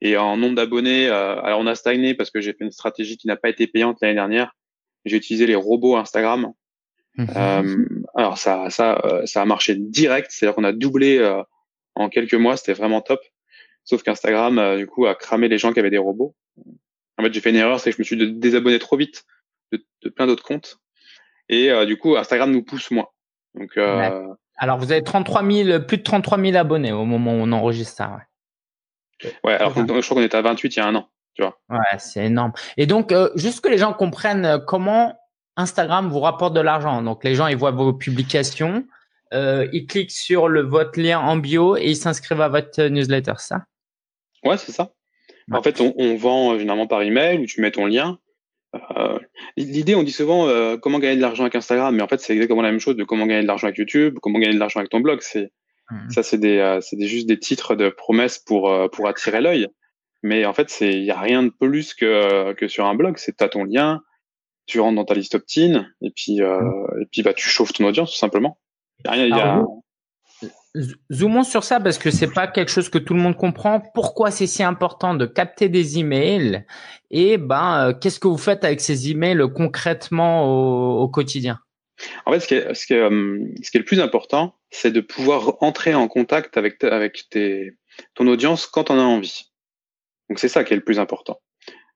Et 0.00 0.16
en 0.16 0.36
nombre 0.36 0.54
d'abonnés, 0.54 1.08
alors 1.08 1.58
on 1.58 1.66
a 1.66 1.74
stagné 1.74 2.14
parce 2.14 2.30
que 2.30 2.40
j'ai 2.40 2.52
fait 2.52 2.64
une 2.64 2.70
stratégie 2.70 3.16
qui 3.16 3.26
n'a 3.26 3.36
pas 3.36 3.48
été 3.48 3.66
payante 3.66 3.98
l'année 4.00 4.14
dernière. 4.14 4.54
J'ai 5.04 5.16
utilisé 5.16 5.46
les 5.46 5.56
robots 5.56 5.96
Instagram 5.96 6.52
Mhm. 7.18 7.28
Euh, 7.36 7.86
alors 8.14 8.38
ça, 8.38 8.70
ça, 8.70 9.00
euh, 9.04 9.26
ça 9.26 9.42
a 9.42 9.44
marché 9.44 9.74
direct, 9.74 10.30
c'est-à-dire 10.30 10.54
qu'on 10.54 10.64
a 10.64 10.72
doublé 10.72 11.18
euh, 11.18 11.42
en 11.96 12.08
quelques 12.08 12.34
mois, 12.34 12.56
c'était 12.56 12.74
vraiment 12.74 13.00
top. 13.00 13.20
Sauf 13.84 14.02
qu'Instagram, 14.02 14.76
du 14.76 14.86
coup, 14.86 15.06
a 15.06 15.14
cramé 15.14 15.48
les 15.48 15.58
gens 15.58 15.72
qui 15.72 15.80
avaient 15.80 15.90
des 15.90 15.98
robots. 15.98 16.36
En 17.16 17.24
fait, 17.24 17.32
j'ai 17.32 17.40
fait 17.40 17.50
une 17.50 17.56
erreur, 17.56 17.80
c'est 17.80 17.90
que 17.90 17.96
je 17.96 18.02
me 18.02 18.04
suis 18.04 18.32
désabonné 18.34 18.78
trop 18.78 18.96
vite 18.96 19.24
de, 19.72 19.82
de 20.02 20.08
plein 20.10 20.26
d'autres 20.26 20.44
comptes. 20.44 20.78
Et 21.48 21.70
du 21.86 21.96
coup, 21.96 22.14
Instagram 22.14 22.52
nous 22.52 22.62
pousse 22.62 22.90
moins. 22.90 23.08
Donc, 23.54 23.78
Alors, 24.58 24.78
vous 24.78 24.92
avez 24.92 25.02
33 25.02 25.44
000, 25.48 25.80
plus 25.80 25.98
de 25.98 26.02
33 26.02 26.38
000 26.38 26.56
abonnés 26.56 26.92
au 26.92 27.04
moment 27.04 27.32
où 27.32 27.38
on 27.40 27.52
enregistre 27.52 27.96
ça. 27.96 28.20
Ouais, 29.24 29.32
ouais 29.44 29.54
alors 29.54 29.74
je 29.74 29.82
crois 29.82 30.16
qu'on 30.16 30.22
était 30.22 30.36
à 30.36 30.42
28 30.42 30.76
il 30.76 30.78
y 30.78 30.82
a 30.82 30.86
un 30.86 30.94
an. 30.94 31.08
Tu 31.34 31.42
vois. 31.42 31.58
Ouais, 31.70 31.98
c'est 31.98 32.26
énorme. 32.26 32.52
Et 32.76 32.86
donc, 32.86 33.14
juste 33.36 33.60
que 33.60 33.68
les 33.68 33.78
gens 33.78 33.92
comprennent 33.92 34.60
comment 34.66 35.14
Instagram 35.58 36.08
vous 36.08 36.20
rapporte 36.20 36.54
de 36.54 36.60
l'argent. 36.60 37.02
Donc 37.02 37.24
les 37.24 37.34
gens 37.34 37.48
ils 37.48 37.56
voient 37.56 37.72
vos 37.72 37.92
publications, 37.92 38.86
euh, 39.34 39.68
ils 39.72 39.86
cliquent 39.86 40.12
sur 40.12 40.48
le 40.48 40.62
votre 40.62 40.98
lien 40.98 41.18
en 41.18 41.36
bio 41.36 41.76
et 41.76 41.86
ils 41.86 41.96
s'inscrivent 41.96 42.40
à 42.40 42.48
votre 42.48 42.84
newsletter, 42.84 43.34
ça? 43.38 43.64
Ouais, 44.44 44.56
c'est 44.56 44.72
ça. 44.72 44.92
En 45.50 45.62
fait, 45.62 45.80
on, 45.80 45.94
on, 45.96 46.16
vend 46.16 46.52
euh, 46.52 46.58
généralement 46.58 46.86
par 46.86 47.02
email 47.02 47.38
où 47.38 47.46
tu 47.46 47.60
mets 47.60 47.70
ton 47.70 47.86
lien. 47.86 48.18
Euh, 48.74 49.18
L'idée, 49.56 49.94
on 49.94 50.02
dit 50.02 50.12
souvent 50.12 50.46
euh, 50.46 50.76
comment 50.76 50.98
gagner 50.98 51.16
de 51.16 51.20
l'argent 51.20 51.42
avec 51.44 51.54
Instagram, 51.54 51.94
mais 51.94 52.02
en 52.02 52.08
fait, 52.08 52.20
c'est 52.20 52.34
exactement 52.34 52.62
la 52.62 52.70
même 52.70 52.80
chose 52.80 52.96
de 52.96 53.04
comment 53.04 53.26
gagner 53.26 53.42
de 53.42 53.46
l'argent 53.46 53.66
avec 53.66 53.78
YouTube, 53.78 54.18
comment 54.20 54.38
gagner 54.38 54.54
de 54.54 54.58
l'argent 54.58 54.80
avec 54.80 54.90
ton 54.90 55.00
blog. 55.00 55.20
C'est 55.22 55.50
mmh. 55.90 56.10
ça, 56.10 56.22
c'est 56.22 56.38
des, 56.38 56.58
euh, 56.58 56.80
c'est 56.80 56.96
des, 56.96 57.06
juste 57.06 57.26
des 57.26 57.38
titres 57.38 57.74
de 57.74 57.88
promesses 57.88 58.38
pour 58.38 58.70
euh, 58.70 58.88
pour 58.88 59.08
attirer 59.08 59.40
l'œil. 59.40 59.68
Mais 60.22 60.44
en 60.44 60.52
fait, 60.52 60.68
c'est 60.70 60.92
il 60.92 61.04
y 61.04 61.10
a 61.10 61.18
rien 61.18 61.42
de 61.42 61.50
plus 61.50 61.94
que 61.94 62.52
que 62.54 62.68
sur 62.68 62.86
un 62.86 62.94
blog. 62.94 63.16
C'est 63.18 63.36
t'as 63.36 63.48
ton 63.48 63.64
lien, 63.64 64.02
tu 64.66 64.80
rentres 64.80 64.96
dans 64.96 65.04
ta 65.04 65.14
liste 65.14 65.34
opt-in 65.34 65.86
et 66.02 66.10
puis 66.14 66.42
euh, 66.42 66.60
et 67.00 67.06
puis 67.10 67.22
bah 67.22 67.34
tu 67.34 67.48
chauffes 67.48 67.72
ton 67.72 67.84
audience 67.84 68.12
tout 68.12 68.18
simplement. 68.18 68.58
Y 69.04 69.08
a 69.08 69.10
rien, 69.12 69.26
y 69.26 69.40
a... 69.40 69.64
Zoomons 71.12 71.44
sur 71.44 71.64
ça 71.64 71.80
parce 71.80 71.98
que 71.98 72.10
c'est 72.10 72.32
pas 72.32 72.46
quelque 72.46 72.70
chose 72.70 72.88
que 72.88 72.98
tout 72.98 73.14
le 73.14 73.20
monde 73.20 73.36
comprend. 73.36 73.80
Pourquoi 73.94 74.30
c'est 74.30 74.46
si 74.46 74.62
important 74.62 75.14
de 75.14 75.26
capter 75.26 75.68
des 75.68 75.98
emails 75.98 76.64
et 77.10 77.38
ben 77.38 77.88
euh, 77.88 77.92
qu'est-ce 77.94 78.20
que 78.20 78.28
vous 78.28 78.38
faites 78.38 78.64
avec 78.64 78.80
ces 78.80 79.10
emails 79.10 79.42
concrètement 79.54 81.00
au, 81.00 81.08
quotidien? 81.08 81.58
En 82.26 82.38
fait, 82.38 82.52
euh, 82.52 82.74
ce 82.74 82.86
qui 82.86 82.94
est 82.94 83.78
le 83.78 83.84
plus 83.84 84.00
important, 84.00 84.54
c'est 84.70 84.90
de 84.90 85.00
pouvoir 85.00 85.56
entrer 85.62 85.94
en 85.94 86.06
contact 86.06 86.56
avec 86.56 86.78
ton 88.14 88.26
audience 88.26 88.66
quand 88.66 88.90
on 88.90 88.98
a 88.98 89.02
envie. 89.02 89.50
Donc 90.28 90.38
c'est 90.38 90.48
ça 90.48 90.64
qui 90.64 90.74
est 90.74 90.76
le 90.76 90.84
plus 90.84 90.98
important. 90.98 91.40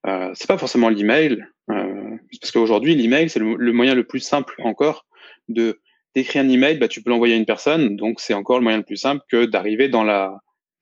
Euh, 0.06 0.30
c'est 0.34 0.48
pas 0.48 0.58
forcément 0.58 0.88
l'email, 0.88 1.44
euh, 1.70 2.16
parce 2.40 2.50
qu'aujourd'hui 2.50 2.94
l'email 2.94 3.28
c'est 3.30 3.38
le, 3.38 3.72
moyen 3.72 3.94
le 3.94 4.04
plus 4.04 4.20
simple 4.20 4.54
encore 4.58 5.06
de 5.48 5.80
d'écrire 6.14 6.42
un 6.42 6.48
email. 6.48 6.78
Bah, 6.78 6.88
tu 6.88 7.02
peux 7.02 7.10
l'envoyer 7.10 7.34
à 7.34 7.36
une 7.36 7.46
personne, 7.46 7.96
donc 7.96 8.20
c'est 8.20 8.34
encore 8.34 8.58
le 8.58 8.62
moyen 8.62 8.78
le 8.78 8.84
plus 8.84 8.96
simple 8.96 9.22
que 9.30 9.44
d'arriver 9.44 9.88
dans 9.88 10.04
la 10.04 10.38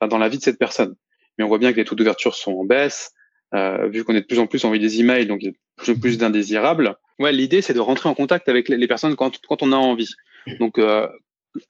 dans 0.08 0.18
la 0.18 0.28
vie 0.28 0.38
de 0.38 0.42
cette 0.42 0.58
personne. 0.58 0.94
Mais 1.36 1.44
on 1.44 1.48
voit 1.48 1.58
bien 1.58 1.72
que 1.72 1.76
les 1.76 1.84
taux 1.84 1.94
d'ouverture 1.94 2.34
sont 2.34 2.52
en 2.52 2.64
baisse, 2.64 3.12
euh, 3.54 3.88
vu 3.88 4.04
qu'on 4.04 4.14
est 4.14 4.22
de 4.22 4.26
plus 4.26 4.38
en 4.38 4.46
plus 4.46 4.64
envoyé 4.64 4.80
des 4.80 5.00
emails, 5.00 5.26
donc 5.26 5.42
il 5.42 5.46
y 5.46 5.48
a 5.48 5.52
de 5.52 5.58
plus 5.76 5.92
en 5.92 6.00
plus 6.00 6.18
d'indésirables. 6.18 6.96
Ouais, 7.18 7.32
l'idée 7.32 7.60
c'est 7.60 7.74
de 7.74 7.80
rentrer 7.80 8.08
en 8.08 8.14
contact 8.14 8.48
avec 8.48 8.68
les, 8.68 8.88
personnes 8.88 9.16
quand 9.16 9.38
quand 9.46 9.62
on 9.62 9.72
a 9.72 9.76
envie. 9.76 10.10
Donc 10.58 10.78
euh, 10.78 11.06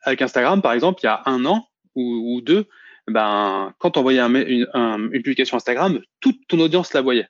avec 0.03 0.23
Instagram 0.23 0.62
par 0.62 0.73
exemple, 0.73 1.01
il 1.03 1.07
y 1.07 1.09
a 1.09 1.23
un 1.27 1.44
an 1.44 1.66
ou, 1.96 2.37
ou 2.37 2.40
deux, 2.40 2.66
ben 3.09 3.75
quand 3.79 3.96
on 3.96 4.01
envoyait 4.01 4.20
un, 4.20 4.33
une, 4.35 4.68
une 4.75 5.23
publication 5.23 5.57
Instagram, 5.57 6.01
toute 6.20 6.46
ton 6.46 6.61
audience 6.61 6.92
la 6.94 7.01
voyait. 7.01 7.27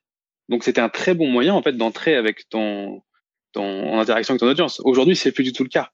Donc 0.51 0.65
c'était 0.65 0.81
un 0.81 0.89
très 0.89 1.15
bon 1.15 1.29
moyen 1.29 1.55
en 1.55 1.63
fait 1.63 1.73
d'entrer 1.73 2.17
avec 2.17 2.49
ton, 2.49 3.03
ton 3.53 3.93
en 3.93 4.01
interaction 4.01 4.33
avec 4.33 4.41
ton 4.41 4.49
audience. 4.49 4.81
Aujourd'hui, 4.85 5.17
c'est 5.17 5.33
plus 5.33 5.45
du 5.45 5.53
tout 5.53 5.63
le 5.63 5.69
cas. 5.69 5.91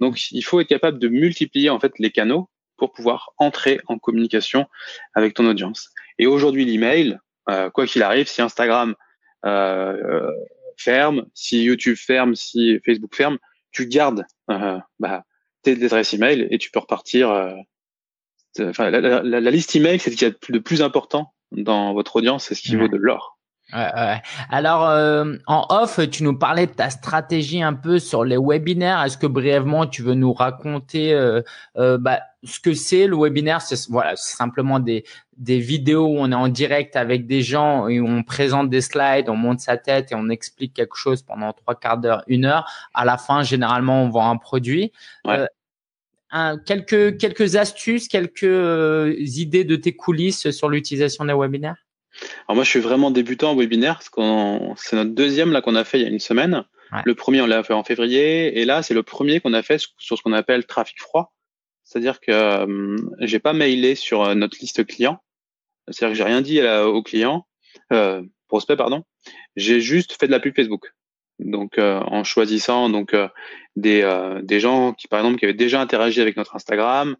Donc 0.00 0.30
il 0.30 0.42
faut 0.42 0.60
être 0.60 0.68
capable 0.68 0.98
de 0.98 1.08
multiplier 1.08 1.70
en 1.70 1.78
fait 1.78 1.92
les 1.98 2.10
canaux 2.10 2.48
pour 2.76 2.92
pouvoir 2.92 3.32
entrer 3.38 3.80
en 3.86 3.98
communication 3.98 4.66
avec 5.14 5.34
ton 5.34 5.46
audience. 5.46 5.90
Et 6.18 6.26
aujourd'hui, 6.26 6.64
l'email, 6.64 7.18
euh, 7.48 7.70
quoi 7.70 7.86
qu'il 7.86 8.02
arrive, 8.02 8.26
si 8.26 8.42
Instagram 8.42 8.94
euh, 9.44 10.30
ferme, 10.76 11.26
si 11.34 11.62
YouTube 11.62 11.96
ferme, 11.96 12.34
si 12.34 12.80
Facebook 12.84 13.14
ferme, 13.14 13.38
tu 13.72 13.86
gardes 13.86 14.24
euh, 14.50 14.78
bah, 14.98 15.24
tes 15.62 15.82
adresses 15.84 16.14
email 16.14 16.48
et 16.50 16.58
tu 16.58 16.70
peux 16.70 16.80
repartir. 16.80 17.30
Euh, 17.30 17.54
enfin, 18.60 18.90
la, 18.90 19.00
la, 19.00 19.22
la, 19.22 19.50
liste 19.50 19.76
email, 19.76 19.98
c'est 19.98 20.10
ce 20.10 20.16
qu'il 20.16 20.28
y 20.28 20.30
a 20.30 20.52
de 20.52 20.58
plus 20.58 20.82
important 20.82 21.34
dans 21.52 21.92
votre 21.92 22.16
audience, 22.16 22.46
c'est 22.46 22.54
ce 22.54 22.62
qui 22.62 22.76
vaut 22.76 22.88
de 22.88 22.96
l'or. 22.96 23.38
Alors, 23.72 24.88
euh, 24.88 25.34
en 25.46 25.66
off, 25.68 26.00
tu 26.10 26.22
nous 26.22 26.36
parlais 26.36 26.66
de 26.66 26.72
ta 26.72 26.90
stratégie 26.90 27.62
un 27.62 27.74
peu 27.74 27.98
sur 27.98 28.24
les 28.24 28.36
webinaires. 28.36 29.02
Est-ce 29.02 29.18
que 29.18 29.26
brièvement, 29.26 29.86
tu 29.86 30.02
veux 30.02 30.14
nous 30.14 30.32
raconter 30.32 31.12
euh, 31.12 31.42
euh, 31.76 31.98
bah, 31.98 32.20
ce 32.42 32.60
que 32.60 32.74
c'est 32.74 33.06
le 33.06 33.16
webinaire? 33.16 33.60
C'est 33.60 33.88
voilà, 33.88 34.16
simplement 34.16 34.80
des 34.80 35.04
des 35.36 35.58
vidéos 35.58 36.06
où 36.06 36.16
on 36.18 36.30
est 36.32 36.34
en 36.34 36.48
direct 36.48 36.96
avec 36.96 37.26
des 37.26 37.40
gens 37.40 37.88
et 37.88 37.98
où 37.98 38.06
on 38.06 38.22
présente 38.22 38.68
des 38.68 38.82
slides, 38.82 39.30
on 39.30 39.36
monte 39.36 39.60
sa 39.60 39.78
tête 39.78 40.12
et 40.12 40.14
on 40.14 40.28
explique 40.28 40.74
quelque 40.74 40.96
chose 40.96 41.22
pendant 41.22 41.54
trois 41.54 41.74
quarts 41.74 41.96
d'heure, 41.96 42.22
une 42.26 42.44
heure. 42.44 42.70
À 42.92 43.06
la 43.06 43.16
fin, 43.16 43.42
généralement, 43.42 44.02
on 44.02 44.10
vend 44.10 44.30
un 44.30 44.36
produit. 44.36 44.92
Un, 46.32 46.58
quelques 46.58 47.18
quelques 47.18 47.56
astuces, 47.56 48.06
quelques 48.06 48.44
idées 49.18 49.64
de 49.64 49.76
tes 49.76 49.96
coulisses 49.96 50.50
sur 50.50 50.68
l'utilisation 50.68 51.24
des 51.24 51.34
webinaires? 51.34 51.76
Alors 52.46 52.56
moi, 52.56 52.64
je 52.64 52.70
suis 52.70 52.80
vraiment 52.80 53.10
débutant 53.10 53.52
en 53.52 53.56
webinaire, 53.56 53.94
parce 53.94 54.08
qu'on 54.08 54.74
c'est 54.76 54.96
notre 54.96 55.10
deuxième 55.10 55.52
là 55.52 55.62
qu'on 55.62 55.76
a 55.76 55.84
fait 55.84 55.98
il 55.98 56.02
y 56.02 56.06
a 56.06 56.08
une 56.08 56.20
semaine. 56.20 56.64
Le 57.04 57.14
premier, 57.14 57.40
on 57.40 57.46
l'a 57.46 57.62
fait 57.62 57.72
en 57.72 57.84
février, 57.84 58.60
et 58.60 58.64
là, 58.64 58.82
c'est 58.82 58.94
le 58.94 59.04
premier 59.04 59.38
qu'on 59.38 59.52
a 59.52 59.62
fait 59.62 59.80
sur 59.98 60.18
ce 60.18 60.22
qu'on 60.22 60.32
appelle 60.32 60.66
trafic 60.66 61.00
froid. 61.00 61.32
C'est-à-dire 61.84 62.20
que 62.20 62.32
euh, 62.32 62.96
j'ai 63.20 63.38
pas 63.38 63.52
mailé 63.52 63.94
sur 63.94 64.22
euh, 64.22 64.34
notre 64.34 64.58
liste 64.60 64.84
client. 64.86 65.18
C'est-à-dire 65.88 66.12
que 66.12 66.18
j'ai 66.18 66.24
rien 66.24 66.40
dit 66.40 66.60
aux 66.62 67.02
clients, 67.02 67.46
euh, 67.92 68.22
prospect 68.48 68.76
pardon. 68.76 69.02
J'ai 69.56 69.80
juste 69.80 70.16
fait 70.18 70.26
de 70.26 70.32
la 70.32 70.40
pub 70.40 70.54
Facebook. 70.54 70.92
Donc 71.40 71.78
euh, 71.78 72.00
en 72.00 72.22
choisissant 72.22 72.90
donc 72.90 73.16
des 73.74 74.02
des 74.42 74.60
gens 74.60 74.92
qui 74.92 75.08
par 75.08 75.20
exemple 75.20 75.38
qui 75.38 75.46
avaient 75.46 75.54
déjà 75.54 75.80
interagi 75.80 76.20
avec 76.20 76.36
notre 76.36 76.54
Instagram, 76.54 77.16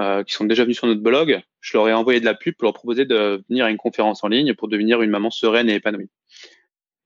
euh, 0.00 0.22
qui 0.22 0.32
sont 0.34 0.44
déjà 0.44 0.62
venus 0.62 0.76
sur 0.76 0.86
notre 0.86 1.00
blog, 1.00 1.40
je 1.60 1.76
leur 1.76 1.88
ai 1.88 1.92
envoyé 1.92 2.20
de 2.20 2.24
la 2.24 2.34
pub 2.34 2.54
pour 2.54 2.66
leur 2.66 2.72
proposer 2.72 3.04
de 3.04 3.42
venir 3.48 3.64
à 3.64 3.70
une 3.70 3.76
conférence 3.78 4.22
en 4.22 4.28
ligne 4.28 4.54
pour 4.54 4.68
devenir 4.68 5.02
une 5.02 5.10
maman 5.10 5.28
sereine 5.28 5.68
et 5.68 5.74
épanouie. 5.74 6.08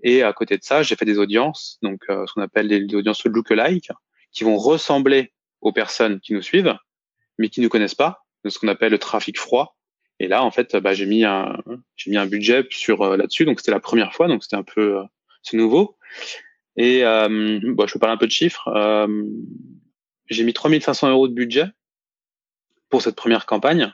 Et 0.02 0.22
à 0.22 0.35
côté 0.35 0.59
de 0.59 0.62
ça, 0.62 0.83
j'ai 0.83 0.94
fait 0.94 1.07
des 1.07 1.18
audiences, 1.18 1.78
donc 1.81 2.02
euh, 2.11 2.26
ce 2.26 2.35
qu'on 2.35 2.42
appelle 2.42 2.68
des, 2.68 2.94
audiences 2.94 3.24
lookalike, 3.24 3.92
qui 4.31 4.44
vont 4.44 4.59
ressembler 4.59 5.33
aux 5.62 5.72
personnes 5.72 6.20
qui 6.20 6.35
nous 6.35 6.42
suivent, 6.42 6.76
mais 7.38 7.48
qui 7.48 7.61
ne 7.61 7.64
nous 7.64 7.70
connaissent 7.70 7.94
pas, 7.94 8.26
ce 8.46 8.59
qu'on 8.59 8.68
appelle 8.68 8.92
le 8.92 8.98
trafic 8.98 9.38
froid. 9.38 9.78
Et 10.18 10.28
là, 10.28 10.44
en 10.44 10.50
fait, 10.50 10.76
bah, 10.76 10.92
j'ai 10.92 11.07
mis 11.07 11.24
un 11.24 11.57
j'ai 11.96 12.11
mis 12.11 12.18
un 12.18 12.26
budget 12.26 12.66
sur 12.68 13.00
euh, 13.00 13.16
là-dessus, 13.16 13.46
donc 13.46 13.61
c'était 13.61 13.72
la 13.72 13.81
première 13.81 14.12
fois, 14.12 14.28
donc 14.28 14.42
c'était 14.42 14.57
un 14.57 14.64
peu 14.64 15.00
c'est 15.42 15.57
nouveau. 15.57 15.96
Et 16.76 17.02
bon, 17.02 17.87
je 17.87 17.92
peux 17.92 17.98
parler 17.98 18.14
un 18.14 18.18
peu 18.18 18.26
de 18.26 18.33
chiffres. 18.33 18.68
j'ai 20.28 20.44
mis 20.44 20.52
3500 20.52 21.11
euros 21.11 21.28
de 21.28 21.35
budget 21.35 21.66
pour 22.92 23.02
cette 23.02 23.16
première 23.16 23.46
campagne. 23.46 23.92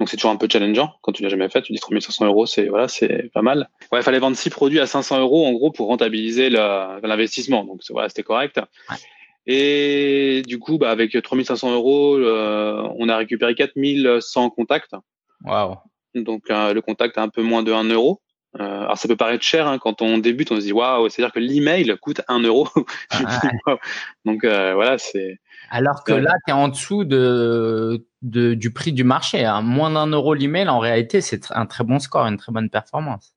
Donc 0.00 0.08
c'est 0.08 0.16
toujours 0.16 0.32
un 0.32 0.36
peu 0.36 0.48
challengeant 0.50 0.94
quand 1.02 1.12
tu 1.12 1.22
l'as 1.22 1.28
jamais 1.28 1.48
fait. 1.50 1.62
Tu 1.62 1.72
dis 1.72 1.78
3500 1.78 2.26
euros, 2.26 2.46
c'est 2.46 2.66
voilà, 2.66 2.88
c'est 2.88 3.30
pas 3.32 3.42
mal. 3.42 3.68
Ouais, 3.92 4.00
il 4.00 4.02
fallait 4.02 4.18
vendre 4.18 4.36
six 4.36 4.50
produits 4.50 4.80
à 4.80 4.86
500 4.86 5.20
euros 5.20 5.46
en 5.46 5.52
gros 5.52 5.70
pour 5.70 5.86
rentabiliser 5.86 6.48
l'investissement. 6.48 7.64
Donc 7.64 7.82
voilà, 7.90 8.08
c'était 8.08 8.24
correct. 8.24 8.58
Et 9.46 10.42
du 10.46 10.58
coup, 10.58 10.78
bah, 10.78 10.90
avec 10.90 11.20
3500 11.22 11.72
euros, 11.74 12.16
euh, 12.16 12.88
on 12.96 13.08
a 13.08 13.16
récupéré 13.16 13.54
4100 13.54 14.50
contacts. 14.50 14.96
Waouh. 15.44 15.76
Donc 16.14 16.50
euh, 16.50 16.72
le 16.72 16.80
contact 16.80 17.18
a 17.18 17.22
un 17.22 17.28
peu 17.28 17.42
moins 17.42 17.62
de 17.62 17.72
1 17.72 17.84
euro. 17.84 18.22
Euh, 18.60 18.82
alors 18.82 18.98
ça 18.98 19.08
peut 19.08 19.16
paraître 19.16 19.44
cher 19.44 19.66
hein, 19.66 19.78
quand 19.78 20.02
on 20.02 20.18
débute, 20.18 20.52
on 20.52 20.56
se 20.56 20.62
dit 20.62 20.72
waouh, 20.72 21.08
c'est-à-dire 21.08 21.32
que 21.32 21.38
l'email 21.38 21.96
coûte 22.00 22.22
1 22.28 22.40
euro. 22.40 22.66
Donc 24.24 24.44
euh, 24.44 24.72
voilà, 24.74 24.96
c'est. 24.96 25.38
Alors 25.74 26.04
que 26.04 26.12
là, 26.12 26.34
tu 26.46 26.50
es 26.50 26.52
en 26.52 26.68
dessous 26.68 27.04
de, 27.04 28.06
de, 28.20 28.52
du 28.52 28.74
prix 28.74 28.92
du 28.92 29.04
marché. 29.04 29.46
Hein. 29.46 29.62
Moins 29.62 29.90
d'un 29.90 30.06
euro 30.06 30.34
l'email, 30.34 30.68
en 30.68 30.78
réalité, 30.78 31.22
c'est 31.22 31.50
un 31.50 31.64
très 31.64 31.82
bon 31.82 31.98
score, 31.98 32.26
une 32.26 32.36
très 32.36 32.52
bonne 32.52 32.68
performance. 32.68 33.34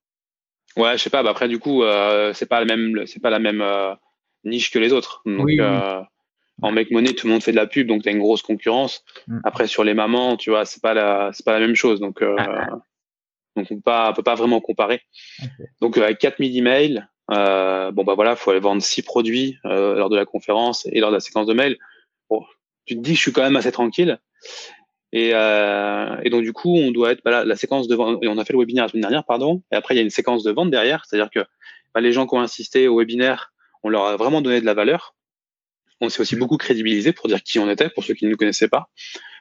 Ouais, 0.76 0.98
je 0.98 1.04
sais 1.04 1.10
pas. 1.10 1.24
Bah 1.24 1.30
après, 1.30 1.48
du 1.48 1.60
coup, 1.60 1.84
euh, 1.84 2.34
c'est 2.34 2.46
pas 2.46 2.60
la 2.60 2.66
même, 2.66 3.08
c'est 3.08 3.22
pas 3.22 3.30
la 3.30 3.40
même 3.40 3.62
euh, 3.62 3.96
niche 4.44 4.70
que 4.70 4.80
les 4.80 4.92
autres. 4.92 5.22
Donc, 5.26 5.50
euh, 5.50 6.02
en 6.62 6.72
make 6.74 6.92
money, 6.92 7.14
tout 7.14 7.28
le 7.28 7.32
monde 7.32 7.42
fait 7.42 7.52
de 7.52 7.56
la 7.56 7.68
pub, 7.68 7.88
donc 7.88 8.04
tu 8.04 8.10
as 8.10 8.12
une 8.12 8.20
grosse 8.20 8.42
concurrence. 8.42 9.06
Mm. 9.30 9.40
Après, 9.46 9.68
sur 9.68 9.86
les 9.86 9.94
mamans, 9.94 10.36
tu 10.36 10.50
vois, 10.50 10.66
c'est 10.66 10.82
pas 10.82 10.94
la, 10.94 11.30
c'est 11.32 11.46
pas 11.46 11.54
la 11.54 11.66
même 11.66 11.76
chose. 11.76 12.02
Donc, 12.02 12.22
euh, 12.22 12.36
ah, 12.38 12.48
ah. 12.50 12.70
donc 13.56 13.68
on 13.72 13.76
peut 13.76 13.82
pas, 13.82 14.12
peut 14.12 14.24
pas 14.24 14.36
vraiment 14.36 14.60
comparer. 14.60 15.02
Donc, 15.80 15.98
avec 15.98 16.20
4000 16.20 16.58
emails, 16.58 17.02
bon 17.30 18.04
bah 18.04 18.14
voilà, 18.14 18.36
faut 18.36 18.52
aller 18.52 18.60
vendre 18.60 18.82
six 18.82 19.04
produits 19.04 19.58
lors 19.64 20.10
de 20.10 20.18
la 20.18 20.26
conférence 20.26 20.86
et 20.92 21.00
lors 21.00 21.12
de 21.12 21.16
la 21.16 21.22
séquence 21.22 21.48
de 21.48 21.54
mails 21.54 21.78
tu 22.86 22.96
te 22.96 23.02
dis 23.02 23.16
je 23.16 23.20
suis 23.20 23.32
quand 23.32 23.44
même 23.44 23.56
assez 23.56 23.72
tranquille. 23.72 24.20
Et, 25.12 25.32
euh, 25.34 26.18
et 26.24 26.30
donc 26.30 26.44
du 26.44 26.52
coup, 26.52 26.76
on 26.76 26.92
doit 26.92 27.12
être 27.12 27.22
bah, 27.24 27.46
la, 27.46 27.56
séquence 27.56 27.88
de 27.88 27.96
vente. 27.96 28.22
Et 28.22 28.28
on 28.28 28.38
a 28.38 28.46
fait 28.46 28.54
le 28.54 28.60
webinaire 28.60 28.86
la 28.86 28.90
semaine 28.90 29.02
dernière, 29.02 29.24
pardon. 29.24 29.64
Et 29.72 29.76
après, 29.76 29.94
il 29.94 29.98
y 29.98 30.00
a 30.02 30.04
une 30.04 30.10
séquence 30.10 30.44
de 30.44 30.52
vente 30.52 30.72
derrière, 30.72 31.06
c'est-à-dire 31.06 31.30
que 31.30 31.40
bah, 31.94 32.02
les 32.02 32.12
gens 32.12 32.28
qui 32.28 32.36
ont 32.36 32.42
insisté 32.42 32.88
au 32.88 33.00
webinaire, 33.00 33.54
on 33.84 33.90
leur 33.90 34.06
a 34.06 34.18
vraiment 34.18 34.42
donné 34.42 34.60
de 34.60 34.66
la 34.66 34.74
valeur. 34.74 35.16
On 36.02 36.10
s'est 36.10 36.20
aussi 36.20 36.36
beaucoup 36.36 36.58
crédibilisé 36.58 37.14
pour 37.14 37.30
dire 37.30 37.42
qui 37.42 37.60
on 37.60 37.70
était, 37.70 37.90
pour 37.90 38.04
ceux 38.04 38.14
qui 38.14 38.26
ne 38.26 38.32
nous 38.32 38.38
connaissaient 38.38 38.68
pas. 38.68 38.90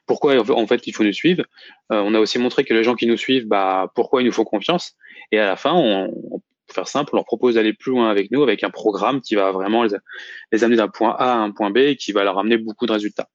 Pourquoi 0.07 0.39
en 0.39 0.67
fait 0.67 0.87
il 0.87 0.95
faut 0.95 1.03
nous 1.03 1.13
suivre. 1.13 1.45
Euh, 1.91 2.03
on 2.05 2.15
a 2.15 2.21
aussi 2.21 2.39
montré 2.39 2.65
que 2.65 2.75
les 2.75 2.85
gens 2.85 2.95
qui 2.95 3.07
nous 3.07 3.17
suivent, 3.17 3.47
bah 3.47 3.91
pourquoi 3.95 4.23
ils 4.23 4.27
nous 4.27 4.33
font 4.33 4.45
confiance. 4.45 4.95
Et 5.33 5.39
à 5.39 5.47
la 5.47 5.57
fin, 5.57 5.73
on 5.75 6.41
pour 6.67 6.75
faire 6.75 6.89
simple, 6.89 7.11
on 7.13 7.17
leur 7.17 7.25
propose 7.25 7.55
d'aller 7.55 7.73
plus 7.73 7.91
loin 7.91 8.11
avec 8.11 8.31
nous 8.31 8.43
avec 8.43 8.65
un 8.65 8.71
programme 8.71 9.21
qui 9.21 9.35
va 9.35 9.53
vraiment 9.53 9.85
les, 9.85 10.65
amener 10.65 10.77
d'un 10.77 10.89
point 10.89 11.15
A 11.19 11.33
à 11.33 11.37
un 11.37 11.51
point 11.51 11.71
B 11.71 11.79
et 11.79 11.97
qui 11.97 12.13
va 12.13 12.25
leur 12.25 12.39
amener 12.39 12.59
beaucoup 12.59 12.87
de 12.87 12.93
résultats. 12.93 13.29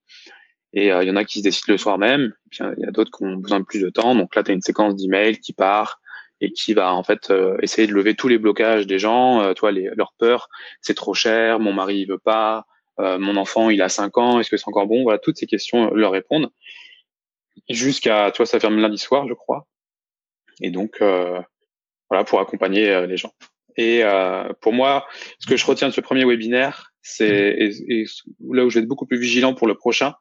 Et 0.73 0.91
euh, 0.91 1.03
il 1.03 1.07
y 1.07 1.11
en 1.11 1.15
a 1.15 1.25
qui 1.25 1.39
se 1.39 1.43
décident 1.43 1.73
le 1.73 1.77
soir 1.77 1.97
même, 1.97 2.33
puis 2.51 2.63
il 2.77 2.83
y 2.83 2.87
a 2.87 2.91
d'autres 2.91 3.11
qui 3.15 3.23
ont 3.23 3.37
besoin 3.37 3.59
de 3.59 3.65
plus 3.65 3.81
de 3.81 3.89
temps. 3.89 4.15
Donc 4.15 4.35
là, 4.35 4.43
tu 4.43 4.51
as 4.51 4.53
une 4.53 4.61
séquence 4.61 4.95
d'emails 4.95 5.39
qui 5.39 5.53
part 5.53 5.99
et 6.41 6.51
qui 6.51 6.73
va 6.73 6.93
en 6.93 7.03
fait 7.03 7.31
euh, 7.31 7.57
essayer 7.61 7.87
de 7.87 7.93
lever 7.93 8.15
tous 8.15 8.27
les 8.27 8.37
blocages 8.37 8.87
des 8.87 8.99
gens, 8.99 9.41
euh, 9.41 9.53
toi 9.53 9.71
les, 9.71 9.89
leurs 9.95 10.13
peurs, 10.17 10.47
c'est 10.81 10.93
trop 10.93 11.13
cher, 11.13 11.59
mon 11.59 11.73
mari 11.73 11.99
il 11.99 12.05
veut 12.05 12.19
pas, 12.19 12.65
mon 12.97 13.37
enfant 13.37 13.69
il 13.69 13.81
a 13.81 13.87
5 13.87 14.17
ans, 14.17 14.39
est-ce 14.41 14.49
que 14.49 14.57
c'est 14.57 14.67
encore 14.67 14.85
bon? 14.85 15.03
Voilà, 15.03 15.19
toutes 15.19 15.37
ces 15.37 15.47
questions 15.47 15.93
leur 15.93 16.11
répondre 16.11 16.49
jusqu'à, 17.69 18.31
tu 18.31 18.37
vois, 18.37 18.45
ça 18.45 18.59
ferme 18.59 18.79
lundi 18.79 18.97
soir, 18.97 19.27
je 19.27 19.33
crois. 19.33 19.67
Et 20.61 20.71
donc 20.71 21.01
voilà, 22.09 22.23
pour 22.23 22.39
accompagner 22.39 22.89
euh, 22.89 23.05
les 23.05 23.17
gens. 23.17 23.33
Et 23.77 24.03
euh, 24.03 24.51
pour 24.61 24.73
moi, 24.73 25.07
ce 25.39 25.47
que 25.47 25.55
je 25.55 25.65
retiens 25.65 25.87
de 25.87 25.93
ce 25.93 26.01
premier 26.01 26.25
webinaire, 26.25 26.91
c'est 27.01 27.73
et, 27.87 28.05
là 28.51 28.65
où 28.65 28.69
je 28.69 28.75
vais 28.75 28.83
être 28.83 28.89
beaucoup 28.89 29.05
plus 29.05 29.19
vigilant 29.19 29.53
pour 29.53 29.67
le 29.67 29.75
prochain, 29.75 30.15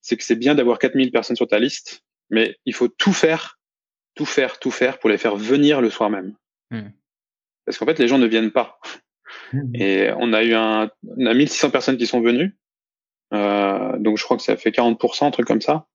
c'est 0.00 0.16
que 0.16 0.24
c'est 0.24 0.36
bien 0.36 0.54
d'avoir 0.54 0.78
4000 0.78 1.12
personnes 1.12 1.36
sur 1.36 1.46
ta 1.46 1.58
liste, 1.58 2.04
mais 2.30 2.56
il 2.64 2.74
faut 2.74 2.88
tout 2.88 3.12
faire, 3.12 3.60
tout 4.14 4.24
faire, 4.24 4.58
tout 4.58 4.70
faire 4.70 4.98
pour 4.98 5.10
les 5.10 5.18
faire 5.18 5.36
venir 5.36 5.80
le 5.80 5.90
soir 5.90 6.10
même. 6.10 6.34
Hmm. 6.70 6.88
Parce 7.66 7.78
qu'en 7.78 7.86
fait, 7.86 7.98
les 7.98 8.08
gens 8.08 8.18
ne 8.18 8.26
viennent 8.26 8.50
pas. 8.50 8.78
Hmm. 9.52 9.74
Et 9.74 10.10
on 10.16 10.32
a 10.32 10.42
eu 10.42 10.54
un, 10.54 10.90
on 11.18 11.26
a 11.26 11.34
1600 11.34 11.70
personnes 11.70 11.98
qui 11.98 12.06
sont 12.06 12.20
venues. 12.20 12.56
Euh, 13.34 13.98
donc 13.98 14.18
je 14.18 14.24
crois 14.24 14.36
que 14.36 14.42
ça 14.42 14.56
fait 14.56 14.70
40%, 14.70 15.26
un 15.26 15.30
truc 15.30 15.46
comme 15.46 15.60
ça. 15.60 15.86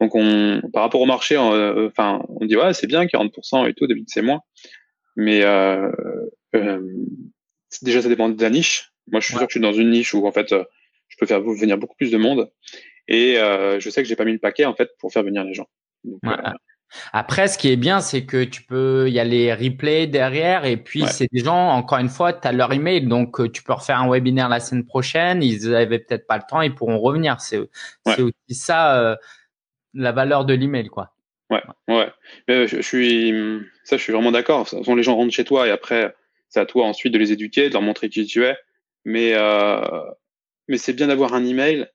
Donc 0.00 0.14
on, 0.14 0.60
par 0.72 0.82
rapport 0.82 1.00
au 1.00 1.06
marché, 1.06 1.36
euh, 1.36 1.88
enfin, 1.88 2.22
on 2.28 2.44
dit 2.44 2.56
ouais, 2.56 2.74
c'est 2.74 2.86
bien 2.86 3.04
40% 3.04 3.68
et 3.68 3.74
tout, 3.74 3.86
d'habitude 3.86 4.08
c'est 4.10 4.22
moins. 4.22 4.40
Mais 5.16 5.42
euh, 5.42 5.90
euh, 6.54 6.80
déjà, 7.82 8.02
ça 8.02 8.08
dépend 8.08 8.28
de 8.28 8.40
la 8.42 8.50
niche. 8.50 8.92
Moi, 9.10 9.20
je 9.20 9.26
suis 9.26 9.34
sûr 9.34 9.46
que 9.46 9.50
je 9.50 9.58
suis 9.58 9.60
dans 9.60 9.72
une 9.72 9.90
niche 9.90 10.14
où 10.14 10.26
en 10.26 10.32
fait, 10.32 10.52
euh, 10.52 10.64
je 11.08 11.16
peux 11.18 11.26
faire 11.26 11.40
venir 11.40 11.78
beaucoup 11.78 11.96
plus 11.96 12.10
de 12.10 12.16
monde. 12.16 12.50
Et 13.06 13.38
euh, 13.38 13.78
je 13.80 13.90
sais 13.90 14.02
que 14.02 14.08
j'ai 14.08 14.16
pas 14.16 14.24
mis 14.24 14.32
le 14.32 14.38
paquet 14.38 14.64
en 14.64 14.74
fait 14.74 14.90
pour 14.98 15.12
faire 15.12 15.22
venir 15.22 15.44
les 15.44 15.54
gens. 15.54 15.68
Euh, 16.06 16.36
Après, 17.12 17.48
ce 17.48 17.58
qui 17.58 17.70
est 17.70 17.76
bien, 17.76 18.00
c'est 18.00 18.24
que 18.24 18.44
tu 18.44 18.62
peux, 18.62 19.08
il 19.08 19.14
y 19.14 19.20
a 19.20 19.24
les 19.24 19.52
replays 19.52 20.06
derrière, 20.06 20.64
et 20.64 20.76
puis 20.76 21.04
c'est 21.06 21.28
des 21.32 21.44
gens, 21.44 21.70
encore 21.70 21.98
une 21.98 22.08
fois, 22.08 22.32
tu 22.32 22.46
as 22.46 22.52
leur 22.52 22.72
email, 22.72 23.06
donc 23.06 23.52
tu 23.52 23.62
peux 23.62 23.72
refaire 23.72 24.00
un 24.00 24.08
webinaire 24.08 24.48
la 24.48 24.60
semaine 24.60 24.84
prochaine. 24.84 25.42
Ils 25.42 25.74
avaient 25.74 25.98
peut-être 25.98 26.26
pas 26.26 26.36
le 26.36 26.44
temps, 26.48 26.60
ils 26.60 26.74
pourront 26.74 26.98
revenir. 26.98 27.40
C'est 27.40 27.58
aussi 28.06 28.34
ça 28.50 29.18
la 29.92 30.12
valeur 30.12 30.44
de 30.44 30.54
l'email, 30.54 30.88
quoi. 30.88 31.13
Ouais, 31.54 31.94
ouais. 31.94 32.08
Mais 32.48 32.66
je, 32.68 32.80
suis, 32.80 33.32
ça, 33.84 33.96
je 33.96 34.02
suis 34.02 34.12
vraiment 34.12 34.32
d'accord. 34.32 34.68
Les 34.86 35.02
gens 35.02 35.16
rentrent 35.16 35.32
chez 35.32 35.44
toi 35.44 35.66
et 35.66 35.70
après, 35.70 36.14
c'est 36.48 36.60
à 36.60 36.66
toi 36.66 36.86
ensuite 36.86 37.12
de 37.12 37.18
les 37.18 37.32
éduquer, 37.32 37.68
de 37.68 37.72
leur 37.72 37.82
montrer 37.82 38.08
qui 38.08 38.24
tu 38.26 38.44
es. 38.44 38.56
Mais, 39.04 39.32
euh, 39.34 39.80
mais 40.68 40.78
c'est 40.78 40.92
bien 40.92 41.08
d'avoir 41.08 41.34
un 41.34 41.44
email. 41.44 41.86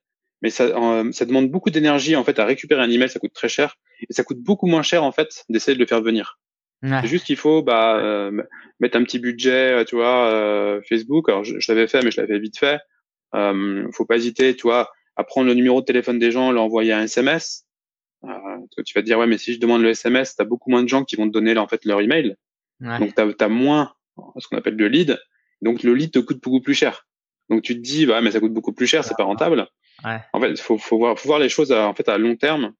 Mais 0.42 0.50
ça, 0.50 0.64
euh, 0.64 1.12
ça 1.12 1.26
demande 1.26 1.50
beaucoup 1.50 1.70
d'énergie 1.70 2.16
en 2.16 2.24
fait 2.24 2.38
à 2.38 2.44
récupérer 2.44 2.80
un 2.80 2.90
email. 2.90 3.10
Ça 3.10 3.18
coûte 3.18 3.34
très 3.34 3.48
cher 3.48 3.76
et 4.08 4.12
ça 4.12 4.24
coûte 4.24 4.38
beaucoup 4.38 4.66
moins 4.66 4.82
cher 4.82 5.04
en 5.04 5.12
fait 5.12 5.44
d'essayer 5.48 5.74
de 5.74 5.80
le 5.80 5.86
faire 5.86 6.02
venir. 6.02 6.38
C'est 6.82 7.08
juste 7.08 7.26
qu'il 7.26 7.36
faut 7.36 7.62
bah, 7.62 7.98
euh, 7.98 8.42
mettre 8.80 8.96
un 8.96 9.04
petit 9.04 9.18
budget, 9.18 9.84
tu 9.84 9.96
vois, 9.96 10.28
euh, 10.30 10.80
Facebook. 10.88 11.28
Alors 11.28 11.44
je, 11.44 11.60
je 11.60 11.70
l'avais 11.70 11.86
fait, 11.86 12.02
mais 12.02 12.10
je 12.10 12.18
l'avais 12.18 12.38
vite 12.38 12.58
fait. 12.58 12.80
Euh, 13.34 13.86
faut 13.92 14.06
pas 14.06 14.16
hésiter, 14.16 14.56
tu 14.56 14.62
vois, 14.62 14.90
à 15.16 15.24
prendre 15.24 15.46
le 15.46 15.54
numéro 15.54 15.80
de 15.80 15.84
téléphone 15.84 16.18
des 16.18 16.30
gens, 16.30 16.50
leur 16.52 16.62
envoyer 16.62 16.92
un 16.92 17.02
SMS. 17.02 17.66
Euh, 18.24 18.82
tu 18.84 18.92
vas 18.94 19.00
te 19.00 19.06
dire 19.06 19.18
ouais 19.18 19.26
mais 19.26 19.38
si 19.38 19.54
je 19.54 19.60
demande 19.60 19.82
le 19.82 19.90
SMS, 19.90 20.36
tu 20.36 20.42
as 20.42 20.44
beaucoup 20.44 20.70
moins 20.70 20.82
de 20.82 20.88
gens 20.88 21.04
qui 21.04 21.16
vont 21.16 21.26
te 21.26 21.32
donner 21.32 21.56
en 21.56 21.68
fait 21.68 21.84
leur 21.84 22.00
email. 22.00 22.36
Donc 22.80 23.14
tu 23.14 23.44
as, 23.44 23.48
moins 23.48 23.94
ce 24.38 24.48
qu'on 24.48 24.56
appelle 24.56 24.76
le 24.76 24.88
lead. 24.88 25.18
Donc 25.60 25.82
le 25.82 25.94
lead 25.94 26.12
te 26.12 26.18
coûte 26.18 26.42
beaucoup 26.42 26.60
plus 26.60 26.74
cher. 26.74 27.06
Donc 27.50 27.62
tu 27.62 27.74
te 27.74 27.80
dis 27.80 28.06
bah 28.06 28.20
mais 28.20 28.30
ça 28.30 28.40
coûte 28.40 28.54
beaucoup 28.54 28.72
plus 28.72 28.86
cher, 28.86 29.04
c'est 29.04 29.16
pas 29.16 29.24
rentable. 29.24 29.68
Ouais. 30.04 30.18
En 30.32 30.40
fait, 30.40 30.58
faut 30.58 30.78
faut 30.78 30.98
voir 30.98 31.18
faut 31.18 31.28
voir 31.28 31.38
les 31.38 31.48
choses 31.48 31.72
à, 31.72 31.86
en 31.88 31.94
fait 31.94 32.08
à 32.08 32.16
long 32.16 32.36
terme. 32.36 32.72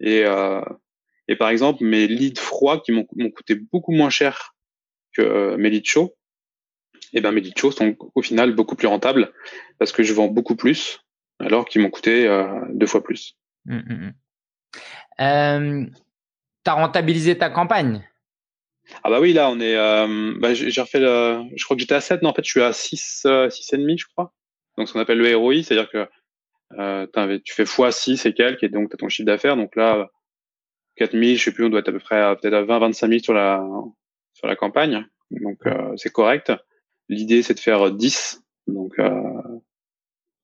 Et 0.00 0.24
euh, 0.24 0.62
et 1.28 1.36
par 1.36 1.50
exemple 1.50 1.84
mes 1.84 2.06
leads 2.06 2.40
froids 2.40 2.80
qui 2.80 2.92
m'ont 2.92 3.04
coûté 3.04 3.54
beaucoup 3.54 3.92
moins 3.92 4.10
cher 4.10 4.56
que 5.12 5.56
mes 5.56 5.70
leads 5.70 5.88
chauds. 5.88 6.16
Et 7.12 7.20
ben 7.20 7.32
mes 7.32 7.40
leads 7.40 7.58
chauds 7.58 7.72
sont 7.72 7.96
au 8.14 8.22
final 8.22 8.54
beaucoup 8.54 8.76
plus 8.76 8.88
rentables 8.88 9.32
parce 9.78 9.92
que 9.92 10.02
je 10.02 10.12
vends 10.12 10.28
beaucoup 10.28 10.56
plus 10.56 11.00
alors 11.38 11.66
qu'ils 11.66 11.82
m'ont 11.82 11.90
coûté 11.90 12.26
deux 12.70 12.86
fois 12.86 13.02
plus. 13.04 13.36
Mmh, 13.66 13.76
mmh, 13.76 14.12
mmh. 15.18 15.86
tu 16.64 16.70
as 16.70 16.74
rentabilisé 16.74 17.38
ta 17.38 17.50
campagne? 17.50 18.08
Ah 19.04 19.10
bah 19.10 19.20
oui, 19.20 19.32
là, 19.32 19.50
on 19.50 19.60
est. 19.60 19.76
Euh, 19.76 20.34
bah, 20.38 20.54
j'ai 20.54 20.80
refait 20.80 21.00
le. 21.00 21.42
Je 21.56 21.64
crois 21.64 21.76
que 21.76 21.80
j'étais 21.80 21.94
à 21.94 22.00
7, 22.00 22.22
non, 22.22 22.30
en 22.30 22.34
fait, 22.34 22.44
je 22.44 22.50
suis 22.50 22.62
à 22.62 22.72
6, 22.72 23.24
euh, 23.26 23.48
6,5, 23.48 23.98
je 23.98 24.06
crois. 24.06 24.32
Donc, 24.76 24.88
ce 24.88 24.92
qu'on 24.92 25.00
appelle 25.00 25.18
le 25.18 25.36
ROI, 25.36 25.62
c'est-à-dire 25.62 25.90
que 25.90 26.08
euh, 26.78 27.06
tu 27.44 27.54
fais 27.54 27.64
x 27.64 27.96
6 27.96 28.26
et 28.26 28.34
quelques, 28.34 28.62
et 28.62 28.68
donc 28.68 28.90
tu 28.90 28.94
as 28.94 28.98
ton 28.98 29.08
chiffre 29.08 29.26
d'affaires. 29.26 29.56
Donc 29.56 29.76
là, 29.76 30.08
4000, 30.96 31.38
je 31.38 31.44
sais 31.44 31.52
plus, 31.52 31.66
on 31.66 31.68
doit 31.68 31.80
être 31.80 31.88
à 31.88 31.92
peu 31.92 31.98
près 31.98 32.20
à 32.20 32.36
peut-être 32.36 32.54
à 32.54 32.62
20, 32.62 32.78
25 32.78 33.08
000 33.08 33.18
sur 33.22 33.34
la, 33.34 33.62
sur 34.34 34.46
la 34.46 34.56
campagne. 34.56 35.06
Donc, 35.30 35.58
euh, 35.66 35.96
c'est 35.96 36.12
correct. 36.12 36.52
L'idée, 37.08 37.42
c'est 37.42 37.54
de 37.54 37.60
faire 37.60 37.90
10. 37.90 38.42
Donc, 38.66 38.98
euh, 38.98 39.10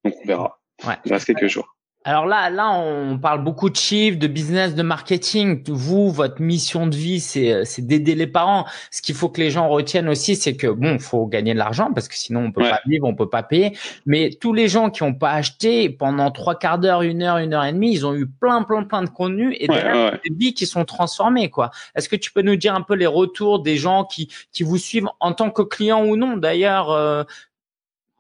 donc 0.05 0.15
on 0.23 0.27
verra. 0.27 0.61
Ouais. 0.87 0.95
Il 1.05 1.13
reste 1.13 1.27
quelques 1.27 1.49
jours. 1.49 1.77
Alors 2.07 2.27
là, 2.27 2.51
là, 2.51 2.71
on 2.71 3.19
parle 3.19 3.43
beaucoup 3.43 3.71
de 3.71 3.77
chiffres, 3.77 4.19
de 4.19 4.27
business, 4.27 4.75
de 4.75 4.83
marketing. 4.83 5.65
Vous, 5.69 6.11
votre 6.11 6.43
mission 6.43 6.87
de 6.87 6.95
vie, 6.95 7.19
c'est, 7.19 7.65
c'est 7.65 7.81
d'aider 7.81 8.15
les 8.15 8.27
parents. 8.27 8.67
Ce 8.91 9.01
qu'il 9.01 9.15
faut 9.15 9.31
que 9.31 9.41
les 9.41 9.51
gens 9.51 9.69
retiennent 9.71 10.11
aussi, 10.11 10.37
c'est 10.37 10.55
que 10.55 10.67
bon, 10.67 10.99
faut 10.99 11.25
gagner 11.27 11.55
de 11.55 11.59
l'argent 11.59 11.95
parce 11.95 12.09
que 12.09 12.15
sinon 12.15 12.45
on 12.45 12.53
peut 12.53 12.61
pas 12.73 12.81
vivre, 12.87 13.07
on 13.07 13.15
peut 13.15 13.31
pas 13.31 13.43
payer. 13.43 13.75
Mais 14.05 14.29
tous 14.39 14.53
les 14.53 14.69
gens 14.69 14.91
qui 14.91 15.03
ont 15.03 15.15
pas 15.15 15.31
acheté 15.31 15.89
pendant 15.89 16.31
trois 16.31 16.59
quarts 16.59 16.79
d'heure, 16.79 17.01
une 17.01 17.23
heure, 17.23 17.39
une 17.39 17.55
heure 17.55 17.65
et 17.65 17.73
demie, 17.73 17.95
ils 17.95 18.05
ont 18.05 18.15
eu 18.15 18.27
plein, 18.27 18.63
plein, 18.65 18.83
plein 18.83 19.03
de 19.03 19.09
contenu 19.09 19.57
et 19.59 19.67
des 19.67 20.35
vies 20.37 20.53
qui 20.53 20.67
sont 20.67 20.85
transformées, 20.85 21.49
quoi. 21.49 21.71
Est-ce 21.95 22.11
que 22.11 22.17
tu 22.17 22.33
peux 22.33 22.43
nous 22.43 22.57
dire 22.57 22.75
un 22.75 22.83
peu 22.83 22.97
les 22.97 23.07
retours 23.07 23.63
des 23.63 23.79
gens 23.79 24.05
qui 24.05 24.31
qui 24.53 24.63
vous 24.63 24.77
suivent 24.77 25.09
en 25.21 25.33
tant 25.33 25.51
que 25.51 25.63
client 25.63 26.05
ou 26.05 26.17
non? 26.17 26.37
D'ailleurs, 26.37 26.91
euh, 26.91 27.25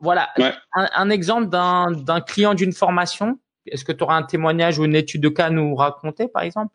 voilà, 0.01 0.31
un, 0.73 0.89
un 0.95 1.11
exemple 1.11 1.49
d'un 1.51 1.91
d'un 1.91 2.23
client 2.23 2.55
d'une 2.55 2.73
formation? 2.73 3.39
Est-ce 3.67 3.85
que 3.85 3.93
tu 3.93 4.05
auras 4.05 4.17
un 4.17 4.23
témoignage 4.23 4.79
ou 4.79 4.85
une 4.85 4.95
étude 4.95 5.23
de 5.23 5.29
cas 5.29 5.47
à 5.47 5.51
nous 5.51 5.75
raconter, 5.75 6.29
par 6.29 6.43
exemple? 6.43 6.73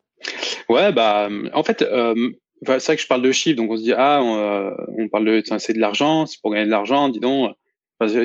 Ouais, 0.70 0.92
bah, 0.92 1.30
en 1.54 1.64
fait, 1.64 1.82
euh, 1.82 2.14
c'est 2.62 2.86
vrai 2.86 2.96
que 2.96 3.02
je 3.02 3.08
parle 3.08 3.22
de 3.22 3.32
chiffres, 3.32 3.58
donc 3.58 3.72
on 3.72 3.78
se 3.78 3.84
dit 3.84 3.94
ah, 3.94 4.22
on, 4.22 4.38
euh, 4.38 5.08
parle 5.12 5.26
de, 5.26 5.44
c'est 5.58 5.74
de 5.74 5.80
l'argent, 5.80 6.26
c'est 6.26 6.40
pour 6.42 6.52
gagner 6.52 6.66
de 6.66 6.72
l'argent, 6.72 7.10
dis 7.10 7.20
donc. 7.20 7.56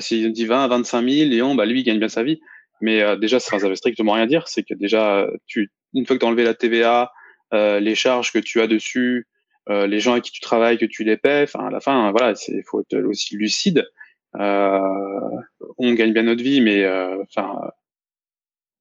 si 0.00 0.24
on 0.26 0.30
dit 0.30 0.46
20, 0.46 0.68
25 0.68 1.08
000, 1.08 1.30
Léon, 1.30 1.54
bah 1.54 1.66
lui, 1.66 1.80
il 1.80 1.84
gagne 1.84 1.98
bien 1.98 2.08
sa 2.08 2.22
vie. 2.22 2.40
Mais 2.80 3.00
euh, 3.02 3.16
déjà, 3.16 3.40
ça 3.40 3.56
ne 3.56 3.62
veut 3.62 3.74
strictement 3.76 4.12
rien 4.12 4.26
dire. 4.26 4.48
C'est 4.48 4.62
que 4.62 4.74
déjà, 4.74 5.26
tu, 5.46 5.70
une 5.94 6.06
fois 6.06 6.16
que 6.16 6.20
tu 6.20 6.26
as 6.26 6.28
enlevé 6.28 6.44
la 6.44 6.54
TVA, 6.54 7.12
les 7.52 7.94
charges 7.94 8.32
que 8.32 8.40
tu 8.40 8.60
as 8.60 8.66
dessus, 8.66 9.28
les 9.68 10.00
gens 10.00 10.12
avec 10.12 10.24
qui 10.24 10.32
tu 10.32 10.40
travailles, 10.40 10.76
que 10.76 10.86
tu 10.86 11.04
les 11.04 11.16
paies, 11.16 11.44
enfin, 11.44 11.68
à 11.68 11.70
la 11.70 11.80
fin, 11.80 12.10
voilà, 12.10 12.34
il 12.48 12.62
faut 12.66 12.80
être 12.80 12.98
aussi 13.04 13.36
lucide. 13.36 13.86
on 14.34 15.92
gagne 15.94 16.12
bien 16.12 16.24
notre 16.24 16.42
vie, 16.42 16.60
mais 16.60 16.84
enfin 17.22 17.70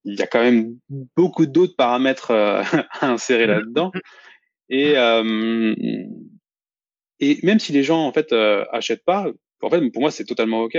il 0.05 0.19
y 0.19 0.21
a 0.21 0.27
quand 0.27 0.41
même 0.41 0.77
beaucoup 1.15 1.45
d'autres 1.45 1.75
paramètres 1.75 2.31
euh, 2.31 2.61
à 3.01 3.09
insérer 3.09 3.47
là-dedans. 3.47 3.91
Et, 4.69 4.97
euh, 4.97 5.73
et 7.19 7.39
même 7.43 7.59
si 7.59 7.71
les 7.71 7.83
gens 7.83 8.05
en 8.05 8.13
fait 8.13 8.31
euh, 8.33 8.65
achètent 8.71 9.05
pas, 9.05 9.27
en 9.61 9.69
fait 9.69 9.89
pour 9.91 10.01
moi 10.01 10.11
c'est 10.11 10.25
totalement 10.25 10.61
ok. 10.61 10.77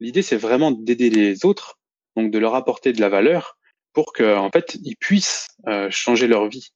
L'idée 0.00 0.22
c'est 0.22 0.36
vraiment 0.36 0.70
d'aider 0.70 1.10
les 1.10 1.44
autres, 1.44 1.78
donc 2.16 2.30
de 2.30 2.38
leur 2.38 2.54
apporter 2.54 2.92
de 2.92 3.00
la 3.00 3.08
valeur 3.08 3.58
pour 3.92 4.12
que 4.12 4.36
en 4.36 4.50
fait 4.50 4.76
ils 4.82 4.96
puissent 4.96 5.48
changer 5.90 6.26
leur 6.26 6.48
vie. 6.48 6.68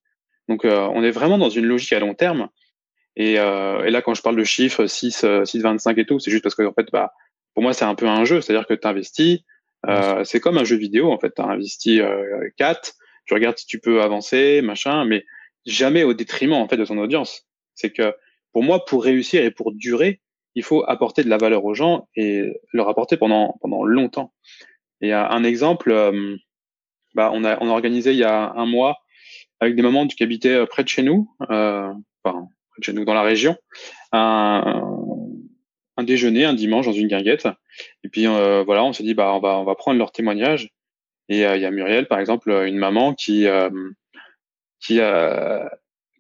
Donc 0.49 0.65
on 0.65 1.03
est 1.03 1.11
vraiment 1.11 1.39
dans 1.39 1.49
une 1.49 1.65
logique 1.65 1.93
à 1.95 2.01
long 2.01 2.15
terme. 2.15 2.49
Et, 3.17 3.35
et 3.35 3.91
là 3.91 4.03
quand 4.03 4.15
je 4.15 4.21
parle 4.21 4.37
de 4.37 4.45
chiffres 4.45 4.87
6, 4.87 5.25
6, 5.45 5.63
25 5.63 5.97
et 5.99 6.05
tout, 6.05 6.19
c'est 6.19 6.31
juste 6.31 6.43
parce 6.43 6.55
que 6.55 6.65
en 6.65 6.75
fait 6.75 6.89
bah 6.93 7.13
pour 7.55 7.63
moi 7.63 7.73
c'est 7.73 7.87
un 7.87 7.95
peu 7.95 8.07
un 8.07 8.25
jeu, 8.27 8.41
c'est-à-dire 8.43 8.67
que 8.67 8.75
tu 8.75 8.87
investis, 8.87 9.41
euh, 9.89 10.25
c'est 10.25 10.41
comme 10.41 10.59
un 10.59 10.65
jeu 10.65 10.77
vidéo 10.77 11.11
en 11.11 11.19
fait. 11.19 11.35
Tu 11.35 11.43
as 11.43 11.47
investi 11.47 12.01
euh, 12.01 12.49
4, 12.57 12.95
tu 13.27 13.35
regardes 13.35 13.59
si 13.59 13.67
tu 13.67 13.79
peux 13.79 14.03
avancer, 14.03 14.63
machin, 14.63 15.05
mais 15.05 15.25
jamais 15.67 16.05
au 16.05 16.15
détriment 16.15 16.55
en 16.55 16.69
fait 16.69 16.77
de 16.77 16.85
ton 16.85 16.99
audience. 16.99 17.47
C'est 17.75 17.91
que 17.91 18.15
pour 18.53 18.63
moi, 18.63 18.85
pour 18.85 19.05
réussir 19.05 19.45
et 19.45 19.51
pour 19.51 19.73
durer, 19.73 20.21
il 20.55 20.63
faut 20.63 20.85
apporter 20.87 21.25
de 21.25 21.29
la 21.29 21.39
valeur 21.39 21.65
aux 21.65 21.75
gens 21.75 22.09
et 22.15 22.53
leur 22.73 22.89
apporter 22.89 23.17
pendant 23.17 23.57
pendant 23.61 23.85
longtemps. 23.85 24.33
Et 25.01 25.13
un 25.13 25.45
exemple, 25.45 25.91
euh, 25.91 26.37
bah, 27.15 27.31
on 27.33 27.45
a 27.45 27.59
on 27.61 27.69
a 27.69 27.73
organisé 27.73 28.13
il 28.13 28.19
y 28.19 28.25
a 28.25 28.53
un 28.53 28.67
mois 28.67 28.99
avec 29.61 29.77
des 29.77 29.83
mamans 29.83 30.07
qui 30.07 30.23
habitaient 30.23 30.55
euh, 30.55 30.67
près 30.67 30.85
de 30.85 30.89
chez 30.89 31.03
nous, 31.03 31.31
euh, 31.51 31.93
enfin 32.23 32.49
près 32.71 32.81
de 32.81 32.85
chez 32.85 32.93
nous 32.93 33.05
dans 33.05 33.15
la 33.15 33.23
région, 33.23 33.57
un, 34.13 34.94
un 35.97 36.03
déjeuner 36.03 36.45
un 36.45 36.55
dimanche 36.55 36.87
dans 36.87 36.93
une 36.93 37.09
guinguette. 37.09 37.49
Et 38.03 38.09
puis 38.09 38.27
euh, 38.27 38.63
voilà, 38.65 38.85
on 38.85 38.93
s'est 38.93 39.03
dit 39.03 39.15
bah 39.15 39.33
on 39.35 39.41
va 39.41 39.59
on 39.59 39.65
va 39.65 39.75
prendre 39.75 39.99
leur 39.99 40.13
témoignage. 40.13 40.71
Et 41.29 41.47
euh, 41.47 41.57
il 41.57 41.63
y 41.63 41.67
a 41.67 41.71
Muriel 41.71 42.07
par 42.07 42.19
exemple, 42.19 42.51
une 42.67 42.77
maman 42.77 43.15
qui 43.15 43.47
euh, 43.47 43.71
qui 44.81 44.99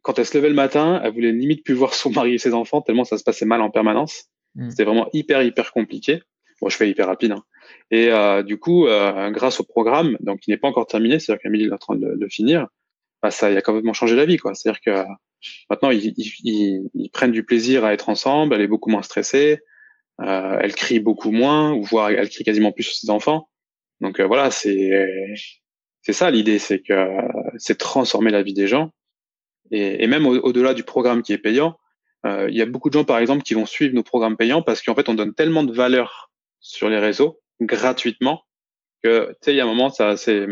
quand 0.02 0.18
elle 0.18 0.26
se 0.26 0.36
levait 0.36 0.50
le 0.50 0.54
matin, 0.54 1.00
elle 1.02 1.12
voulait 1.12 1.32
limite 1.32 1.64
plus 1.64 1.74
voir 1.74 1.94
son 1.94 2.10
mari 2.10 2.34
et 2.34 2.38
ses 2.38 2.54
enfants 2.54 2.82
tellement 2.82 3.04
ça 3.04 3.18
se 3.18 3.24
passait 3.24 3.46
mal 3.46 3.60
en 3.60 3.70
permanence. 3.70 4.24
Mm. 4.54 4.70
C'était 4.70 4.84
vraiment 4.84 5.08
hyper 5.12 5.42
hyper 5.42 5.72
compliqué. 5.72 6.22
Bon, 6.60 6.68
je 6.68 6.76
fais 6.76 6.88
hyper 6.88 7.06
rapide. 7.06 7.32
Hein. 7.32 7.44
Et 7.90 8.10
du 8.44 8.58
coup, 8.58 8.86
grâce 9.30 9.60
au 9.60 9.64
programme, 9.64 10.16
donc 10.20 10.40
qui 10.40 10.50
n'est 10.50 10.56
pas 10.56 10.68
encore 10.68 10.86
terminé, 10.86 11.18
c'est-à-dire 11.18 11.42
qu'Amélie 11.42 11.66
est 11.66 11.72
en 11.72 11.78
train 11.78 11.96
de, 11.96 12.14
de 12.16 12.28
finir, 12.28 12.68
bah, 13.22 13.30
ça 13.30 13.50
il 13.50 13.56
a 13.56 13.62
complètement 13.62 13.92
changé 13.92 14.14
la 14.16 14.24
vie 14.24 14.36
quoi. 14.36 14.54
C'est-à-dire 14.54 14.80
que 14.80 15.04
Maintenant, 15.70 15.90
ils, 15.90 16.14
ils, 16.16 16.90
ils, 16.94 17.10
prennent 17.10 17.32
du 17.32 17.44
plaisir 17.44 17.84
à 17.84 17.92
être 17.92 18.08
ensemble. 18.08 18.54
Elle 18.54 18.60
est 18.60 18.68
beaucoup 18.68 18.90
moins 18.90 19.02
stressée. 19.02 19.60
Euh, 20.20 20.58
elle 20.60 20.74
crie 20.74 21.00
beaucoup 21.00 21.30
moins, 21.30 21.72
ou 21.72 21.82
voire 21.82 22.10
elle 22.10 22.28
crie 22.28 22.44
quasiment 22.44 22.72
plus 22.72 22.84
sur 22.84 22.94
ses 22.94 23.10
enfants. 23.10 23.48
Donc 24.00 24.20
euh, 24.20 24.26
voilà, 24.26 24.50
c'est 24.50 24.90
c'est 26.02 26.12
ça 26.12 26.30
l'idée, 26.30 26.58
c'est 26.58 26.80
que 26.80 27.08
c'est 27.56 27.78
transformer 27.78 28.30
la 28.30 28.42
vie 28.42 28.54
des 28.54 28.66
gens. 28.66 28.90
Et, 29.70 30.04
et 30.04 30.06
même 30.06 30.26
au-delà 30.26 30.74
du 30.74 30.84
programme 30.84 31.22
qui 31.22 31.32
est 31.32 31.38
payant, 31.38 31.76
euh, 32.26 32.48
il 32.48 32.56
y 32.56 32.62
a 32.62 32.66
beaucoup 32.66 32.88
de 32.88 32.94
gens, 32.94 33.04
par 33.04 33.18
exemple, 33.18 33.42
qui 33.42 33.54
vont 33.54 33.66
suivre 33.66 33.94
nos 33.94 34.02
programmes 34.02 34.36
payants 34.36 34.62
parce 34.62 34.82
qu'en 34.82 34.94
fait, 34.94 35.08
on 35.08 35.14
donne 35.14 35.34
tellement 35.34 35.62
de 35.62 35.72
valeur 35.72 36.30
sur 36.60 36.88
les 36.88 36.98
réseaux 36.98 37.40
gratuitement 37.60 38.42
que 39.02 39.28
tu 39.28 39.36
sais, 39.42 39.54
il 39.54 39.56
y 39.56 39.60
a 39.60 39.64
un 39.64 39.66
moment, 39.68 39.90
ça, 39.90 40.16
c'est, 40.16 40.46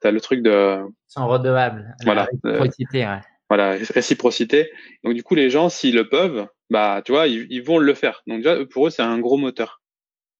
t'as 0.00 0.10
le 0.10 0.20
truc 0.20 0.42
de. 0.42 0.80
Sans 1.06 1.28
redevable. 1.28 1.94
Voilà. 2.04 2.28
Ouais. 2.42 2.70
Voilà, 3.50 3.72
réciprocité. 3.72 4.70
Donc 5.04 5.14
du 5.14 5.22
coup, 5.22 5.34
les 5.34 5.50
gens, 5.50 5.68
s'ils 5.68 5.94
le 5.94 6.08
peuvent, 6.08 6.46
bah, 6.70 7.02
tu 7.04 7.12
vois, 7.12 7.26
ils, 7.28 7.62
vont 7.62 7.78
le 7.78 7.94
faire. 7.94 8.22
Donc 8.26 8.38
déjà, 8.38 8.56
pour 8.66 8.86
eux, 8.86 8.90
c'est 8.90 9.02
un 9.02 9.18
gros 9.18 9.36
moteur. 9.36 9.82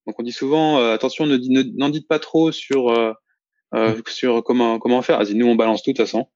Donc 0.06 0.18
on 0.18 0.22
dit 0.22 0.32
souvent, 0.32 0.78
euh, 0.78 0.94
attention, 0.94 1.26
ne, 1.26 1.36
n'en 1.78 1.88
dites 1.88 2.08
pas 2.08 2.18
trop 2.18 2.52
sur 2.52 2.90
euh, 2.90 3.12
euh, 3.74 4.00
sur 4.06 4.42
comment 4.42 4.78
comment 4.78 5.02
faire. 5.02 5.18
Vas-y, 5.18 5.34
nous 5.34 5.46
on 5.46 5.54
balance 5.54 5.82
tout 5.82 5.92
de 5.92 5.96
toute 5.96 6.06
façon. 6.06 6.28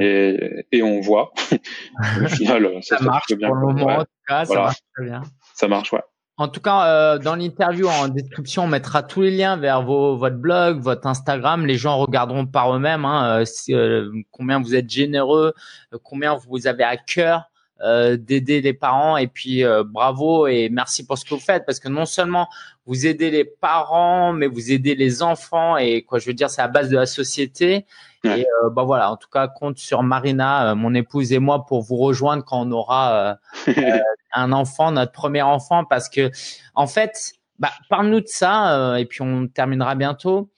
Et, 0.00 0.66
et 0.72 0.82
on 0.82 1.00
voit. 1.00 1.32
Au 2.22 2.28
final, 2.28 2.82
ça, 2.82 3.00
marche 3.00 3.34
bien. 3.34 3.48
Pour 3.48 3.56
le 3.56 3.72
moment, 3.72 3.86
en 3.86 4.04
tout 4.04 4.10
cas, 4.28 4.44
ça 4.44 4.54
marche 4.54 4.76
très 4.94 5.06
bien. 5.06 5.22
Ça 5.54 5.68
marche, 5.68 5.92
ouais. 5.94 6.02
En 6.36 6.48
tout 6.48 6.60
cas, 6.60 6.86
euh, 6.86 7.18
dans 7.18 7.36
l'interview 7.36 7.86
en 7.86 8.08
description, 8.08 8.64
on 8.64 8.66
mettra 8.66 9.04
tous 9.04 9.22
les 9.22 9.30
liens 9.30 9.56
vers 9.56 9.82
vos, 9.82 10.16
votre 10.16 10.36
blog, 10.36 10.80
votre 10.80 11.06
Instagram. 11.06 11.64
Les 11.64 11.76
gens 11.76 11.96
regarderont 11.98 12.44
par 12.44 12.74
eux-mêmes 12.74 13.04
hein, 13.04 13.40
euh, 13.40 13.44
euh, 13.70 14.10
combien 14.32 14.60
vous 14.60 14.74
êtes 14.74 14.90
généreux, 14.90 15.54
combien 16.02 16.34
vous 16.34 16.66
avez 16.66 16.84
à 16.84 16.96
cœur 16.96 17.50
d'aider 17.80 18.62
les 18.62 18.72
parents. 18.72 19.16
Et 19.18 19.26
puis 19.26 19.62
bravo 19.84 20.46
et 20.46 20.70
merci 20.70 21.04
pour 21.04 21.18
ce 21.18 21.24
que 21.24 21.34
vous 21.34 21.40
faites 21.40 21.66
parce 21.66 21.80
que 21.80 21.88
non 21.88 22.06
seulement 22.06 22.48
vous 22.86 23.06
aidez 23.06 23.30
les 23.30 23.44
parents, 23.44 24.32
mais 24.32 24.46
vous 24.46 24.72
aidez 24.72 24.94
les 24.94 25.22
enfants 25.22 25.76
et 25.76 26.02
quoi, 26.02 26.18
je 26.18 26.26
veux 26.26 26.32
dire, 26.32 26.48
c'est 26.48 26.62
à 26.62 26.68
base 26.68 26.88
de 26.88 26.96
la 26.96 27.04
société. 27.04 27.84
Et 28.24 28.46
euh, 28.64 28.70
bah 28.70 28.84
voilà, 28.84 29.10
en 29.10 29.16
tout 29.16 29.28
cas, 29.28 29.48
compte 29.48 29.78
sur 29.78 30.02
Marina, 30.02 30.70
euh, 30.70 30.74
mon 30.74 30.94
épouse 30.94 31.32
et 31.32 31.38
moi 31.38 31.66
pour 31.66 31.82
vous 31.82 31.96
rejoindre 31.96 32.44
quand 32.44 32.66
on 32.66 32.72
aura 32.72 33.38
euh, 33.68 33.72
un 34.34 34.52
enfant, 34.52 34.92
notre 34.92 35.12
premier 35.12 35.42
enfant, 35.42 35.84
parce 35.84 36.08
que 36.08 36.30
en 36.74 36.86
fait, 36.86 37.32
bah, 37.58 37.70
parle-nous 37.88 38.20
de 38.20 38.28
ça 38.28 38.98
et 38.98 39.06
puis 39.06 39.22
on 39.22 39.46
terminera 39.48 39.94
bientôt. 39.94 40.50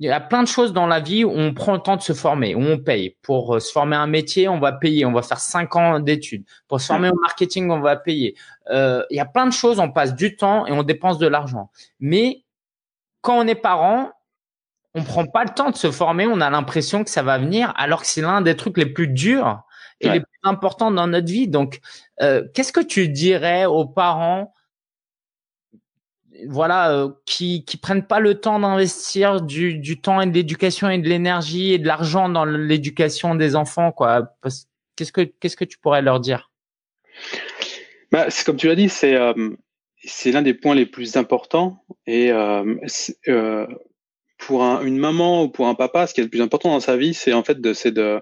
Il 0.00 0.06
y 0.06 0.10
a 0.10 0.20
plein 0.20 0.42
de 0.42 0.48
choses 0.48 0.72
dans 0.72 0.88
la 0.88 0.98
vie 0.98 1.22
où 1.22 1.30
on 1.30 1.54
prend 1.54 1.74
le 1.74 1.78
temps 1.78 1.96
de 1.96 2.02
se 2.02 2.12
former, 2.12 2.56
où 2.56 2.60
on 2.60 2.78
paye. 2.78 3.16
Pour 3.22 3.60
se 3.62 3.70
former 3.70 3.94
un 3.94 4.08
métier, 4.08 4.48
on 4.48 4.58
va 4.58 4.72
payer, 4.72 5.04
on 5.04 5.12
va 5.12 5.22
faire 5.22 5.38
cinq 5.38 5.76
ans 5.76 6.00
d'études. 6.00 6.44
Pour 6.66 6.80
se 6.80 6.86
former 6.86 7.10
au 7.10 7.14
marketing, 7.20 7.70
on 7.70 7.78
va 7.78 7.94
payer. 7.96 8.34
il 8.70 9.04
y 9.10 9.20
a 9.20 9.26
plein 9.26 9.46
de 9.46 9.52
choses, 9.52 9.78
on 9.78 9.92
passe 9.92 10.14
du 10.14 10.34
temps 10.36 10.66
et 10.66 10.72
on 10.72 10.82
dépense 10.82 11.18
de 11.18 11.28
l'argent. 11.28 11.70
Mais 12.00 12.42
quand 13.20 13.38
on 13.38 13.46
est 13.46 13.54
parent, 13.54 14.10
on 14.94 15.02
prend 15.04 15.26
pas 15.26 15.44
le 15.44 15.50
temps 15.50 15.70
de 15.70 15.76
se 15.76 15.90
former, 15.90 16.26
on 16.26 16.40
a 16.40 16.50
l'impression 16.50 17.02
que 17.02 17.10
ça 17.10 17.22
va 17.22 17.38
venir, 17.38 17.72
alors 17.76 18.02
que 18.02 18.06
c'est 18.06 18.20
l'un 18.20 18.42
des 18.42 18.56
trucs 18.56 18.76
les 18.76 18.86
plus 18.86 19.08
durs 19.08 19.62
et 20.02 20.10
les 20.10 20.20
plus 20.20 20.38
importants 20.42 20.90
dans 20.90 21.06
notre 21.06 21.30
vie. 21.30 21.48
Donc, 21.48 21.80
euh, 22.20 22.46
qu'est-ce 22.52 22.72
que 22.72 22.80
tu 22.80 23.08
dirais 23.08 23.64
aux 23.64 23.86
parents, 23.86 24.52
voilà, 26.48 26.92
euh, 26.92 27.10
qui 27.24 27.64
qui 27.64 27.76
prennent 27.76 28.06
pas 28.06 28.20
le 28.20 28.40
temps 28.40 28.58
d'investir 28.58 29.40
du, 29.40 29.78
du 29.78 30.00
temps 30.00 30.20
et 30.20 30.26
de 30.26 30.32
l'éducation 30.32 30.90
et 30.90 30.98
de 30.98 31.08
l'énergie 31.08 31.72
et 31.72 31.78
de 31.78 31.86
l'argent 31.86 32.28
dans 32.28 32.44
l'éducation 32.44 33.34
des 33.34 33.54
enfants, 33.54 33.92
quoi? 33.92 34.34
Qu'est-ce 34.96 35.12
que 35.12 35.22
qu'est-ce 35.22 35.56
que 35.56 35.64
tu 35.64 35.78
pourrais 35.78 36.02
leur 36.02 36.20
dire? 36.20 36.50
Bah, 38.10 38.26
c'est 38.28 38.44
comme 38.44 38.56
tu 38.56 38.66
l'as 38.66 38.74
dit, 38.74 38.88
c'est 38.88 39.16
c'est 40.04 40.32
l'un 40.32 40.42
des 40.42 40.54
points 40.54 40.74
les 40.74 40.86
plus 40.86 41.16
importants 41.16 41.84
et 42.06 42.32
pour 44.38 44.64
un, 44.64 44.82
une 44.82 44.98
maman 44.98 45.44
ou 45.44 45.48
pour 45.48 45.68
un 45.68 45.74
papa, 45.76 46.06
ce 46.06 46.14
qui 46.14 46.20
est 46.20 46.24
le 46.24 46.30
plus 46.30 46.42
important 46.42 46.70
dans 46.70 46.80
sa 46.80 46.96
vie, 46.96 47.14
c'est 47.14 47.32
en 47.32 47.44
fait 47.44 47.60
de 47.60 47.72
c'est 47.72 47.92
de 47.92 48.20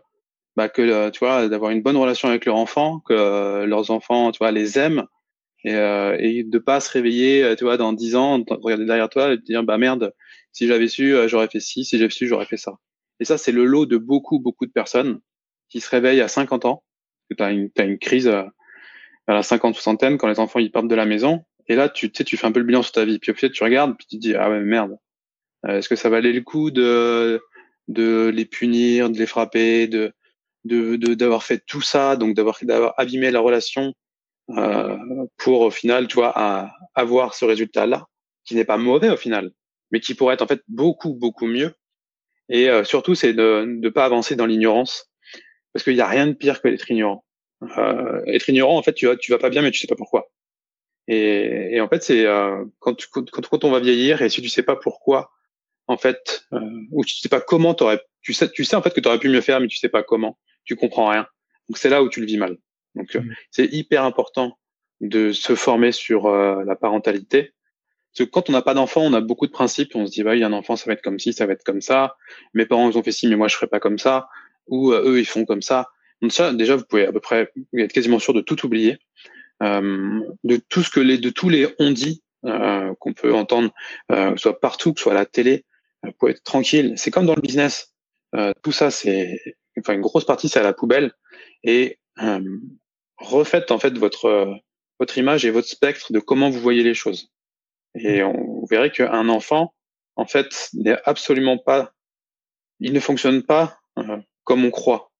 bah, 0.57 0.68
que 0.68 1.11
tu 1.11 1.18
vois 1.20 1.48
d'avoir 1.48 1.70
une 1.70 1.82
bonne 1.82 1.96
relation 1.96 2.28
avec 2.28 2.44
leur 2.44 2.57
enfant, 2.57 3.01
que 3.01 3.64
leurs 3.64 3.90
enfants 3.90 4.32
tu 4.32 4.38
vois 4.38 4.51
les 4.51 4.78
aiment 4.78 5.05
et, 5.64 5.74
euh, 5.74 6.16
et 6.18 6.42
de 6.42 6.59
pas 6.59 6.80
se 6.80 6.90
réveiller 6.90 7.55
tu 7.57 7.64
vois 7.64 7.76
dans 7.76 7.92
dix 7.92 8.16
ans, 8.16 8.42
regarder 8.48 8.86
derrière 8.86 9.09
toi 9.09 9.32
et 9.32 9.38
te 9.38 9.44
dire 9.44 9.62
bah 9.62 9.78
merde, 9.78 10.12
si 10.53 10.66
j'avais 10.66 10.88
su 10.88 11.14
j'aurais 11.26 11.48
fait 11.48 11.61
ci, 11.61 11.84
si 11.84 11.98
j'avais 11.98 12.11
su 12.11 12.26
j'aurais 12.26 12.46
fait 12.46 12.57
ça. 12.57 12.72
Et 13.20 13.24
ça 13.24 13.38
c'est 13.38 13.53
le 13.53 13.64
lot 13.64 13.86
de 13.86 13.96
beaucoup 13.96 14.40
beaucoup 14.40 14.66
de 14.66 14.72
personnes 14.72 15.20
qui 15.68 15.80
se 15.80 15.88
réveillent 15.88 16.20
à 16.20 16.28
50 16.28 16.64
ans, 16.64 16.82
que 17.28 17.36
tu 17.36 17.42
as 17.42 17.53
une, 17.53 17.70
as 17.78 17.84
une 17.84 17.98
crise 17.98 18.28
à 18.28 18.53
la 19.28 19.42
50 19.42 19.74
soixantaine 19.74 20.18
quand 20.18 20.28
les 20.28 20.40
enfants 20.40 20.59
ils 20.59 20.72
partent 20.72 20.88
de 20.88 20.94
la 20.94 21.07
maison 21.07 21.44
et 21.68 21.76
là 21.76 21.88
tu 21.88 22.11
sais 22.12 22.24
tu 22.24 22.36
fais 22.36 22.46
un 22.46 22.53
peu 22.53 22.61
le 22.61 22.66
bilan 22.66 22.82
sur 22.82 22.92
ta 22.92 23.05
vie 23.05 23.18
puis 23.18 23.30
au 23.30 23.34
fait 23.34 23.51
tu 23.51 23.62
regardes 23.62 23.96
puis 23.96 24.07
tu 24.09 24.16
te 24.16 24.20
dis 24.20 24.34
ah 24.34 24.51
ouais 24.51 24.61
merde 24.61 24.96
euh, 25.66 25.78
est-ce 25.78 25.88
que 25.88 25.96
ça 25.96 26.09
valait 26.09 26.32
le 26.32 26.40
coup 26.40 26.70
de 26.70 27.40
de 27.88 28.28
les 28.28 28.44
punir, 28.44 29.11
de 29.11 29.18
les 29.18 29.26
frapper, 29.26 29.88
de 29.88 30.12
de 30.65 30.97
d'avoir 31.15 31.43
fait 31.43 31.63
tout 31.67 31.81
ça, 31.83 32.17
donc 32.17 32.35
d'avoir 32.35 32.59
d'avoir 32.63 32.95
abîmé 32.99 33.31
la 33.31 33.41
relation 33.41 33.95
euh, 34.51 34.97
pour 35.39 35.63
au 35.63 35.71
final, 35.71 36.09
tu 36.09 36.17
vois, 36.17 36.33
à, 36.35 36.73
avoir 36.95 37.35
ce 37.35 37.45
résultat-là, 37.45 38.07
qui 38.45 38.55
n'est 38.55 38.65
pas 38.65 38.77
mauvais 38.77 39.11
au 39.11 39.17
final, 39.17 39.53
mais 39.91 40.01
qui 40.01 40.15
pourrait 40.15 40.35
être 40.35 40.43
en 40.43 40.47
fait 40.47 40.63
beaucoup 40.69 41.15
beaucoup 41.15 41.47
mieux. 41.47 41.75
Et 42.49 42.69
euh, 42.69 42.85
surtout, 42.85 43.15
c'est 43.15 43.33
de 43.33 43.65
ne 43.67 43.89
pas 43.91 44.05
avancer 44.05 44.37
dans 44.37 44.47
l'ignorance, 44.47 45.11
parce 45.73 45.85
qu'il 45.85 45.95
n'y 45.95 46.01
a 46.01 46.09
rien 46.09 46.27
de 46.27 46.33
pire 46.35 46.61
que 46.63 46.69
d'être 46.69 46.91
ignorant. 46.91 47.25
Euh, 47.79 48.23
être 48.27 48.49
ignorant, 48.49 48.77
en 48.79 48.83
fait, 48.83 48.95
tu 48.95 49.07
vas 49.07 49.17
tu 49.17 49.33
vas 49.33 49.39
pas 49.39 49.51
bien, 49.51 49.63
mais 49.63 49.71
tu 49.71 49.79
sais 49.81 49.87
pas 49.87 49.97
pourquoi. 49.97 50.31
Et, 51.09 51.77
et 51.77 51.81
en 51.81 51.89
fait, 51.89 52.03
c'est 52.03 52.27
euh, 52.27 52.65
quand, 52.81 52.97
quand, 53.11 53.31
quand 53.31 53.65
on 53.65 53.71
va 53.71 53.81
vieillir 53.81 54.23
et 54.23 54.29
si 54.29 54.43
tu 54.43 54.49
sais 54.49 54.63
pas 54.63 54.77
pourquoi 54.77 55.33
en 55.91 55.97
fait, 55.97 56.47
euh, 56.53 56.61
ou 56.93 57.05
tu 57.05 57.16
sais 57.16 57.28
pas 57.28 57.41
comment 57.41 57.74
t'aurais, 57.74 58.01
tu 58.22 58.32
sais, 58.32 58.49
tu 58.49 58.64
sais 58.64 58.76
en 58.76 58.82
fait 58.82 58.95
que 58.95 59.01
tu 59.01 59.09
aurais 59.09 59.18
pu 59.18 59.28
mieux 59.28 59.41
faire, 59.41 59.61
mais 59.61 59.66
tu 59.66 59.76
sais 59.76 59.88
pas 59.88 60.05
comment, 60.05 60.38
tu 60.64 60.76
comprends 60.76 61.09
rien. 61.09 61.26
Donc 61.68 61.78
c'est 61.78 61.88
là 61.88 62.03
où 62.03 62.09
tu 62.09 62.20
le 62.20 62.26
vis 62.26 62.36
mal. 62.36 62.59
Donc 62.95 63.16
euh, 63.16 63.20
mm. 63.20 63.34
c'est 63.51 63.66
hyper 63.72 64.05
important 64.05 64.57
de 65.01 65.32
se 65.32 65.57
former 65.57 65.91
sur 65.91 66.26
euh, 66.26 66.62
la 66.64 66.76
parentalité. 66.76 67.55
Parce 68.12 68.26
que 68.26 68.32
quand 68.32 68.49
on 68.49 68.53
n'a 68.53 68.62
pas 68.62 68.74
d'enfant, 68.74 69.03
on 69.03 69.12
a 69.14 69.20
beaucoup 69.20 69.49
de 69.49 69.53
principes. 69.53 69.97
On 69.97 70.07
se 70.07 70.12
dit, 70.12 70.22
bah, 70.22 70.36
il 70.36 70.41
y 70.41 70.45
a 70.45 70.47
un 70.47 70.53
enfant, 70.53 70.76
ça 70.76 70.84
va 70.86 70.93
être 70.93 71.03
comme 71.03 71.18
ci, 71.18 71.32
ça 71.32 71.47
va 71.47 71.55
être 71.55 71.64
comme 71.64 71.80
ça. 71.80 72.16
Mes 72.55 72.66
parents, 72.66 72.88
ils 72.88 72.97
ont 72.99 73.03
fait 73.03 73.12
ci, 73.12 73.26
mais 73.26 73.36
moi, 73.36 73.49
je 73.49 73.57
ferai 73.57 73.68
pas 73.68 73.80
comme 73.80 73.99
ça. 73.99 74.28
Ou 74.66 74.93
eux, 74.93 75.18
ils 75.18 75.26
font 75.26 75.45
comme 75.45 75.62
ça. 75.62 75.91
Donc 76.20 76.32
ça, 76.32 76.53
déjà, 76.53 76.76
vous 76.76 76.84
pouvez 76.84 77.07
à 77.07 77.12
peu 77.12 77.20
près 77.20 77.53
être 77.76 77.93
quasiment 77.93 78.18
sûr 78.18 78.34
de 78.34 78.41
tout 78.41 78.66
oublier, 78.66 78.99
de 79.61 80.61
tout 80.68 80.82
ce 80.82 80.91
que 80.91 81.01
les, 81.01 81.18
de 81.18 81.30
tous 81.30 81.49
les 81.49 81.68
on 81.78 81.93
dit 81.93 82.22
qu'on 82.43 83.12
peut 83.14 83.32
entendre, 83.32 83.72
soit 84.36 84.61
partout, 84.61 84.93
que 84.93 85.01
soit 85.01 85.12
à 85.12 85.14
la 85.14 85.24
télé, 85.24 85.64
pour 86.18 86.30
être 86.30 86.42
tranquille. 86.42 86.94
C'est 86.96 87.11
comme 87.11 87.26
dans 87.26 87.34
le 87.34 87.40
business. 87.40 87.94
Euh, 88.34 88.53
tout 88.62 88.72
ça, 88.72 88.90
c'est, 88.90 89.38
enfin, 89.78 89.94
une 89.94 90.01
grosse 90.01 90.24
partie, 90.24 90.48
c'est 90.48 90.61
à 90.61 90.64
la 90.64 90.72
poubelle. 90.72 91.12
Et 91.62 91.98
euh, 92.22 92.59
refaites 93.16 93.70
en 93.70 93.78
fait 93.78 93.96
votre 93.98 94.61
votre 94.98 95.16
image 95.16 95.46
et 95.46 95.51
votre 95.51 95.66
spectre 95.66 96.12
de 96.12 96.20
comment 96.20 96.51
vous 96.51 96.61
voyez 96.61 96.82
les 96.82 96.94
choses. 96.94 97.32
Et 97.94 98.22
on, 98.22 98.32
vous 98.32 98.66
verrez 98.70 98.90
qu'un 98.90 99.28
enfant, 99.30 99.74
en 100.14 100.26
fait, 100.26 100.68
n'est 100.74 100.98
absolument 101.05 101.57
pas, 101.57 101.94
il 102.80 102.92
ne 102.92 103.01
fonctionne 103.01 103.42
pas 103.42 103.80
euh, 103.98 104.18
comme 104.44 104.64
on 104.64 104.70
croit. 104.70 105.11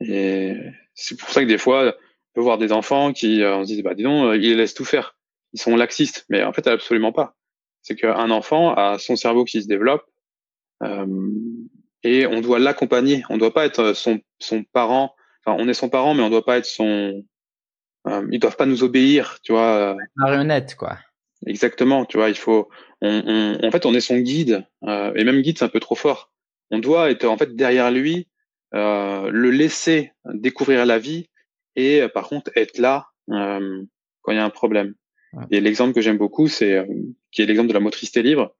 Et 0.00 0.54
c'est 0.94 1.18
pour 1.18 1.28
ça 1.28 1.42
que 1.42 1.48
des 1.48 1.58
fois, 1.58 1.88
on 1.88 2.34
peut 2.34 2.40
voir 2.40 2.56
des 2.56 2.72
enfants 2.72 3.12
qui, 3.12 3.42
euh, 3.42 3.56
on 3.56 3.64
se 3.64 3.74
dit, 3.74 3.82
bah 3.82 3.94
dis 3.94 4.04
donc, 4.04 4.36
ils 4.40 4.56
laissent 4.56 4.74
tout 4.74 4.84
faire. 4.84 5.18
Ils 5.52 5.60
sont 5.60 5.74
laxistes, 5.74 6.24
mais 6.28 6.44
en 6.44 6.52
fait, 6.52 6.68
absolument 6.68 7.12
pas 7.12 7.36
c'est 7.82 7.96
qu'un 7.96 8.30
enfant 8.30 8.74
a 8.74 8.98
son 8.98 9.16
cerveau 9.16 9.44
qui 9.44 9.62
se 9.62 9.68
développe 9.68 10.04
euh, 10.82 11.06
et 12.02 12.26
on 12.26 12.40
doit 12.40 12.58
l'accompagner. 12.58 13.22
On 13.28 13.34
ne 13.34 13.38
doit 13.38 13.52
pas 13.52 13.66
être 13.66 13.92
son, 13.94 14.20
son 14.38 14.64
parent. 14.64 15.14
Enfin, 15.44 15.56
on 15.60 15.68
est 15.68 15.74
son 15.74 15.88
parent, 15.88 16.14
mais 16.14 16.22
on 16.22 16.26
ne 16.26 16.30
doit 16.30 16.44
pas 16.44 16.58
être 16.58 16.66
son. 16.66 17.22
Euh, 18.06 18.26
ils 18.30 18.40
doivent 18.40 18.56
pas 18.56 18.66
nous 18.66 18.82
obéir, 18.82 19.38
tu 19.42 19.52
vois. 19.52 19.96
Marionnette, 20.16 20.76
quoi. 20.76 20.98
Exactement, 21.46 22.04
tu 22.04 22.16
vois. 22.16 22.28
Il 22.28 22.36
faut. 22.38 22.68
On, 23.02 23.58
on, 23.62 23.66
en 23.66 23.70
fait, 23.70 23.86
on 23.86 23.94
est 23.94 24.00
son 24.00 24.18
guide 24.18 24.66
euh, 24.84 25.12
et 25.14 25.24
même 25.24 25.40
guide, 25.42 25.58
c'est 25.58 25.64
un 25.64 25.68
peu 25.68 25.80
trop 25.80 25.94
fort. 25.94 26.32
On 26.70 26.78
doit 26.78 27.10
être 27.10 27.24
en 27.24 27.36
fait 27.36 27.54
derrière 27.56 27.90
lui, 27.90 28.28
euh, 28.74 29.30
le 29.30 29.50
laisser 29.50 30.12
découvrir 30.24 30.86
la 30.86 30.98
vie 30.98 31.28
et 31.76 32.06
par 32.14 32.28
contre 32.28 32.50
être 32.54 32.78
là 32.78 33.08
euh, 33.30 33.82
quand 34.22 34.32
il 34.32 34.36
y 34.36 34.38
a 34.38 34.44
un 34.44 34.50
problème. 34.50 34.94
Et 35.50 35.60
l'exemple 35.60 35.94
que 35.94 36.00
j'aime 36.00 36.18
beaucoup, 36.18 36.48
c'est 36.48 36.74
euh, 36.74 36.86
qui 37.32 37.42
est 37.42 37.46
l'exemple 37.46 37.68
de 37.68 37.74
la 37.74 37.80
motricité 37.80 38.22
libre 38.22 38.54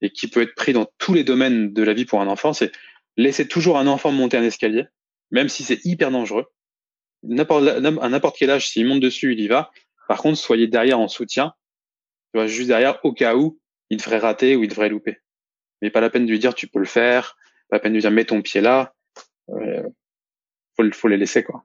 et 0.00 0.10
qui 0.10 0.28
peut 0.28 0.42
être 0.42 0.54
pris 0.54 0.72
dans 0.72 0.86
tous 0.98 1.14
les 1.14 1.24
domaines 1.24 1.72
de 1.72 1.82
la 1.82 1.94
vie 1.94 2.04
pour 2.04 2.20
un 2.20 2.28
enfant, 2.28 2.52
c'est 2.52 2.72
laisser 3.16 3.46
toujours 3.46 3.78
un 3.78 3.86
enfant 3.86 4.12
monter 4.12 4.36
un 4.36 4.42
escalier, 4.42 4.84
même 5.30 5.48
si 5.48 5.62
c'est 5.62 5.84
hyper 5.84 6.10
dangereux. 6.10 6.46
À 7.24 8.08
n'importe 8.08 8.36
quel 8.38 8.50
âge, 8.50 8.68
s'il 8.68 8.86
monte 8.86 9.00
dessus, 9.00 9.32
il 9.32 9.40
y 9.40 9.48
va. 9.48 9.70
Par 10.08 10.18
contre, 10.18 10.38
soyez 10.38 10.66
derrière 10.66 11.00
en 11.00 11.08
soutien, 11.08 11.54
juste 12.46 12.68
derrière 12.68 13.02
au 13.04 13.12
cas 13.12 13.36
où 13.36 13.58
il 13.90 13.98
devrait 13.98 14.18
rater 14.18 14.56
ou 14.56 14.62
il 14.62 14.68
devrait 14.68 14.88
louper. 14.88 15.18
Mais 15.80 15.90
pas 15.90 16.00
la 16.00 16.10
peine 16.10 16.26
de 16.26 16.30
lui 16.30 16.38
dire 16.38 16.54
tu 16.54 16.66
peux 16.66 16.78
le 16.78 16.84
faire, 16.84 17.36
pas 17.68 17.76
la 17.76 17.80
peine 17.80 17.92
de 17.92 17.96
lui 17.96 18.02
dire 18.02 18.10
mets 18.10 18.24
ton 18.24 18.42
pied 18.42 18.60
là. 18.60 18.94
Euh, 19.50 19.88
faut, 20.76 20.90
faut 20.92 21.08
les 21.08 21.16
laisser 21.16 21.44
quoi. 21.44 21.64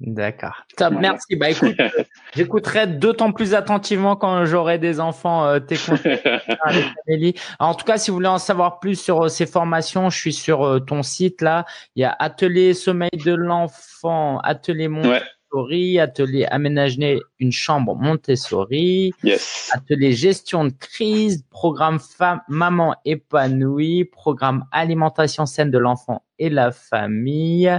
D'accord. 0.00 0.64
Top, 0.78 0.94
merci. 0.98 1.36
Bah 1.36 1.50
écoute, 1.50 1.76
j'écouterai 2.34 2.86
d'autant 2.86 3.32
plus 3.32 3.52
attentivement 3.52 4.16
quand 4.16 4.46
j'aurai 4.46 4.78
des 4.78 4.98
enfants 4.98 5.44
euh, 5.44 5.60
tes 5.60 5.76
conseils. 5.76 7.34
en 7.58 7.74
tout 7.74 7.84
cas, 7.84 7.98
si 7.98 8.10
vous 8.10 8.16
voulez 8.16 8.28
en 8.28 8.38
savoir 8.38 8.80
plus 8.80 8.98
sur 8.98 9.24
euh, 9.24 9.28
ces 9.28 9.44
formations, 9.44 10.08
je 10.08 10.18
suis 10.18 10.32
sur 10.32 10.64
euh, 10.64 10.80
ton 10.80 11.02
site 11.02 11.42
là. 11.42 11.66
Il 11.96 12.00
y 12.00 12.04
a 12.04 12.16
Atelier 12.18 12.72
Sommeil 12.72 13.10
de 13.12 13.34
l'enfant, 13.34 14.38
Atelier 14.38 14.88
Montessori, 14.88 16.00
Atelier 16.00 16.46
Aménager 16.46 17.20
une 17.38 17.52
chambre 17.52 17.94
Montessori, 17.94 19.12
yes. 19.22 19.70
Atelier 19.74 20.12
Gestion 20.12 20.64
de 20.64 20.72
crise, 20.72 21.44
Programme 21.50 22.00
Femme 22.00 22.40
Maman 22.48 22.94
épanouie, 23.04 24.06
Programme 24.06 24.64
Alimentation 24.72 25.44
saine 25.44 25.70
de 25.70 25.78
l'enfant 25.78 26.22
et 26.38 26.48
la 26.48 26.72
famille. 26.72 27.70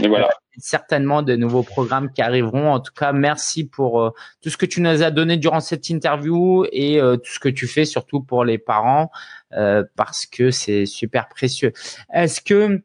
Et 0.00 0.08
voilà 0.08 0.28
certainement 0.58 1.22
de 1.22 1.36
nouveaux 1.36 1.62
programmes 1.62 2.12
qui 2.12 2.22
arriveront. 2.22 2.72
En 2.72 2.80
tout 2.80 2.92
cas, 2.92 3.12
merci 3.12 3.64
pour 3.64 4.00
euh, 4.00 4.10
tout 4.42 4.50
ce 4.50 4.56
que 4.56 4.66
tu 4.66 4.80
nous 4.80 5.02
as 5.02 5.10
donné 5.10 5.36
durant 5.36 5.60
cette 5.60 5.88
interview 5.88 6.66
et 6.72 7.00
euh, 7.00 7.16
tout 7.16 7.30
ce 7.30 7.38
que 7.38 7.48
tu 7.48 7.66
fais 7.66 7.84
surtout 7.84 8.20
pour 8.20 8.44
les 8.44 8.58
parents 8.58 9.10
euh, 9.52 9.84
parce 9.96 10.26
que 10.26 10.50
c'est 10.50 10.86
super 10.86 11.28
précieux. 11.28 11.72
Est-ce 12.12 12.40
que 12.40 12.82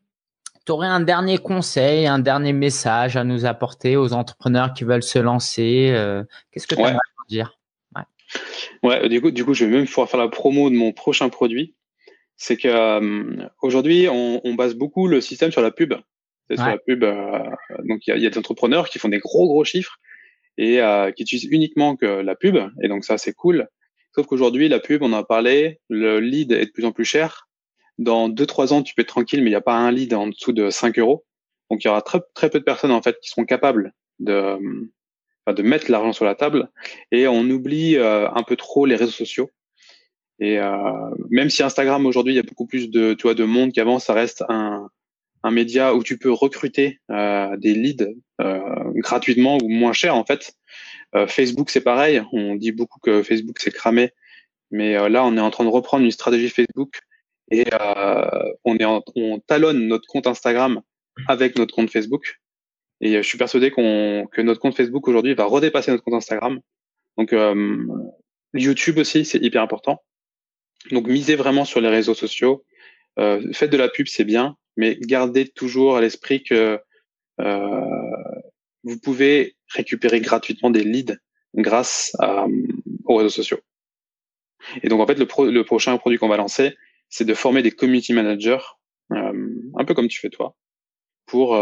tu 0.66 0.72
aurais 0.72 0.88
un 0.88 1.02
dernier 1.02 1.38
conseil, 1.40 2.08
un 2.08 2.20
dernier 2.20 2.54
message 2.54 3.18
à 3.18 3.24
nous 3.24 3.46
apporter 3.46 3.98
aux 3.98 4.14
entrepreneurs 4.14 4.74
qui 4.74 4.86
veulent 4.86 5.04
se 5.04 5.20
lancer 5.20 5.92
Qu'est-ce 6.52 6.68
que 6.68 6.76
tu 6.76 6.82
aimerais 6.82 7.00
dire? 7.28 7.58
Ouais. 7.96 8.04
ouais, 9.02 9.10
du 9.10 9.20
coup, 9.20 9.32
du 9.32 9.44
coup, 9.44 9.54
je 9.54 9.66
vais 9.66 9.72
même 9.72 9.88
pouvoir 9.88 10.10
faire 10.10 10.20
la 10.20 10.30
promo 10.30 10.70
de 10.70 10.76
mon 10.76 10.94
prochain 10.94 11.28
produit. 11.28 11.76
C'est 12.38 12.56
que 12.56 13.50
aujourd'hui, 13.62 14.08
on, 14.10 14.40
on 14.46 14.54
base 14.54 14.74
beaucoup 14.74 15.08
le 15.08 15.20
système 15.20 15.52
sur 15.52 15.62
la 15.62 15.72
pub 15.72 15.94
sur 16.52 16.66
la 16.66 16.78
pub. 16.78 17.04
Euh, 17.04 17.40
donc 17.86 18.06
il 18.06 18.12
y 18.12 18.14
a, 18.14 18.18
y 18.18 18.26
a, 18.26 18.30
des 18.30 18.38
entrepreneurs 18.38 18.90
qui 18.90 19.00
font 19.00 19.10
des 19.10 19.20
gros 19.20 19.48
gros 19.48 19.64
chiffres 19.64 19.98
et 20.58 20.82
euh, 20.82 21.12
qui 21.12 21.24
utilisent 21.24 21.48
uniquement 21.50 21.96
que 21.96 22.06
la 22.06 22.36
pub. 22.36 22.58
Et 22.82 22.88
donc 22.88 23.06
ça 23.06 23.18
c'est 23.18 23.34
cool. 23.34 23.68
Sauf 24.16 24.28
qu'aujourd'hui 24.28 24.70
la 24.70 24.80
pub, 24.80 25.02
on 25.02 25.14
en 25.14 25.20
a 25.20 25.24
parlé, 25.24 25.80
le 25.90 26.20
lead 26.20 26.52
est 26.52 26.68
de 26.68 26.72
plus 26.72 26.86
en 26.86 26.92
plus 26.92 27.06
cher. 27.06 27.48
Dans 27.98 28.30
deux 28.30 28.46
trois 28.46 28.74
ans, 28.74 28.82
tu 28.82 28.94
peux 28.96 29.04
être 29.04 29.08
tranquille, 29.08 29.42
mais 29.42 29.48
il 29.48 29.54
n'y 29.54 29.56
a 29.56 29.62
pas 29.62 29.76
un 29.76 29.92
lead 29.92 30.14
en 30.14 30.28
dessous 30.28 30.52
de 30.52 30.70
5 30.70 30.98
euros. 31.00 31.26
Donc 31.70 31.84
il 31.84 31.88
y 31.88 31.90
aura 31.90 32.02
très 32.02 32.20
très 32.34 32.50
peu 32.50 32.60
de 32.60 32.64
personnes 32.64 32.92
en 32.92 33.02
fait 33.02 33.18
qui 33.22 33.30
seront 33.30 33.46
capables 33.46 33.94
de 34.20 34.58
de 35.52 35.62
mettre 35.62 35.92
l'argent 35.92 36.14
sur 36.14 36.24
la 36.24 36.36
table 36.36 36.70
et 37.12 37.28
on 37.28 37.42
oublie 37.50 37.98
euh, 37.98 38.30
un 38.32 38.44
peu 38.44 38.56
trop 38.56 38.86
les 38.86 38.96
réseaux 38.96 39.12
sociaux. 39.12 39.50
Et 40.40 40.58
euh, 40.58 41.10
même 41.30 41.50
si 41.50 41.64
Instagram 41.64 42.06
aujourd'hui 42.06 42.34
il 42.34 42.38
y 42.38 42.40
a 42.40 42.44
beaucoup 42.44 42.66
plus 42.66 42.90
de 42.90 43.14
tu 43.14 43.24
vois 43.24 43.34
de 43.34 43.44
monde 43.44 43.74
qu'avant, 43.74 44.00
ça 44.00 44.14
reste 44.14 44.44
un 44.50 44.90
un 45.44 45.52
média 45.52 45.94
où 45.94 46.04
tu 46.04 46.18
peux 46.18 46.32
recruter 46.32 47.00
euh, 47.12 47.56
des 47.58 47.74
leads 47.74 48.08
euh, 48.42 48.60
gratuitement 48.96 49.58
ou 49.62 49.68
moins 49.68 49.94
cher 49.94 50.16
en 50.16 50.26
fait. 50.26 50.54
Euh, 51.16 51.28
Facebook 51.28 51.70
c'est 51.70 51.82
pareil, 51.82 52.24
on 52.32 52.56
dit 52.56 52.72
beaucoup 52.72 53.00
que 53.00 53.22
Facebook 53.22 53.58
c'est 53.60 53.74
cramé, 53.74 54.12
mais 54.72 54.94
là 55.10 55.24
on 55.26 55.38
est 55.38 55.42
en 55.42 55.52
train 55.52 55.66
de 55.66 55.70
reprendre 55.70 56.06
une 56.06 56.12
stratégie 56.12 56.50
Facebook 56.50 57.02
et 57.52 57.66
on 58.64 58.78
est 58.78 58.86
on 58.86 59.40
talonne 59.46 59.88
notre 59.88 60.08
compte 60.08 60.28
Instagram 60.28 60.82
avec 61.28 61.58
notre 61.58 61.76
compte 61.76 61.92
Facebook. 61.92 62.40
Et 63.02 63.18
je 63.18 63.28
suis 63.28 63.38
persuadé 63.38 63.70
qu'on 63.70 64.28
que 64.32 64.42
notre 64.42 64.62
compte 64.62 64.76
Facebook 64.76 65.08
aujourd'hui 65.08 65.34
va 65.34 65.46
redépasser 65.46 65.92
notre 65.92 66.04
compte 66.04 66.16
Instagram. 66.16 66.60
Donc 67.18 67.36
YouTube 68.54 68.98
aussi 68.98 69.26
c'est 69.26 69.40
hyper 69.40 69.62
important. 69.62 70.02
Donc 70.92 71.08
misez 71.08 71.36
vraiment 71.36 71.66
sur 71.66 71.82
les 71.82 71.90
réseaux 71.90 72.16
sociaux. 72.16 72.64
Faites 73.18 73.72
de 73.72 73.78
la 73.78 73.90
pub 73.90 74.08
c'est 74.08 74.24
bien, 74.24 74.58
mais 74.78 74.98
gardez 75.00 75.48
toujours 75.48 75.98
à 75.98 76.02
l'esprit 76.02 76.44
que 76.44 76.80
euh, 77.40 77.82
vous 78.84 79.00
pouvez 79.00 79.56
récupérer 79.74 80.20
gratuitement 80.20 80.70
des 80.70 80.84
leads 80.84 81.18
grâce 81.56 82.16
aux 83.06 83.16
réseaux 83.16 83.30
sociaux. 83.30 83.60
Et 84.82 84.90
donc 84.90 85.02
en 85.02 85.08
fait, 85.08 85.20
le, 85.20 85.52
le 85.52 85.64
prochain 85.64 85.98
produit 85.98 86.18
qu'on 86.18 86.30
va 86.30 86.38
lancer, 86.38 86.76
c'est 87.10 87.26
de 87.26 87.34
former 87.34 87.62
des 87.62 87.72
community 87.72 88.14
managers, 88.14 88.64
un 89.10 89.86
peu 89.86 89.94
comme 89.94 90.08
tu 90.08 90.20
fais 90.20 90.30
toi, 90.30 90.56
pour 91.26 91.56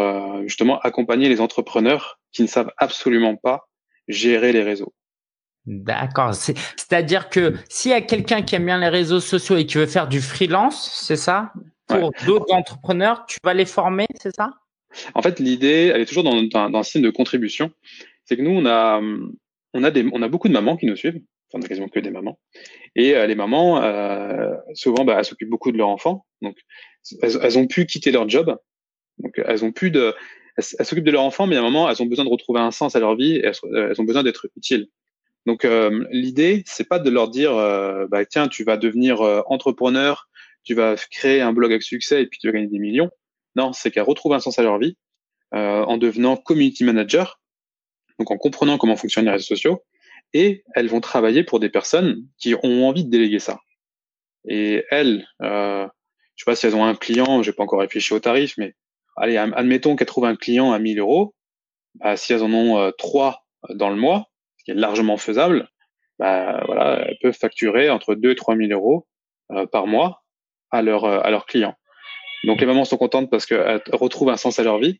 justement 0.43 0.79
accompagner 0.79 1.29
les 1.29 1.41
entrepreneurs 1.41 2.19
qui 2.31 2.41
ne 2.41 2.47
savent 2.47 2.71
absolument 2.77 3.35
pas 3.35 3.67
gérer 4.07 4.51
les 4.53 4.63
réseaux. 4.63 4.93
D'accord. 5.65 6.33
C'est-à-dire 6.33 7.29
que 7.29 7.53
s'il 7.69 7.91
y 7.91 7.93
a 7.93 8.01
quelqu'un 8.01 8.41
qui 8.41 8.55
aime 8.55 8.65
bien 8.65 8.79
les 8.79 8.89
réseaux 8.89 9.19
sociaux 9.19 9.57
et 9.57 9.65
qui 9.65 9.77
veut 9.77 9.85
faire 9.85 10.07
du 10.07 10.21
freelance, 10.21 10.91
c'est 10.93 11.15
ça? 11.15 11.53
Pour 11.87 12.11
d'autres 12.25 12.53
entrepreneurs, 12.53 13.25
tu 13.27 13.37
vas 13.43 13.53
les 13.53 13.65
former, 13.65 14.07
c'est 14.19 14.35
ça? 14.35 14.49
En 15.13 15.21
fait, 15.21 15.39
l'idée, 15.39 15.91
elle 15.93 16.01
est 16.01 16.05
toujours 16.05 16.23
dans, 16.23 16.41
dans, 16.41 16.79
un 16.79 16.83
signe 16.83 17.01
de 17.01 17.09
contribution. 17.09 17.71
C'est 18.25 18.37
que 18.37 18.41
nous, 18.41 18.51
on 18.51 18.65
a, 18.65 19.01
on 19.73 19.83
a 19.83 19.91
des, 19.91 20.09
on 20.13 20.21
a 20.21 20.27
beaucoup 20.27 20.47
de 20.47 20.53
mamans 20.53 20.77
qui 20.77 20.85
nous 20.85 20.95
suivent. 20.95 21.21
Enfin, 21.49 21.61
on 21.61 21.65
a 21.65 21.67
quasiment 21.67 21.89
que 21.89 21.99
des 21.99 22.11
mamans. 22.11 22.39
Et 22.95 23.15
euh, 23.15 23.27
les 23.27 23.35
mamans, 23.35 23.83
euh, 23.83 24.53
souvent, 24.73 25.05
bah, 25.05 25.17
elles 25.19 25.25
s'occupent 25.25 25.49
beaucoup 25.49 25.71
de 25.71 25.77
leurs 25.77 25.89
enfants. 25.89 26.25
Donc, 26.41 26.57
elles, 27.21 27.37
elles, 27.41 27.57
ont 27.57 27.67
pu 27.67 27.85
quitter 27.85 28.11
leur 28.11 28.27
job. 28.27 28.57
Donc, 29.19 29.39
elles 29.45 29.63
ont 29.63 29.71
pu 29.71 29.91
de, 29.91 30.13
elles 30.57 30.85
s'occupent 30.85 31.05
de 31.05 31.11
leurs 31.11 31.23
enfants, 31.23 31.47
mais 31.47 31.55
à 31.55 31.59
un 31.59 31.63
moment, 31.63 31.89
elles 31.89 32.01
ont 32.01 32.05
besoin 32.05 32.25
de 32.25 32.29
retrouver 32.29 32.59
un 32.59 32.71
sens 32.71 32.95
à 32.95 32.99
leur 32.99 33.15
vie. 33.15 33.35
Et 33.35 33.45
elles 33.45 34.01
ont 34.01 34.05
besoin 34.05 34.23
d'être 34.23 34.47
utiles. 34.55 34.87
Donc 35.45 35.65
euh, 35.65 36.05
l'idée, 36.11 36.63
c'est 36.65 36.87
pas 36.87 36.99
de 36.99 37.09
leur 37.09 37.29
dire, 37.29 37.55
euh, 37.55 38.05
bah, 38.07 38.25
tiens, 38.25 38.47
tu 38.47 38.63
vas 38.63 38.77
devenir 38.77 39.21
euh, 39.21 39.41
entrepreneur, 39.47 40.29
tu 40.63 40.75
vas 40.75 40.95
créer 40.95 41.41
un 41.41 41.53
blog 41.53 41.71
avec 41.71 41.83
succès 41.83 42.21
et 42.21 42.27
puis 42.27 42.39
tu 42.39 42.47
vas 42.47 42.53
gagner 42.53 42.67
des 42.67 42.79
millions. 42.79 43.09
Non, 43.55 43.73
c'est 43.73 43.91
qu'elles 43.91 44.03
retrouvent 44.03 44.33
un 44.33 44.39
sens 44.39 44.59
à 44.59 44.63
leur 44.63 44.77
vie 44.79 44.97
en 45.53 45.97
devenant 45.97 46.37
community 46.37 46.85
manager, 46.85 47.41
donc 48.17 48.31
en 48.31 48.37
comprenant 48.37 48.77
comment 48.77 48.95
fonctionnent 48.95 49.25
les 49.25 49.31
réseaux 49.31 49.43
sociaux, 49.43 49.83
et 50.33 50.63
elles 50.75 50.87
vont 50.87 51.01
travailler 51.01 51.43
pour 51.43 51.59
des 51.59 51.67
personnes 51.67 52.25
qui 52.37 52.55
ont 52.55 52.87
envie 52.87 53.03
de 53.03 53.09
déléguer 53.09 53.39
ça. 53.39 53.59
Et 54.47 54.85
elles, 54.89 55.27
euh, 55.41 55.85
je 56.37 56.43
sais 56.43 56.49
pas 56.49 56.55
si 56.55 56.67
elles 56.67 56.75
ont 56.77 56.85
un 56.85 56.95
client, 56.95 57.43
j'ai 57.43 57.51
pas 57.51 57.63
encore 57.63 57.81
réfléchi 57.81 58.13
au 58.13 58.19
tarif, 58.21 58.53
mais 58.57 58.75
allez, 59.17 59.35
admettons 59.35 59.97
qu'elles 59.97 60.07
trouvent 60.07 60.23
un 60.23 60.37
client 60.37 60.71
à 60.71 60.79
1000 60.79 60.99
euros, 60.99 61.35
bah, 61.95 62.15
si 62.15 62.31
elles 62.31 62.43
en 62.43 62.53
ont 62.53 62.91
trois 62.97 63.45
dans 63.69 63.89
le 63.89 63.97
mois, 63.97 64.30
ce 64.61 64.65
qui 64.65 64.71
est 64.71 64.79
largement 64.79 65.17
faisable, 65.17 65.67
bah, 66.19 66.61
voilà, 66.67 67.03
elles 67.07 67.17
peuvent 67.19 67.37
facturer 67.37 67.89
entre 67.89 68.13
2 68.13 68.31
et 68.31 68.35
3 68.35 68.55
000 68.55 68.71
euros 68.71 69.07
euh, 69.51 69.65
par 69.65 69.87
mois 69.87 70.21
à, 70.69 70.83
leur, 70.83 71.05
euh, 71.05 71.19
à 71.19 71.31
leurs 71.31 71.47
clients. 71.47 71.73
Donc 72.43 72.59
les 72.59 72.67
mamans 72.67 72.85
sont 72.85 72.97
contentes 72.97 73.31
parce 73.31 73.47
qu'elles 73.47 73.81
retrouvent 73.91 74.29
un 74.29 74.37
sens 74.37 74.59
à 74.59 74.63
leur 74.63 74.77
vie. 74.77 74.99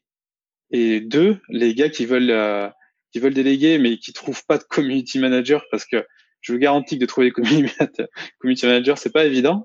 Et 0.72 1.00
deux, 1.00 1.40
les 1.50 1.76
gars 1.76 1.90
qui 1.90 2.08
veulent 2.08 2.32
euh, 2.32 2.70
qui 3.12 3.20
veulent 3.20 3.34
déléguer 3.34 3.78
mais 3.78 3.98
qui 3.98 4.14
trouvent 4.14 4.44
pas 4.48 4.58
de 4.58 4.64
community 4.64 5.20
manager 5.20 5.64
parce 5.70 5.86
que 5.86 6.08
je 6.40 6.54
vous 6.54 6.60
garantis 6.60 6.96
que 6.96 7.02
de 7.02 7.06
trouver 7.06 7.28
des 7.28 7.34
community 7.34 7.76
managers 8.66 8.96
c'est 8.96 9.14
pas 9.14 9.26
évident. 9.26 9.64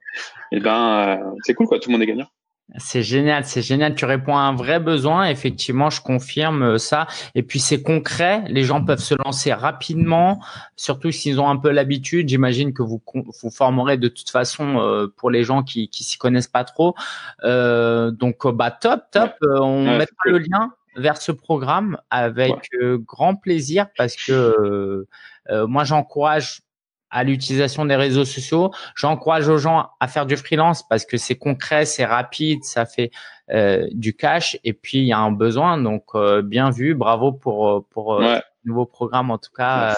Et 0.52 0.56
eh 0.56 0.60
ben 0.60 1.20
c'est 1.44 1.54
cool 1.54 1.68
quoi, 1.68 1.78
tout 1.78 1.88
le 1.88 1.92
monde 1.92 2.02
est 2.02 2.06
gagnant. 2.06 2.28
C'est 2.78 3.04
génial, 3.04 3.44
c'est 3.44 3.62
génial. 3.62 3.94
Tu 3.94 4.04
réponds 4.04 4.36
à 4.36 4.40
un 4.40 4.54
vrai 4.54 4.80
besoin. 4.80 5.28
Effectivement, 5.28 5.88
je 5.88 6.00
confirme 6.00 6.62
euh, 6.62 6.78
ça. 6.78 7.06
Et 7.36 7.44
puis 7.44 7.60
c'est 7.60 7.80
concret. 7.80 8.42
Les 8.48 8.64
gens 8.64 8.84
peuvent 8.84 8.98
se 8.98 9.14
lancer 9.14 9.52
rapidement, 9.52 10.40
surtout 10.74 11.12
s'ils 11.12 11.40
ont 11.40 11.48
un 11.48 11.56
peu 11.56 11.70
l'habitude. 11.70 12.28
J'imagine 12.28 12.74
que 12.74 12.82
vous 12.82 13.00
vous 13.14 13.50
formerez 13.50 13.98
de 13.98 14.08
toute 14.08 14.30
façon 14.30 14.80
euh, 14.80 15.06
pour 15.16 15.30
les 15.30 15.44
gens 15.44 15.62
qui 15.62 15.88
qui 15.88 16.02
s'y 16.02 16.18
connaissent 16.18 16.48
pas 16.48 16.64
trop. 16.64 16.96
Euh, 17.44 18.10
donc 18.10 18.46
bah 18.48 18.72
top, 18.72 19.02
top. 19.12 19.34
On 19.42 19.96
mettra 19.96 20.24
le 20.24 20.38
lien 20.38 20.72
vers 20.96 21.18
ce 21.18 21.30
programme 21.30 21.98
avec 22.10 22.70
grand 23.06 23.36
plaisir 23.36 23.86
parce 23.96 24.16
que 24.16 25.06
moi 25.50 25.84
j'encourage 25.84 26.62
à 27.10 27.24
l'utilisation 27.24 27.84
des 27.84 27.96
réseaux 27.96 28.24
sociaux. 28.24 28.70
J'encourage 28.94 29.48
aux 29.48 29.58
gens 29.58 29.90
à 30.00 30.08
faire 30.08 30.26
du 30.26 30.36
freelance 30.36 30.86
parce 30.88 31.04
que 31.04 31.16
c'est 31.16 31.36
concret, 31.36 31.84
c'est 31.84 32.04
rapide, 32.04 32.64
ça 32.64 32.86
fait 32.86 33.10
euh, 33.50 33.86
du 33.92 34.14
cash 34.14 34.58
et 34.64 34.72
puis 34.72 34.98
il 34.98 35.04
y 35.06 35.12
a 35.12 35.18
un 35.18 35.32
besoin. 35.32 35.78
Donc 35.78 36.04
euh, 36.14 36.42
bien 36.42 36.70
vu, 36.70 36.94
bravo 36.94 37.32
pour 37.32 37.68
euh, 37.68 37.86
pour 37.90 38.20
euh, 38.20 38.38
nouveau 38.64 38.86
programme 38.86 39.30
en 39.30 39.38
tout 39.38 39.52
cas. 39.56 39.94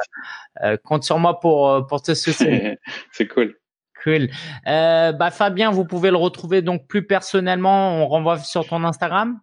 compte 0.84 1.04
sur 1.04 1.18
moi 1.18 1.40
pour 1.40 1.86
pour 1.86 2.02
te 2.02 2.14
soutenir. 2.14 2.76
c'est 3.12 3.28
cool. 3.28 3.56
Cool. 4.04 4.28
bah 4.64 5.30
Fabien, 5.32 5.70
vous 5.70 5.84
pouvez 5.84 6.10
le 6.10 6.16
retrouver 6.16 6.62
donc 6.62 6.86
plus 6.86 7.06
personnellement. 7.06 8.02
On 8.02 8.06
renvoie 8.06 8.38
sur 8.38 8.66
ton 8.66 8.84
Instagram? 8.84 9.40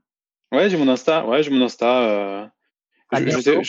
Ouais, 0.52 0.70
j'ai 0.70 0.78
mon 0.78 0.88
Insta. 0.88 1.26
Ouais, 1.26 1.44
j'ai 1.44 1.52
mon 1.52 1.66
Insta. 1.66 2.50
Je, 3.20 3.30
je, 3.30 3.40
sais, 3.40 3.64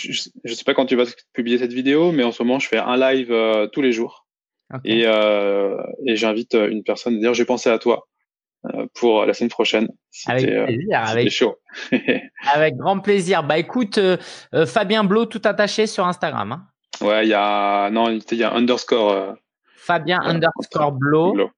je, 0.44 0.54
sais, 0.54 0.64
pas 0.64 0.74
quand 0.74 0.86
tu 0.86 0.96
vas 0.96 1.04
publier 1.32 1.58
cette 1.58 1.72
vidéo, 1.72 2.12
mais 2.12 2.22
en 2.24 2.32
ce 2.32 2.42
moment, 2.42 2.58
je 2.58 2.68
fais 2.68 2.78
un 2.78 2.96
live 2.96 3.30
euh, 3.30 3.66
tous 3.68 3.82
les 3.82 3.92
jours. 3.92 4.26
Et, 4.84 5.04
euh, 5.06 5.76
et 6.04 6.16
j'invite 6.16 6.54
euh, 6.54 6.68
une 6.68 6.82
personne. 6.82 7.18
D'ailleurs, 7.18 7.34
j'ai 7.34 7.44
pensé 7.44 7.70
à 7.70 7.78
toi 7.78 8.08
euh, 8.66 8.86
pour 8.94 9.24
la 9.24 9.32
semaine 9.32 9.50
prochaine. 9.50 9.88
avec 10.26 10.46
plaisir. 10.46 11.00
avec, 11.00 11.30
chaud. 11.30 11.56
avec 12.52 12.76
grand 12.76 12.98
plaisir. 12.98 13.44
Bah 13.44 13.58
écoute, 13.58 14.00
Fabien 14.66 15.04
Blo, 15.04 15.26
tout 15.26 15.42
attaché 15.44 15.86
sur 15.86 16.06
Instagram. 16.06 16.52
Hein. 16.52 16.66
Ouais, 17.00 17.26
il 17.26 17.30
y 17.30 17.34
a 17.34 17.90
non, 17.90 18.10
il 18.10 18.38
y 18.38 18.42
a 18.42 18.52
underscore. 18.52 19.36
Fabien 19.76 20.20
underscore 20.22 20.92
Blo. 20.92 21.50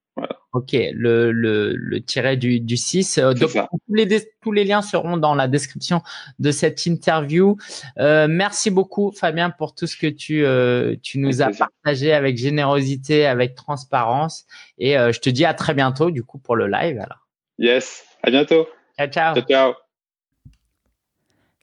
Ok, 0.53 0.73
le, 0.73 1.31
le, 1.31 1.75
le 1.77 2.01
tiret 2.01 2.37
du, 2.37 2.61
du 2.61 2.77
6. 2.77 3.19
Euh, 3.19 3.33
donc, 3.35 3.53
tous 3.53 3.95
les, 3.95 4.09
tous 4.41 4.53
les 4.53 4.64
liens 4.64 4.83
seront 4.83 5.16
dans 5.16 5.35
la 5.35 5.47
description 5.47 6.03
de 6.39 6.51
cette 6.51 6.87
interview. 6.87 7.57
Euh, 7.99 8.27
merci 8.29 8.71
beaucoup, 8.71 9.12
Fabien, 9.12 9.51
pour 9.51 9.75
tout 9.75 9.87
ce 9.87 9.97
que 9.97 10.07
tu, 10.07 10.45
euh, 10.45 10.97
tu 11.03 11.19
nous 11.19 11.43
as 11.43 11.51
partagé 11.51 12.12
avec 12.12 12.39
générosité, 12.39 13.27
avec 13.27 13.55
transparence. 13.55 14.47
Et 14.79 14.95
je 14.95 15.19
te 15.21 15.31
dis 15.31 15.45
à 15.45 15.55
très 15.55 15.75
bientôt, 15.75 16.11
du 16.11 16.25
coup, 16.25 16.39
pour 16.39 16.57
le 16.57 16.66
live. 16.66 16.99
Alors. 16.99 17.27
Yes, 17.59 18.05
à 18.23 18.31
bientôt. 18.31 18.66
Ciao, 18.97 19.09
ciao. 19.09 19.35
Ciao, 19.35 19.45
ciao. 19.45 19.75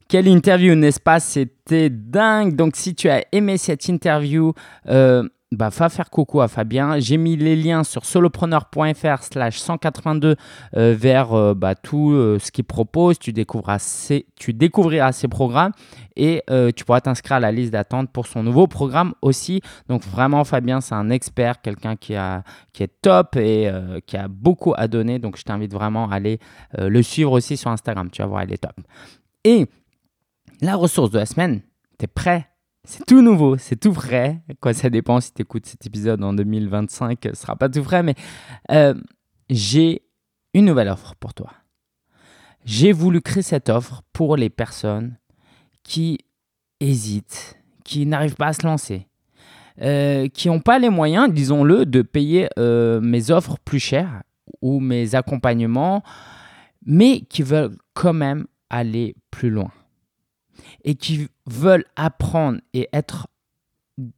Quelle 0.08 0.28
interview, 0.28 0.76
n'est-ce 0.76 1.00
pas? 1.00 1.18
C'était 1.18 1.90
dingue. 1.90 2.54
Donc, 2.54 2.76
si 2.76 2.94
tu 2.94 3.08
as 3.08 3.24
aimé 3.32 3.58
cette 3.58 3.88
interview, 3.88 4.54
euh, 4.88 5.28
bah, 5.52 5.68
va 5.68 5.88
faire 5.88 6.10
coucou 6.10 6.40
à 6.40 6.48
Fabien. 6.48 6.98
J'ai 6.98 7.16
mis 7.16 7.36
les 7.36 7.54
liens 7.54 7.84
sur 7.84 8.04
solopreneur.fr 8.04 9.22
slash 9.22 9.58
182 9.58 10.34
euh, 10.76 10.94
vers 10.98 11.32
euh, 11.34 11.54
bah, 11.54 11.76
tout 11.76 12.10
euh, 12.10 12.38
ce 12.40 12.50
qu'il 12.50 12.64
propose. 12.64 13.18
Tu 13.20 13.32
découvriras, 13.32 13.78
ses, 13.78 14.26
tu 14.34 14.52
découvriras 14.52 15.12
programmes 15.30 15.72
et 16.16 16.42
tu 16.74 16.84
pourras 16.84 17.00
t'inscrire 17.00 17.36
à 17.36 17.40
la 17.40 17.52
liste 17.52 17.72
d'attente 17.72 18.10
pour 18.10 18.26
son 18.26 18.42
nouveau 18.42 18.66
programme 18.66 19.14
aussi. 19.22 19.60
Donc 19.88 20.02
vraiment, 20.04 20.44
Fabien, 20.44 20.80
c'est 20.80 20.94
un 20.94 21.10
expert, 21.10 21.60
quelqu'un 21.60 21.96
qui, 21.96 22.14
qui 22.72 22.82
est 22.82 23.00
top 23.02 23.36
et 23.36 23.70
qui 24.06 24.16
a 24.16 24.26
beaucoup 24.28 24.72
à 24.76 24.88
donner. 24.88 25.18
Donc 25.18 25.36
je 25.36 25.42
t'invite 25.42 25.72
vraiment 25.72 26.08
à 26.08 26.14
aller 26.14 26.38
le 26.78 27.02
suivre 27.02 27.32
aussi 27.32 27.56
sur 27.56 27.70
Instagram. 27.70 28.08
Tu 28.10 28.22
vas 28.22 28.28
voir, 28.28 28.44
il 28.44 28.52
est 28.52 28.58
top. 28.58 28.76
Et 29.44 29.66
la 30.62 30.74
ressource 30.74 31.10
de 31.10 31.18
la 31.18 31.26
semaine, 31.26 31.60
tu 31.98 32.04
es 32.04 32.08
prêt? 32.08 32.48
C'est 32.86 33.04
tout 33.04 33.20
nouveau, 33.20 33.58
c'est 33.58 33.76
tout 33.76 33.92
frais. 33.92 34.40
Quoi, 34.60 34.72
ça 34.72 34.88
dépend 34.88 35.20
si 35.20 35.32
tu 35.32 35.42
écoutes 35.42 35.66
cet 35.66 35.84
épisode 35.86 36.22
en 36.22 36.32
2025, 36.32 37.18
ce 37.24 37.34
sera 37.34 37.56
pas 37.56 37.68
tout 37.68 37.82
frais, 37.82 38.04
mais 38.04 38.14
euh, 38.70 38.94
j'ai 39.50 40.02
une 40.54 40.66
nouvelle 40.66 40.88
offre 40.88 41.16
pour 41.16 41.34
toi. 41.34 41.50
J'ai 42.64 42.92
voulu 42.92 43.20
créer 43.20 43.42
cette 43.42 43.68
offre 43.68 44.02
pour 44.12 44.36
les 44.36 44.50
personnes 44.50 45.16
qui 45.82 46.18
hésitent, 46.78 47.58
qui 47.84 48.06
n'arrivent 48.06 48.36
pas 48.36 48.48
à 48.48 48.52
se 48.52 48.64
lancer, 48.64 49.08
euh, 49.82 50.28
qui 50.28 50.46
n'ont 50.46 50.60
pas 50.60 50.78
les 50.78 50.90
moyens, 50.90 51.32
disons-le, 51.32 51.86
de 51.86 52.02
payer 52.02 52.48
euh, 52.56 53.00
mes 53.00 53.32
offres 53.32 53.56
plus 53.64 53.80
chères 53.80 54.22
ou 54.62 54.78
mes 54.78 55.16
accompagnements, 55.16 56.04
mais 56.84 57.22
qui 57.22 57.42
veulent 57.42 57.76
quand 57.94 58.12
même 58.12 58.46
aller 58.70 59.16
plus 59.32 59.50
loin 59.50 59.72
et 60.84 60.94
qui 60.94 61.28
veulent 61.46 61.84
apprendre 61.96 62.60
et 62.72 62.88
être, 62.92 63.28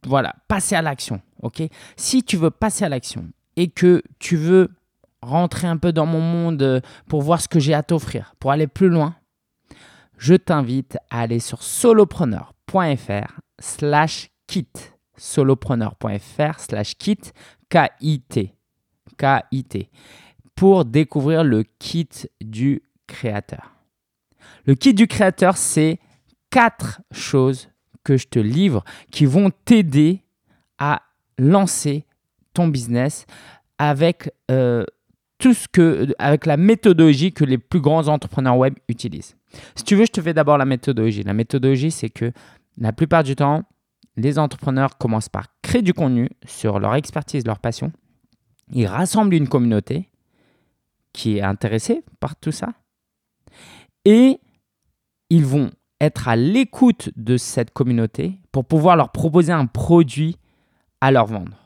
voilà, 0.05 0.35
passer 0.47 0.75
à 0.75 0.81
l'action. 0.81 1.21
Ok? 1.41 1.63
Si 1.95 2.23
tu 2.23 2.37
veux 2.37 2.51
passer 2.51 2.85
à 2.85 2.89
l'action 2.89 3.29
et 3.55 3.69
que 3.69 4.03
tu 4.19 4.35
veux 4.35 4.69
rentrer 5.21 5.67
un 5.67 5.77
peu 5.77 5.91
dans 5.91 6.05
mon 6.05 6.21
monde 6.21 6.61
euh, 6.61 6.81
pour 7.07 7.21
voir 7.21 7.41
ce 7.41 7.47
que 7.47 7.59
j'ai 7.59 7.73
à 7.73 7.83
t'offrir, 7.83 8.35
pour 8.39 8.51
aller 8.51 8.67
plus 8.67 8.89
loin, 8.89 9.15
je 10.17 10.35
t'invite 10.35 10.97
à 11.09 11.21
aller 11.21 11.39
sur 11.39 11.63
solopreneur.fr 11.63 13.39
slash 13.59 14.29
kit. 14.47 14.67
Solopreneur.fr 15.17 16.59
slash 16.59 16.95
kit, 16.95 17.19
K-I-T. 17.69 18.53
K-I-T. 19.17 19.89
Pour 20.55 20.85
découvrir 20.85 21.43
le 21.43 21.63
kit 21.63 22.09
du 22.41 22.83
créateur. 23.07 23.71
Le 24.65 24.75
kit 24.75 24.93
du 24.93 25.07
créateur, 25.07 25.57
c'est 25.57 25.99
quatre 26.49 27.01
choses 27.11 27.69
que 28.03 28.17
je 28.17 28.27
te 28.27 28.39
livre 28.39 28.83
qui 29.11 29.25
vont 29.25 29.51
t'aider 29.65 30.23
à 30.77 31.01
lancer 31.37 32.05
ton 32.53 32.67
business 32.67 33.25
avec 33.77 34.31
euh, 34.51 34.85
tout 35.37 35.53
ce 35.53 35.67
que, 35.67 36.07
avec 36.19 36.45
la 36.45 36.57
méthodologie 36.57 37.31
que 37.31 37.45
les 37.45 37.57
plus 37.57 37.79
grands 37.79 38.07
entrepreneurs 38.07 38.57
web 38.57 38.75
utilisent. 38.87 39.37
Si 39.75 39.83
tu 39.83 39.95
veux, 39.95 40.05
je 40.05 40.11
te 40.11 40.21
fais 40.21 40.33
d'abord 40.33 40.57
la 40.57 40.65
méthodologie. 40.65 41.23
La 41.23 41.33
méthodologie, 41.33 41.91
c'est 41.91 42.09
que 42.09 42.31
la 42.77 42.93
plupart 42.93 43.23
du 43.23 43.35
temps, 43.35 43.63
les 44.17 44.37
entrepreneurs 44.37 44.97
commencent 44.97 45.29
par 45.29 45.47
créer 45.61 45.81
du 45.81 45.93
contenu 45.93 46.29
sur 46.45 46.79
leur 46.79 46.95
expertise, 46.95 47.45
leur 47.45 47.59
passion. 47.59 47.91
Ils 48.73 48.85
rassemblent 48.85 49.33
une 49.33 49.47
communauté 49.47 50.09
qui 51.13 51.37
est 51.37 51.41
intéressée 51.41 52.03
par 52.19 52.35
tout 52.35 52.51
ça. 52.51 52.73
Et 54.05 54.39
ils 55.29 55.45
vont 55.45 55.71
être 56.01 56.27
à 56.27 56.35
l'écoute 56.35 57.09
de 57.15 57.37
cette 57.37 57.71
communauté 57.71 58.39
pour 58.51 58.65
pouvoir 58.65 58.95
leur 58.95 59.11
proposer 59.11 59.51
un 59.51 59.65
produit 59.65 60.37
à 61.01 61.11
leur 61.11 61.25
vendre. 61.25 61.57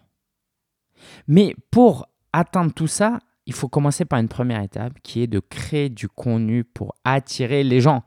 Mais 1.28 1.56
pour 1.72 2.08
atteindre 2.32 2.74
tout 2.74 2.88
ça, 2.88 3.20
il 3.46 3.54
faut 3.54 3.68
commencer 3.68 4.06
par 4.06 4.20
une 4.20 4.30
première 4.30 4.62
étape 4.62 4.94
qui 5.04 5.22
est 5.22 5.28
de 5.28 5.40
créer 5.40 5.90
du 5.90 6.08
contenu 6.08 6.64
pour 6.64 6.96
attirer 7.04 7.64
les 7.64 7.82
gens. 7.82 8.04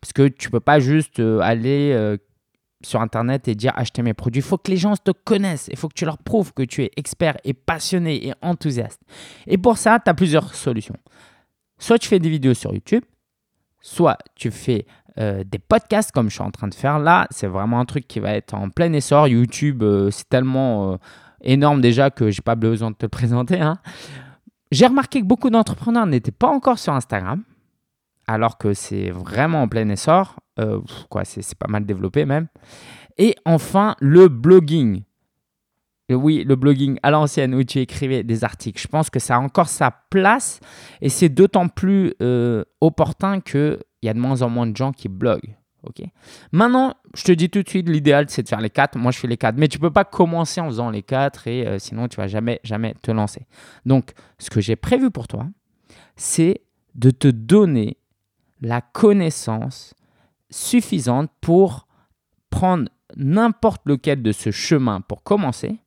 Parce 0.00 0.12
que 0.12 0.28
tu 0.28 0.48
ne 0.48 0.52
peux 0.52 0.60
pas 0.60 0.80
juste 0.80 1.20
euh, 1.20 1.40
aller 1.40 1.92
euh, 1.92 2.16
sur 2.82 3.00
Internet 3.00 3.48
et 3.48 3.54
dire 3.54 3.72
acheter 3.76 4.02
mes 4.02 4.14
produits. 4.14 4.40
Il 4.40 4.44
faut 4.44 4.56
que 4.56 4.70
les 4.70 4.76
gens 4.76 4.96
te 4.96 5.10
connaissent. 5.10 5.68
Il 5.70 5.76
faut 5.76 5.88
que 5.88 5.94
tu 5.94 6.04
leur 6.04 6.18
prouves 6.18 6.52
que 6.52 6.62
tu 6.62 6.84
es 6.84 6.90
expert 6.96 7.36
et 7.44 7.52
passionné 7.52 8.28
et 8.28 8.34
enthousiaste. 8.40 9.00
Et 9.46 9.58
pour 9.58 9.76
ça, 9.78 9.98
tu 10.02 10.08
as 10.08 10.14
plusieurs 10.14 10.54
solutions. 10.54 10.96
Soit 11.78 11.98
tu 11.98 12.08
fais 12.08 12.18
des 12.18 12.30
vidéos 12.30 12.54
sur 12.54 12.72
YouTube, 12.72 13.04
soit 13.80 14.18
tu 14.34 14.50
fais 14.50 14.86
euh, 15.18 15.44
des 15.44 15.58
podcasts 15.58 16.12
comme 16.12 16.28
je 16.28 16.34
suis 16.34 16.42
en 16.42 16.50
train 16.50 16.68
de 16.68 16.74
faire 16.74 16.98
là. 16.98 17.26
C'est 17.30 17.46
vraiment 17.46 17.80
un 17.80 17.84
truc 17.84 18.06
qui 18.06 18.20
va 18.20 18.32
être 18.32 18.54
en 18.54 18.70
plein 18.70 18.92
essor. 18.92 19.28
YouTube, 19.28 19.82
c'est 20.10 20.28
tellement 20.28 20.98
énorme 21.42 21.80
déjà 21.80 22.10
que 22.10 22.30
j'ai 22.30 22.42
pas 22.42 22.56
besoin 22.56 22.90
de 22.90 22.96
te 22.96 23.06
le 23.06 23.08
présenter. 23.10 23.60
Hein. 23.60 23.78
J'ai 24.70 24.86
remarqué 24.86 25.20
que 25.20 25.26
beaucoup 25.26 25.50
d'entrepreneurs 25.50 26.06
n'étaient 26.06 26.30
pas 26.30 26.48
encore 26.48 26.78
sur 26.78 26.92
Instagram, 26.92 27.42
alors 28.26 28.58
que 28.58 28.74
c'est 28.74 29.10
vraiment 29.10 29.62
en 29.62 29.68
plein 29.68 29.88
essor. 29.88 30.36
Euh, 30.60 30.80
quoi, 31.08 31.24
c'est 31.24 31.54
pas 31.54 31.68
mal 31.68 31.86
développé 31.86 32.24
même. 32.24 32.48
Et 33.16 33.34
enfin, 33.44 33.96
le 34.00 34.28
blogging. 34.28 35.02
oui, 36.10 36.44
le 36.44 36.56
blogging 36.56 36.98
à 37.02 37.10
l'ancienne 37.10 37.54
où 37.54 37.62
tu 37.64 37.78
écrivais 37.78 38.22
des 38.24 38.44
articles. 38.44 38.80
Je 38.80 38.88
pense 38.88 39.08
que 39.08 39.18
ça 39.18 39.36
a 39.36 39.38
encore 39.38 39.68
sa 39.68 39.90
place 40.10 40.60
et 41.00 41.08
c'est 41.08 41.28
d'autant 41.28 41.68
plus 41.68 42.14
euh, 42.20 42.64
opportun 42.80 43.40
qu'il 44.00 44.06
y 44.06 44.10
a 44.10 44.14
de 44.14 44.18
moins 44.18 44.42
en 44.42 44.48
moins 44.48 44.66
de 44.66 44.76
gens 44.76 44.92
qui 44.92 45.08
bloguent. 45.08 45.56
Ok? 45.84 46.02
Maintenant, 46.50 46.94
je 47.14 47.24
te 47.24 47.32
dis 47.32 47.50
tout 47.50 47.62
de 47.62 47.68
suite, 47.68 47.88
l'idéal 47.88 48.26
c'est 48.28 48.42
de 48.42 48.48
faire 48.48 48.60
les 48.60 48.70
quatre. 48.70 48.98
Moi, 48.98 49.12
je 49.12 49.18
fais 49.18 49.28
les 49.28 49.36
quatre, 49.36 49.56
mais 49.56 49.68
tu 49.68 49.78
peux 49.78 49.92
pas 49.92 50.04
commencer 50.04 50.60
en 50.60 50.66
faisant 50.66 50.90
les 50.90 51.02
quatre 51.02 51.46
et 51.46 51.66
euh, 51.66 51.78
sinon 51.78 52.08
tu 52.08 52.16
vas 52.16 52.26
jamais, 52.26 52.60
jamais 52.64 52.94
te 53.02 53.10
lancer. 53.10 53.46
Donc, 53.86 54.12
ce 54.38 54.50
que 54.50 54.60
j'ai 54.60 54.76
prévu 54.76 55.10
pour 55.10 55.28
toi, 55.28 55.46
c'est 56.16 56.62
de 56.94 57.10
te 57.10 57.28
donner 57.28 57.96
la 58.60 58.80
connaissance 58.80 59.94
suffisante 60.50 61.30
pour 61.40 61.86
prendre 62.50 62.88
n'importe 63.16 63.82
lequel 63.84 64.22
de 64.22 64.32
ce 64.32 64.50
chemin 64.50 65.00
pour 65.00 65.22
commencer 65.22 65.78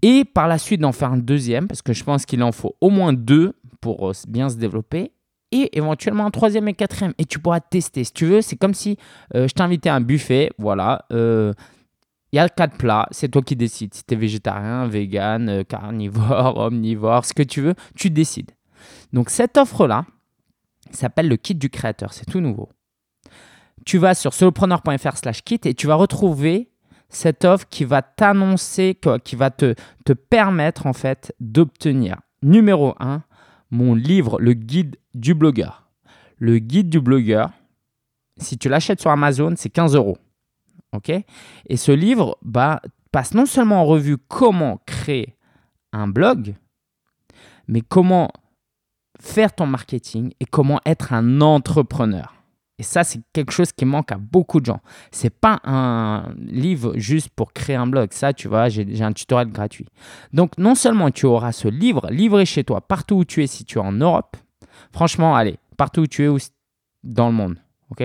et 0.00 0.24
par 0.24 0.48
la 0.48 0.58
suite 0.58 0.80
d'en 0.80 0.92
faire 0.92 1.12
un 1.12 1.18
deuxième 1.18 1.68
parce 1.68 1.82
que 1.82 1.92
je 1.92 2.02
pense 2.02 2.26
qu'il 2.26 2.42
en 2.42 2.52
faut 2.52 2.76
au 2.80 2.90
moins 2.90 3.12
deux 3.12 3.54
pour 3.80 4.10
euh, 4.10 4.12
bien 4.28 4.48
se 4.48 4.56
développer 4.56 5.12
et 5.52 5.76
éventuellement 5.76 6.26
un 6.26 6.30
troisième 6.30 6.66
et 6.68 6.74
quatrième. 6.74 7.12
Et 7.18 7.24
tu 7.24 7.38
pourras 7.38 7.60
tester. 7.60 8.04
Si 8.04 8.12
tu 8.12 8.26
veux, 8.26 8.40
c'est 8.40 8.56
comme 8.56 8.74
si 8.74 8.98
euh, 9.34 9.46
je 9.46 9.54
t'invitais 9.54 9.90
à 9.90 9.94
un 9.94 10.00
buffet. 10.00 10.50
Voilà. 10.58 11.04
Euh, 11.12 11.52
il 12.32 12.36
y 12.36 12.38
a 12.38 12.48
quatre 12.48 12.76
plats. 12.78 13.06
C'est 13.10 13.28
toi 13.28 13.42
qui 13.42 13.54
décides. 13.54 13.94
Si 13.94 14.04
tu 14.04 14.14
es 14.14 14.16
végétarien, 14.16 14.88
vegan, 14.88 15.48
euh, 15.48 15.62
carnivore, 15.62 16.56
omnivore, 16.56 17.24
ce 17.24 17.34
que 17.34 17.42
tu 17.42 17.60
veux, 17.60 17.74
tu 17.94 18.10
décides. 18.10 18.50
Donc 19.12 19.30
cette 19.30 19.58
offre-là 19.58 20.04
s'appelle 20.90 21.28
le 21.28 21.36
kit 21.36 21.54
du 21.54 21.70
créateur. 21.70 22.12
C'est 22.12 22.26
tout 22.26 22.40
nouveau. 22.40 22.70
Tu 23.84 23.98
vas 23.98 24.14
sur 24.14 24.32
solopreneur.fr 24.32 25.16
slash 25.16 25.42
kit 25.42 25.60
et 25.64 25.74
tu 25.74 25.86
vas 25.86 25.94
retrouver 25.94 26.70
cette 27.08 27.44
offre 27.44 27.66
qui 27.68 27.84
va 27.84 28.00
t'annoncer, 28.00 28.98
qui 29.24 29.36
va 29.36 29.50
te, 29.50 29.74
te 30.04 30.12
permettre 30.14 30.86
en 30.86 30.94
fait 30.94 31.34
d'obtenir, 31.40 32.16
numéro 32.42 32.94
1, 33.00 33.22
mon 33.72 33.94
livre, 33.94 34.38
le 34.40 34.52
guide 34.52 34.96
du 35.14 35.34
blogueur. 35.34 35.90
Le 36.36 36.58
guide 36.58 36.88
du 36.88 37.00
blogueur, 37.00 37.50
si 38.36 38.58
tu 38.58 38.68
l'achètes 38.68 39.00
sur 39.00 39.10
Amazon, 39.10 39.54
c'est 39.56 39.70
15 39.70 39.96
euros. 39.96 40.18
Et 41.68 41.76
ce 41.76 41.90
livre 41.90 42.38
bah, 42.42 42.82
passe 43.10 43.34
non 43.34 43.46
seulement 43.46 43.80
en 43.80 43.86
revue 43.86 44.18
comment 44.18 44.80
créer 44.86 45.36
un 45.92 46.06
blog, 46.06 46.54
mais 47.66 47.80
comment 47.80 48.30
faire 49.18 49.54
ton 49.54 49.66
marketing 49.66 50.32
et 50.38 50.44
comment 50.44 50.80
être 50.84 51.12
un 51.12 51.40
entrepreneur. 51.40 52.34
Et 52.82 52.84
ça, 52.84 53.04
c'est 53.04 53.20
quelque 53.32 53.52
chose 53.52 53.70
qui 53.70 53.84
manque 53.84 54.10
à 54.10 54.16
beaucoup 54.16 54.58
de 54.58 54.66
gens. 54.66 54.80
C'est 55.12 55.30
pas 55.30 55.60
un 55.62 56.34
livre 56.36 56.94
juste 56.96 57.28
pour 57.28 57.52
créer 57.52 57.76
un 57.76 57.86
blog. 57.86 58.08
Ça, 58.10 58.32
tu 58.32 58.48
vois, 58.48 58.68
j'ai 58.68 59.04
un 59.04 59.12
tutoriel 59.12 59.52
gratuit. 59.52 59.86
Donc, 60.32 60.58
non 60.58 60.74
seulement 60.74 61.12
tu 61.12 61.26
auras 61.26 61.52
ce 61.52 61.68
livre 61.68 62.10
livré 62.10 62.44
chez 62.44 62.64
toi, 62.64 62.80
partout 62.80 63.18
où 63.18 63.24
tu 63.24 63.40
es, 63.40 63.46
si 63.46 63.64
tu 63.64 63.78
es 63.78 63.80
en 63.80 63.92
Europe. 63.92 64.36
Franchement, 64.90 65.36
allez, 65.36 65.60
partout 65.76 66.00
où 66.00 66.06
tu 66.08 66.24
es 66.24 66.36
dans 67.04 67.28
le 67.28 67.34
monde. 67.34 67.56
OK? 67.92 68.02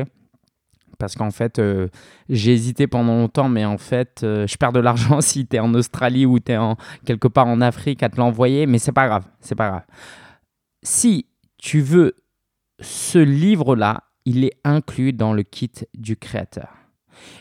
Parce 1.00 1.16
qu'en 1.16 1.32
fait, 1.32 1.58
euh, 1.58 1.88
j'ai 2.30 2.54
hésité 2.54 2.86
pendant 2.86 3.18
longtemps, 3.18 3.50
mais 3.50 3.66
en 3.66 3.80
fait, 3.80 4.22
euh, 4.22 4.46
je 4.46 4.58
perds 4.58 4.74
de 4.74 4.80
l'argent 4.80 5.22
si 5.22 5.48
tu 5.48 5.56
es 5.56 5.60
en 5.60 5.74
Australie 5.74 6.28
ou 6.28 6.40
tu 6.40 6.52
es 6.52 6.58
quelque 7.04 7.28
part 7.28 7.48
en 7.48 7.62
Afrique 7.62 8.04
à 8.04 8.10
te 8.10 8.18
l'envoyer, 8.18 8.68
mais 8.68 8.78
c'est 8.78 8.92
pas 8.92 9.08
grave, 9.08 9.26
c'est 9.40 9.56
pas 9.56 9.70
grave. 9.70 9.86
Si 10.84 11.26
tu 11.58 11.82
veux 11.82 12.14
ce 12.80 13.18
livre-là, 13.18 14.04
il 14.28 14.44
est 14.44 14.58
inclus 14.66 15.14
dans 15.14 15.32
le 15.32 15.42
kit 15.42 15.72
du 15.98 16.18
créateur. 16.18 16.68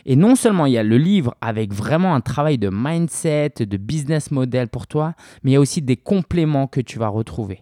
Et 0.05 0.15
non 0.15 0.35
seulement 0.35 0.65
il 0.65 0.71
y 0.71 0.77
a 0.77 0.83
le 0.83 0.97
livre 0.97 1.35
avec 1.41 1.73
vraiment 1.73 2.15
un 2.15 2.21
travail 2.21 2.57
de 2.57 2.69
mindset, 2.73 3.53
de 3.59 3.77
business 3.77 4.31
model 4.31 4.69
pour 4.69 4.87
toi, 4.87 5.13
mais 5.43 5.51
il 5.51 5.53
y 5.55 5.57
a 5.57 5.59
aussi 5.59 5.81
des 5.81 5.97
compléments 5.97 6.65
que 6.65 6.79
tu 6.79 6.97
vas 6.97 7.09
retrouver. 7.09 7.61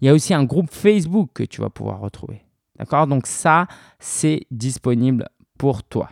Il 0.00 0.06
y 0.06 0.10
a 0.10 0.14
aussi 0.14 0.34
un 0.34 0.44
groupe 0.44 0.70
Facebook 0.70 1.30
que 1.32 1.42
tu 1.42 1.62
vas 1.62 1.70
pouvoir 1.70 2.00
retrouver. 2.00 2.42
D'accord? 2.78 3.06
Donc 3.06 3.26
ça, 3.26 3.66
c'est 3.98 4.42
disponible 4.50 5.26
pour 5.56 5.82
toi. 5.82 6.10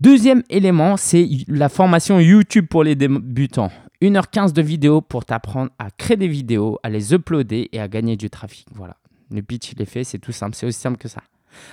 Deuxième 0.00 0.42
élément, 0.50 0.98
c'est 0.98 1.26
la 1.48 1.70
formation 1.70 2.20
YouTube 2.20 2.66
pour 2.68 2.84
les 2.84 2.94
débutants. 2.94 3.70
1h15 4.02 4.52
de 4.52 4.60
vidéos 4.60 5.00
pour 5.00 5.24
t'apprendre 5.24 5.70
à 5.78 5.90
créer 5.90 6.18
des 6.18 6.28
vidéos, 6.28 6.78
à 6.82 6.90
les 6.90 7.14
uploader 7.14 7.70
et 7.72 7.80
à 7.80 7.88
gagner 7.88 8.16
du 8.16 8.28
trafic. 8.28 8.66
Voilà. 8.74 8.96
Le 9.32 9.42
pitch, 9.42 9.72
il 9.72 9.82
est 9.82 9.86
fait, 9.86 10.04
c'est 10.04 10.18
tout 10.18 10.32
simple, 10.32 10.54
c'est 10.54 10.66
aussi 10.66 10.78
simple 10.78 10.98
que 10.98 11.08
ça. 11.08 11.22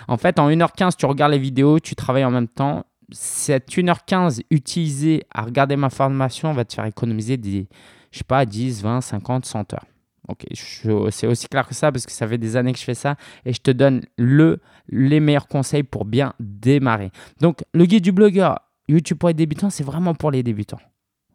En 0.08 0.18
fait, 0.18 0.40
en 0.40 0.50
1h15, 0.50 0.96
tu 0.98 1.06
regardes 1.06 1.32
les 1.32 1.40
vidéos, 1.40 1.80
tu 1.80 1.96
travailles 1.96 2.26
en 2.26 2.32
même 2.32 2.48
temps. 2.48 2.86
Cette 3.12 3.70
1h15 3.70 4.42
utilisée 4.52 5.24
à 5.34 5.42
regarder 5.42 5.76
ma 5.76 5.90
formation 5.90 6.54
va 6.54 6.66
te 6.66 6.74
faire 6.74 6.86
économiser 6.86 7.38
des, 7.38 7.68
je 8.12 8.20
sais 8.20 8.24
pas, 8.24 8.46
10, 8.46 8.84
20, 8.84 9.02
50, 9.02 9.46
100 9.46 9.74
heures. 9.74 9.86
Ok, 10.28 10.46
c'est 10.54 11.26
aussi 11.26 11.48
clair 11.48 11.68
que 11.68 11.74
ça 11.74 11.92
parce 11.92 12.06
que 12.06 12.12
ça 12.12 12.28
fait 12.28 12.38
des 12.38 12.56
années 12.56 12.72
que 12.72 12.78
je 12.78 12.84
fais 12.84 12.94
ça 12.94 13.16
et 13.46 13.54
je 13.54 13.60
te 13.62 13.72
donne 13.72 14.04
le, 14.16 14.60
les 14.90 15.20
meilleurs 15.20 15.48
conseils 15.48 15.82
pour 15.82 16.06
bien 16.06 16.34
démarrer. 16.40 17.12
Donc, 17.42 17.64
le 17.74 17.86
guide 17.86 18.04
du 18.04 18.12
blogueur 18.12 18.60
YouTube 18.88 19.18
pour 19.18 19.30
les 19.30 19.34
débutants, 19.34 19.72
c'est 19.72 19.84
vraiment 19.84 20.14
pour 20.14 20.30
les 20.30 20.44
débutants. 20.44 20.80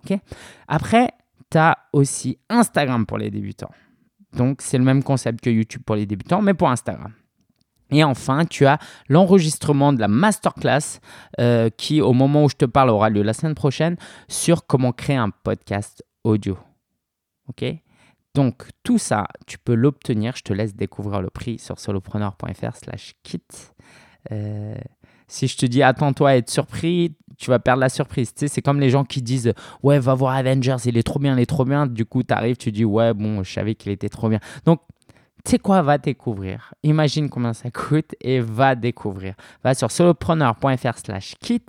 Ok? 0.04 0.16
Après, 0.68 1.08
tu 1.50 1.58
as 1.58 1.76
aussi 1.92 2.38
Instagram 2.48 3.04
pour 3.04 3.18
les 3.18 3.30
débutants. 3.32 3.70
Donc, 4.36 4.62
c'est 4.62 4.78
le 4.78 4.84
même 4.84 5.02
concept 5.02 5.42
que 5.42 5.50
YouTube 5.50 5.82
pour 5.84 5.96
les 5.96 6.06
débutants, 6.06 6.42
mais 6.42 6.54
pour 6.54 6.70
Instagram. 6.70 7.12
Et 7.90 8.02
enfin, 8.02 8.44
tu 8.44 8.66
as 8.66 8.78
l'enregistrement 9.08 9.92
de 9.92 10.00
la 10.00 10.08
masterclass 10.08 11.00
euh, 11.38 11.68
qui, 11.70 12.00
au 12.00 12.12
moment 12.12 12.44
où 12.44 12.48
je 12.48 12.56
te 12.56 12.64
parle, 12.64 12.90
aura 12.90 13.10
lieu 13.10 13.22
la 13.22 13.34
semaine 13.34 13.54
prochaine 13.54 13.96
sur 14.28 14.66
comment 14.66 14.92
créer 14.92 15.16
un 15.16 15.30
podcast 15.30 16.02
audio. 16.24 16.58
OK? 17.48 17.64
Donc, 18.34 18.64
tout 18.82 18.98
ça, 18.98 19.28
tu 19.46 19.58
peux 19.58 19.74
l'obtenir. 19.74 20.34
Je 20.34 20.42
te 20.42 20.52
laisse 20.52 20.74
découvrir 20.74 21.20
le 21.20 21.30
prix 21.30 21.58
sur 21.58 21.78
solopreneur.fr 21.78 22.76
slash 22.76 23.14
kit. 23.22 23.42
Euh, 24.32 24.74
si 25.28 25.46
je 25.48 25.56
te 25.56 25.66
dis 25.66 25.82
attends-toi 25.82 26.30
à 26.30 26.36
être 26.36 26.50
surpris, 26.50 27.16
tu 27.36 27.50
vas 27.50 27.58
perdre 27.58 27.80
la 27.80 27.88
surprise. 27.88 28.32
Tu 28.32 28.40
sais, 28.40 28.48
c'est 28.48 28.62
comme 28.62 28.80
les 28.80 28.90
gens 28.90 29.04
qui 29.04 29.22
disent 29.22 29.52
ouais, 29.82 29.98
va 29.98 30.14
voir 30.14 30.34
Avengers, 30.34 30.76
il 30.84 30.96
est 30.96 31.02
trop 31.02 31.18
bien, 31.18 31.36
il 31.36 31.40
est 31.40 31.46
trop 31.46 31.64
bien. 31.64 31.86
Du 31.86 32.04
coup, 32.04 32.22
tu 32.22 32.32
arrives, 32.32 32.56
tu 32.56 32.72
dis 32.72 32.84
ouais, 32.84 33.14
bon, 33.14 33.42
je 33.42 33.52
savais 33.52 33.74
qu'il 33.74 33.92
était 33.92 34.08
trop 34.08 34.28
bien. 34.28 34.40
Donc, 34.64 34.80
tu 35.44 35.50
sais 35.50 35.58
quoi, 35.58 35.82
va 35.82 35.98
découvrir. 35.98 36.72
Imagine 36.82 37.28
combien 37.28 37.52
ça 37.52 37.70
coûte 37.70 38.14
et 38.20 38.40
va 38.40 38.74
découvrir. 38.74 39.34
Va 39.62 39.74
sur 39.74 39.90
solopreneur.fr 39.90 40.98
slash 40.98 41.34
kit, 41.38 41.62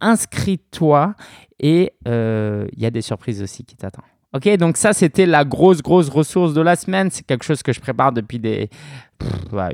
inscris-toi 0.00 1.14
et 1.58 1.92
euh, 2.06 2.68
il 2.72 2.82
y 2.82 2.86
a 2.86 2.90
des 2.90 3.02
surprises 3.02 3.42
aussi 3.42 3.64
qui 3.64 3.74
t'attendent. 3.76 4.04
Ok, 4.34 4.48
donc 4.56 4.76
ça 4.76 4.92
c'était 4.92 5.24
la 5.24 5.44
grosse 5.44 5.80
grosse 5.80 6.10
ressource 6.10 6.52
de 6.52 6.60
la 6.60 6.76
semaine. 6.76 7.10
C'est 7.10 7.24
quelque 7.24 7.44
chose 7.44 7.62
que 7.62 7.72
je 7.72 7.80
prépare 7.80 8.12
depuis 8.12 8.38
des 8.38 8.68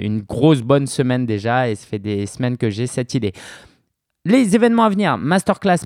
une 0.00 0.22
grosse 0.22 0.62
bonne 0.62 0.86
semaine 0.86 1.26
déjà 1.26 1.68
et 1.68 1.74
ça 1.74 1.86
fait 1.86 1.98
des 1.98 2.26
semaines 2.26 2.56
que 2.56 2.70
j'ai 2.70 2.86
cette 2.86 3.14
idée. 3.14 3.32
Les 4.24 4.54
événements 4.54 4.84
à 4.84 4.88
venir, 4.88 5.18
masterclass, 5.18 5.78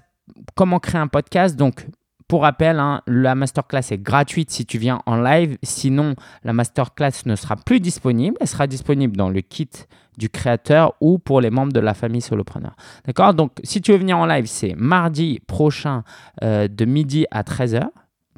comment 0.55 0.79
créer 0.79 1.01
un 1.01 1.09
podcast. 1.09 1.57
Donc 1.57 1.87
pour 2.29 2.43
rappel, 2.43 2.79
hein, 2.79 3.01
la 3.07 3.35
masterclass 3.35 3.91
est 3.91 4.03
gratuite 4.03 4.51
si 4.51 4.67
tu 4.67 4.77
viens 4.77 5.01
en 5.07 5.17
live. 5.17 5.57
Sinon, 5.63 6.15
la 6.45 6.53
masterclass 6.53 7.25
ne 7.25 7.35
sera 7.37 7.57
plus 7.57 7.81
disponible. 7.81 8.37
Elle 8.39 8.49
sera 8.49 8.67
disponible 8.67 9.17
dans 9.17 9.31
le 9.31 9.41
kit 9.41 9.71
du 10.19 10.29
créateur 10.29 10.93
ou 11.01 11.19
pour 11.19 11.41
les 11.41 11.49
membres 11.49 11.73
de 11.73 11.81
la 11.81 11.95
famille 11.95 12.21
solopreneur. 12.21 12.77
D'accord? 13.07 13.33
Donc, 13.33 13.53
si 13.65 13.81
tu 13.81 13.93
veux 13.93 13.99
venir 13.99 14.19
en 14.19 14.27
live, 14.27 14.45
c'est 14.47 14.75
mardi 14.77 15.41
prochain 15.47 16.05
euh, 16.43 16.69
de 16.69 16.85
midi 16.85 17.25
à 17.31 17.43
13h. 17.43 17.89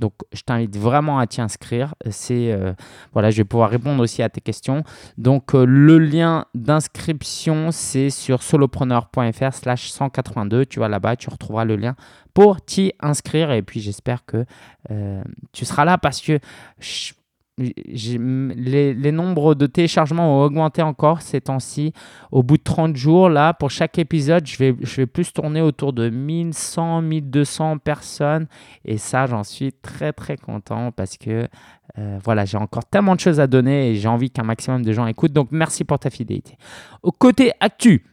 Donc, 0.01 0.15
je 0.33 0.41
t'invite 0.43 0.77
vraiment 0.77 1.19
à 1.19 1.27
t'y 1.27 1.41
inscrire. 1.41 1.95
C'est 2.11 2.53
euh, 2.53 2.73
voilà, 3.13 3.31
je 3.31 3.37
vais 3.37 3.45
pouvoir 3.45 3.71
répondre 3.71 4.03
aussi 4.03 4.23
à 4.23 4.29
tes 4.29 4.41
questions. 4.41 4.83
Donc, 5.19 5.55
euh, 5.55 5.65
le 5.65 5.99
lien 5.99 6.47
d'inscription, 6.55 7.71
c'est 7.71 8.11
sur 8.11 8.43
solopreneur.fr/slash 8.43 9.91
182. 9.91 10.67
Tu 10.67 10.81
vas 10.81 10.89
là-bas, 10.89 11.17
tu 11.17 11.29
retrouveras 11.29 11.65
le 11.65 11.77
lien 11.77 11.95
pour 12.35 12.63
t'y 12.63 12.93
inscrire. 13.01 13.53
Et 13.53 13.63
puis, 13.63 13.81
j'espère 13.81 14.25
que 14.25 14.45
euh, 14.91 15.23
tu 15.53 15.65
seras 15.65 15.85
là 15.85 15.99
parce 15.99 16.21
que 16.21 16.41
les, 17.61 19.13
nombres 19.13 19.55
de 19.55 19.67
téléchargements 19.67 20.39
ont 20.39 20.45
augmenté 20.45 20.83
encore 20.83 21.23
ces 21.23 21.41
temps-ci. 21.41 21.93
Au 22.33 22.43
bout 22.43 22.57
de 22.57 22.63
30 22.63 22.97
jours, 22.97 23.29
là, 23.29 23.55
pour 23.55 23.71
chaque 23.71 23.99
épisode, 23.99 24.47
je 24.47 24.57
vais, 24.59 24.77
je 24.81 24.97
vais 24.97 25.07
plus 25.07 25.33
tourner 25.33 25.61
autour 25.61 25.93
de 25.93 26.09
1100, 26.09 27.03
1200 27.03 27.79
personnes. 27.79 28.47
Et 28.85 28.99
ça, 28.99 29.27
j'en 29.27 29.45
suis 29.45 29.73
très, 29.73 30.13
très 30.13 30.37
content 30.37 30.93
parce 30.93 31.17
que 31.17 31.49
euh, 31.99 32.19
voilà, 32.23 32.45
j'ai 32.45 32.59
encore 32.59 32.85
tellement 32.85 33.15
de 33.15 33.21
choses 33.21 33.41
à 33.41 33.47
donner 33.47 33.91
et 33.91 33.97
j'ai 33.97 34.09
envie 34.09 34.31
qu'un 34.31 34.45
maximum 34.45 34.85
de 34.85 34.93
gens 34.93 35.07
écoutent. 35.07 35.33
Donc, 35.33 35.49
merci 35.51 35.85
pour 35.85 35.99
ta 35.99 36.11
fidélité. 36.11 36.57
Au 37.03 37.13
côté 37.13 37.53
actu, 37.61 38.05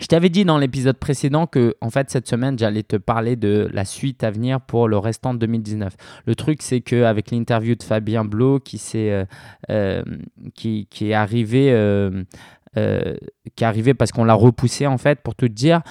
je 0.00 0.06
t'avais 0.06 0.30
dit 0.30 0.44
dans 0.44 0.56
l'épisode 0.56 0.96
précédent 0.96 1.46
que 1.46 1.76
en 1.82 1.90
fait 1.90 2.10
cette 2.10 2.26
semaine 2.26 2.58
j'allais 2.58 2.82
te 2.82 2.96
parler 2.96 3.36
de 3.36 3.68
la 3.72 3.84
suite 3.84 4.24
à 4.24 4.30
venir 4.30 4.60
pour 4.60 4.88
le 4.88 4.96
restant 4.96 5.34
de 5.34 5.38
2019. 5.40 5.94
Le 6.26 6.34
truc 6.34 6.62
c'est 6.62 6.80
que 6.80 7.04
avec 7.04 7.30
l'interview 7.30 7.74
de 7.74 7.82
Fabien 7.82 8.24
Blo 8.24 8.58
qui, 8.58 8.80
euh, 8.94 9.24
euh, 9.70 10.02
qui, 10.54 10.86
qui, 10.90 11.10
est 11.10 11.14
arrivé 11.14 11.70
euh, 11.72 12.24
qui 12.74 13.64
est 13.64 13.66
arrivé 13.66 13.92
parce 13.92 14.12
qu'on 14.12 14.24
l'a 14.24 14.34
repoussé 14.34 14.86
en 14.86 14.96
fait 14.96 15.20
pour 15.20 15.34
te 15.34 15.44
dire 15.44 15.82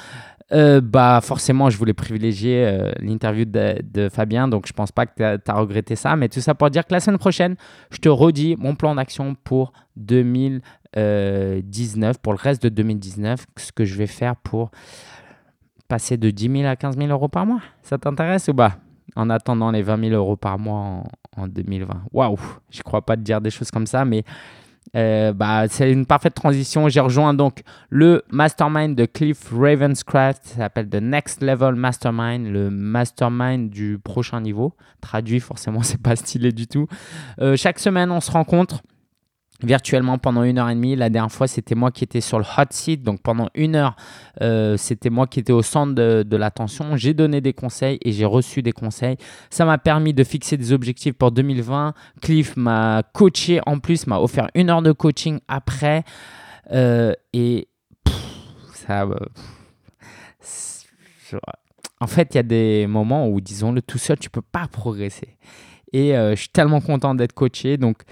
bah 0.51 1.21
forcément 1.23 1.69
je 1.69 1.77
voulais 1.77 1.93
privilégier 1.93 2.91
l'interview 2.99 3.45
de, 3.45 4.09
Fabien 4.09 4.49
donc 4.49 4.67
je 4.67 4.73
pense 4.73 4.91
pas 4.91 5.05
que 5.05 5.37
tu 5.37 5.51
as, 5.51 5.53
regretté 5.53 5.95
ça 5.95 6.17
mais 6.17 6.27
tout 6.27 6.41
ça 6.41 6.55
pour 6.55 6.69
dire 6.69 6.85
que 6.85 6.91
la 6.91 6.99
semaine 6.99 7.19
prochaine 7.19 7.55
je 7.91 7.99
te 7.99 8.09
redis 8.09 8.57
mon 8.57 8.75
plan 8.75 8.95
d'action 8.95 9.35
pour 9.45 9.71
2019 10.95 11.61
19 11.63 12.17
pour 12.19 12.33
le 12.33 12.37
reste 12.37 12.63
de 12.63 12.69
2019, 12.69 13.45
ce 13.57 13.71
que 13.71 13.85
je 13.85 13.95
vais 13.95 14.07
faire 14.07 14.35
pour 14.35 14.71
passer 15.87 16.17
de 16.17 16.29
10 16.29 16.59
000 16.59 16.65
à 16.65 16.75
15 16.75 16.97
000 16.97 17.09
euros 17.09 17.27
par 17.27 17.45
mois. 17.45 17.61
Ça 17.83 17.97
t'intéresse 17.97 18.47
ou 18.47 18.53
pas? 18.53 18.77
En 19.15 19.29
attendant 19.29 19.71
les 19.71 19.81
20 19.81 20.09
000 20.09 20.15
euros 20.15 20.37
par 20.37 20.57
mois 20.57 21.03
en, 21.35 21.47
2020. 21.47 22.03
Waouh 22.13 22.39
Je 22.69 22.81
crois 22.81 23.05
pas 23.05 23.17
te 23.17 23.21
dire 23.21 23.41
des 23.41 23.49
choses 23.49 23.71
comme 23.71 23.87
ça, 23.87 24.05
mais 24.05 24.23
euh, 24.95 25.33
bah, 25.33 25.67
c'est 25.69 25.91
une 25.91 26.05
parfaite 26.05 26.33
transition. 26.33 26.87
J'ai 26.89 26.99
rejoint 26.99 27.33
donc 27.33 27.61
le 27.89 28.23
mastermind 28.31 28.95
de 28.95 29.05
Cliff 29.05 29.51
Ravenscraft, 29.51 30.45
ça 30.45 30.55
s'appelle 30.57 30.89
The 30.89 31.01
Next 31.01 31.41
Level 31.41 31.75
Mastermind, 31.75 32.47
le 32.47 32.69
mastermind 32.69 33.69
du 33.69 33.99
prochain 33.99 34.41
niveau. 34.41 34.73
Traduit, 35.01 35.39
forcément, 35.39 35.81
c'est 35.83 36.01
pas 36.01 36.15
stylé 36.15 36.51
du 36.51 36.67
tout. 36.67 36.87
Euh, 37.39 37.55
chaque 37.55 37.79
semaine, 37.79 38.11
on 38.11 38.21
se 38.21 38.31
rencontre 38.31 38.81
virtuellement 39.63 40.17
pendant 40.17 40.43
une 40.43 40.57
heure 40.57 40.69
et 40.69 40.75
demie. 40.75 40.95
La 40.95 41.09
dernière 41.09 41.31
fois, 41.31 41.47
c'était 41.47 41.75
moi 41.75 41.91
qui 41.91 42.03
étais 42.03 42.21
sur 42.21 42.39
le 42.39 42.45
hot 42.45 42.65
seat. 42.69 43.03
Donc 43.03 43.21
pendant 43.21 43.49
une 43.55 43.75
heure, 43.75 43.95
euh, 44.41 44.77
c'était 44.77 45.09
moi 45.09 45.27
qui 45.27 45.39
étais 45.39 45.53
au 45.53 45.61
centre 45.61 45.93
de, 45.93 46.35
l'attention. 46.35 46.95
J'ai 46.95 47.13
donné 47.13 47.41
des 47.41 47.53
conseils 47.53 47.99
et 48.03 48.11
j'ai 48.11 48.25
reçu 48.25 48.61
des 48.61 48.71
conseils. 48.71 49.17
Ça 49.49 49.65
m'a 49.65 49.77
permis 49.77 50.13
de 50.13 50.23
fixer 50.23 50.57
des 50.57 50.73
objectifs 50.73 51.13
pour 51.13 51.31
2020. 51.31 51.93
Cliff 52.21 52.55
m'a 52.57 53.03
coaché 53.13 53.59
en 53.65 53.79
plus, 53.79 54.07
m'a 54.07 54.19
offert 54.19 54.47
une 54.55 54.69
heure 54.69 54.81
de 54.81 54.91
coaching 54.91 55.39
après. 55.47 56.03
Euh, 56.71 57.13
et 57.33 57.67
ça... 58.73 59.07
en 61.99 62.07
fait, 62.07 62.33
il 62.33 62.37
y 62.37 62.39
a 62.39 62.43
des 62.43 62.87
moments 62.87 63.27
où, 63.27 63.41
disons-le, 63.41 63.81
tout 63.81 63.97
seul, 63.97 64.17
tu 64.17 64.29
peux 64.29 64.41
pas 64.41 64.67
progresser. 64.67 65.37
Et 65.93 66.15
euh, 66.15 66.31
je 66.31 66.41
suis 66.41 66.49
tellement 66.49 66.81
content 66.81 67.15
d'être 67.15 67.33
coaché. 67.33 67.77
Donc, 67.77 68.03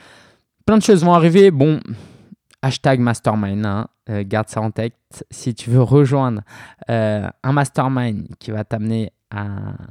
plein 0.69 0.77
de 0.77 0.83
choses 0.83 1.03
vont 1.03 1.15
arriver. 1.15 1.49
Bon, 1.49 1.79
hashtag 2.61 2.99
mastermind, 2.99 3.65
hein. 3.65 3.87
euh, 4.07 4.23
garde 4.23 4.49
ça 4.49 4.61
en 4.61 4.69
tête. 4.69 4.93
Si 5.31 5.55
tu 5.55 5.71
veux 5.71 5.81
rejoindre 5.81 6.43
euh, 6.91 7.27
un 7.41 7.51
mastermind 7.53 8.27
qui 8.37 8.51
va 8.51 8.63
t'amener 8.63 9.11
à 9.31 9.47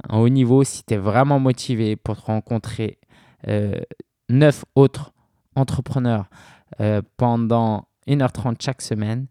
un 0.07 0.19
haut 0.19 0.29
niveau, 0.29 0.63
si 0.63 0.85
tu 0.85 0.93
es 0.93 0.97
vraiment 0.97 1.37
motivé 1.37 1.97
pour 1.97 2.15
te 2.15 2.21
rencontrer 2.21 2.97
euh, 3.49 3.73
neuf 4.29 4.63
autres 4.73 5.11
entrepreneurs 5.53 6.29
pendant 7.17 7.89
1h30 8.07 8.55
chaque 8.61 8.81
semaine, 8.81 9.27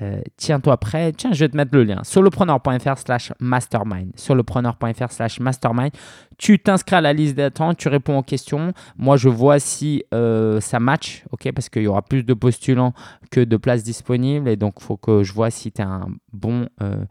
euh, 0.00 0.20
tiens-toi 0.36 0.76
prêt. 0.76 1.12
Tiens, 1.12 1.32
je 1.32 1.44
vais 1.44 1.48
te 1.48 1.56
mettre 1.56 1.74
le 1.74 1.82
lien. 1.82 2.02
Solopreneur.fr 2.04 2.98
slash 2.98 3.32
mastermind. 3.40 4.12
Solopreneur.fr 4.16 5.10
slash 5.10 5.40
mastermind. 5.40 5.90
Tu 6.38 6.58
t'inscris 6.58 6.96
à 6.96 7.00
la 7.00 7.12
liste 7.12 7.34
d'attente, 7.36 7.76
tu 7.76 7.88
réponds 7.88 8.18
aux 8.18 8.22
questions. 8.22 8.72
Moi, 8.96 9.16
je 9.16 9.28
vois 9.28 9.58
si 9.58 10.04
euh, 10.14 10.60
ça 10.60 10.78
match, 10.78 11.24
ok, 11.32 11.50
parce 11.52 11.68
qu'il 11.68 11.82
y 11.82 11.86
aura 11.86 12.02
plus 12.02 12.22
de 12.22 12.34
postulants 12.34 12.94
que 13.30 13.40
de 13.40 13.56
places 13.56 13.82
disponibles. 13.82 14.48
Et 14.48 14.56
donc, 14.56 14.74
il 14.80 14.84
faut 14.84 14.96
que 14.96 15.22
je 15.22 15.32
vois 15.32 15.50
si 15.50 15.72
tu 15.72 15.82
es 15.82 15.84
un 15.84 16.06
bon, 16.32 16.68
euh, 16.82 17.04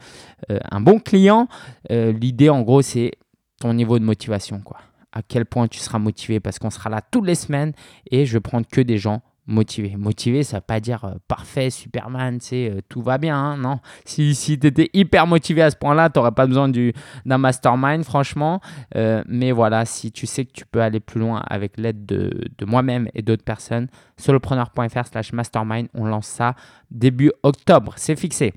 un 0.49 0.81
bon 0.81 0.99
client. 0.99 1.47
L'idée, 1.89 2.49
en 2.49 2.61
gros, 2.61 2.81
c'est 2.81 3.11
ton 3.59 3.73
niveau 3.73 3.99
de 3.99 4.05
motivation, 4.05 4.61
quoi. 4.61 4.77
À 5.11 5.21
quel 5.23 5.45
point 5.45 5.67
tu 5.67 5.79
seras 5.79 5.97
motivé? 5.97 6.39
Parce 6.39 6.59
qu'on 6.59 6.69
sera 6.69 6.89
là 6.89 7.01
toutes 7.01 7.25
les 7.25 7.35
semaines 7.35 7.73
et 8.11 8.25
je 8.25 8.33
vais 8.33 8.39
prendre 8.39 8.67
que 8.67 8.79
des 8.79 8.99
gens 8.99 9.21
motivé. 9.49 9.95
Motivé, 9.97 10.43
ça 10.43 10.57
ne 10.57 10.59
veut 10.59 10.65
pas 10.65 10.79
dire 10.79 11.03
euh, 11.03 11.15
parfait, 11.27 11.69
Superman, 11.69 12.39
euh, 12.53 12.79
tout 12.87 13.01
va 13.01 13.17
bien. 13.17 13.35
Hein, 13.35 13.57
non, 13.57 13.79
si, 14.05 14.35
si 14.35 14.57
tu 14.57 14.67
étais 14.67 14.89
hyper 14.93 15.27
motivé 15.27 15.61
à 15.61 15.71
ce 15.71 15.75
point-là, 15.75 16.09
tu 16.09 16.19
n'aurais 16.19 16.31
pas 16.31 16.47
besoin 16.47 16.69
d'un 16.69 17.37
mastermind, 17.37 18.03
franchement. 18.03 18.61
Euh, 18.95 19.23
mais 19.27 19.51
voilà, 19.51 19.85
si 19.85 20.11
tu 20.11 20.25
sais 20.25 20.45
que 20.45 20.53
tu 20.53 20.65
peux 20.65 20.81
aller 20.81 20.99
plus 20.99 21.19
loin 21.19 21.43
avec 21.47 21.77
l'aide 21.77 22.05
de, 22.05 22.31
de 22.57 22.65
moi-même 22.65 23.09
et 23.13 23.21
d'autres 23.21 23.43
personnes, 23.43 23.87
solopreneur.fr 24.17 25.07
slash 25.07 25.33
mastermind, 25.33 25.87
on 25.93 26.05
lance 26.05 26.27
ça 26.27 26.55
début 26.91 27.31
octobre. 27.43 27.93
C'est 27.97 28.15
fixé. 28.15 28.53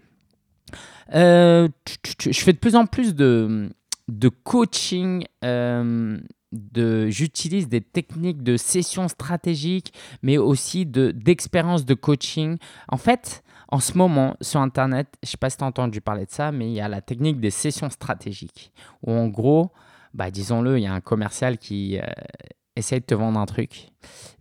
je 1.13 1.69
fais 2.33 2.53
de 2.53 2.59
plus 2.59 2.77
en 2.77 2.87
plus 2.87 3.15
de, 3.15 3.71
de 4.09 4.29
coaching 4.29 5.25
j'utilise 7.09 7.69
des 7.69 7.81
techniques 7.81 8.43
de 8.43 8.57
session 8.57 9.09
stratégique, 9.09 9.93
mais 10.23 10.39
aussi 10.39 10.87
d'expérience 10.87 11.85
de, 11.85 11.95
coaching. 11.95 12.59
En 12.89 12.97
fait, 12.97 13.43
en 13.69 13.81
ce 13.81 13.97
moment, 13.97 14.37
sur 14.41 14.61
Internet, 14.61 15.09
je 15.23 15.29
ne 15.29 15.31
sais 15.31 15.37
pas 15.37 15.51
si 15.51 15.57
tu 15.57 15.65
as 15.65 15.67
entendu 15.67 16.01
parler 16.01 16.27
de 16.27 16.31
ça, 16.31 16.53
mais 16.53 16.67
il 16.67 16.75
y 16.75 16.81
a 16.81 16.89
la 16.89 17.01
technique 17.01 17.41
des 17.41 17.51
sessions 17.51 17.91
stratégiques, 17.91 18.73
où 19.03 19.13
en 19.13 19.29
gros, 19.29 19.71
bah, 20.15 20.31
disons-le, 20.31 20.79
il 20.79 20.83
y 20.83 20.87
a 20.87 20.93
un 20.93 21.01
commercial 21.01 21.59
qui 21.59 21.99
euh, 21.99 22.03
essaye 22.77 23.01
de 23.01 23.07
te 23.07 23.15
vendre 23.15 23.39
un 23.39 23.47
truc, 23.47 23.89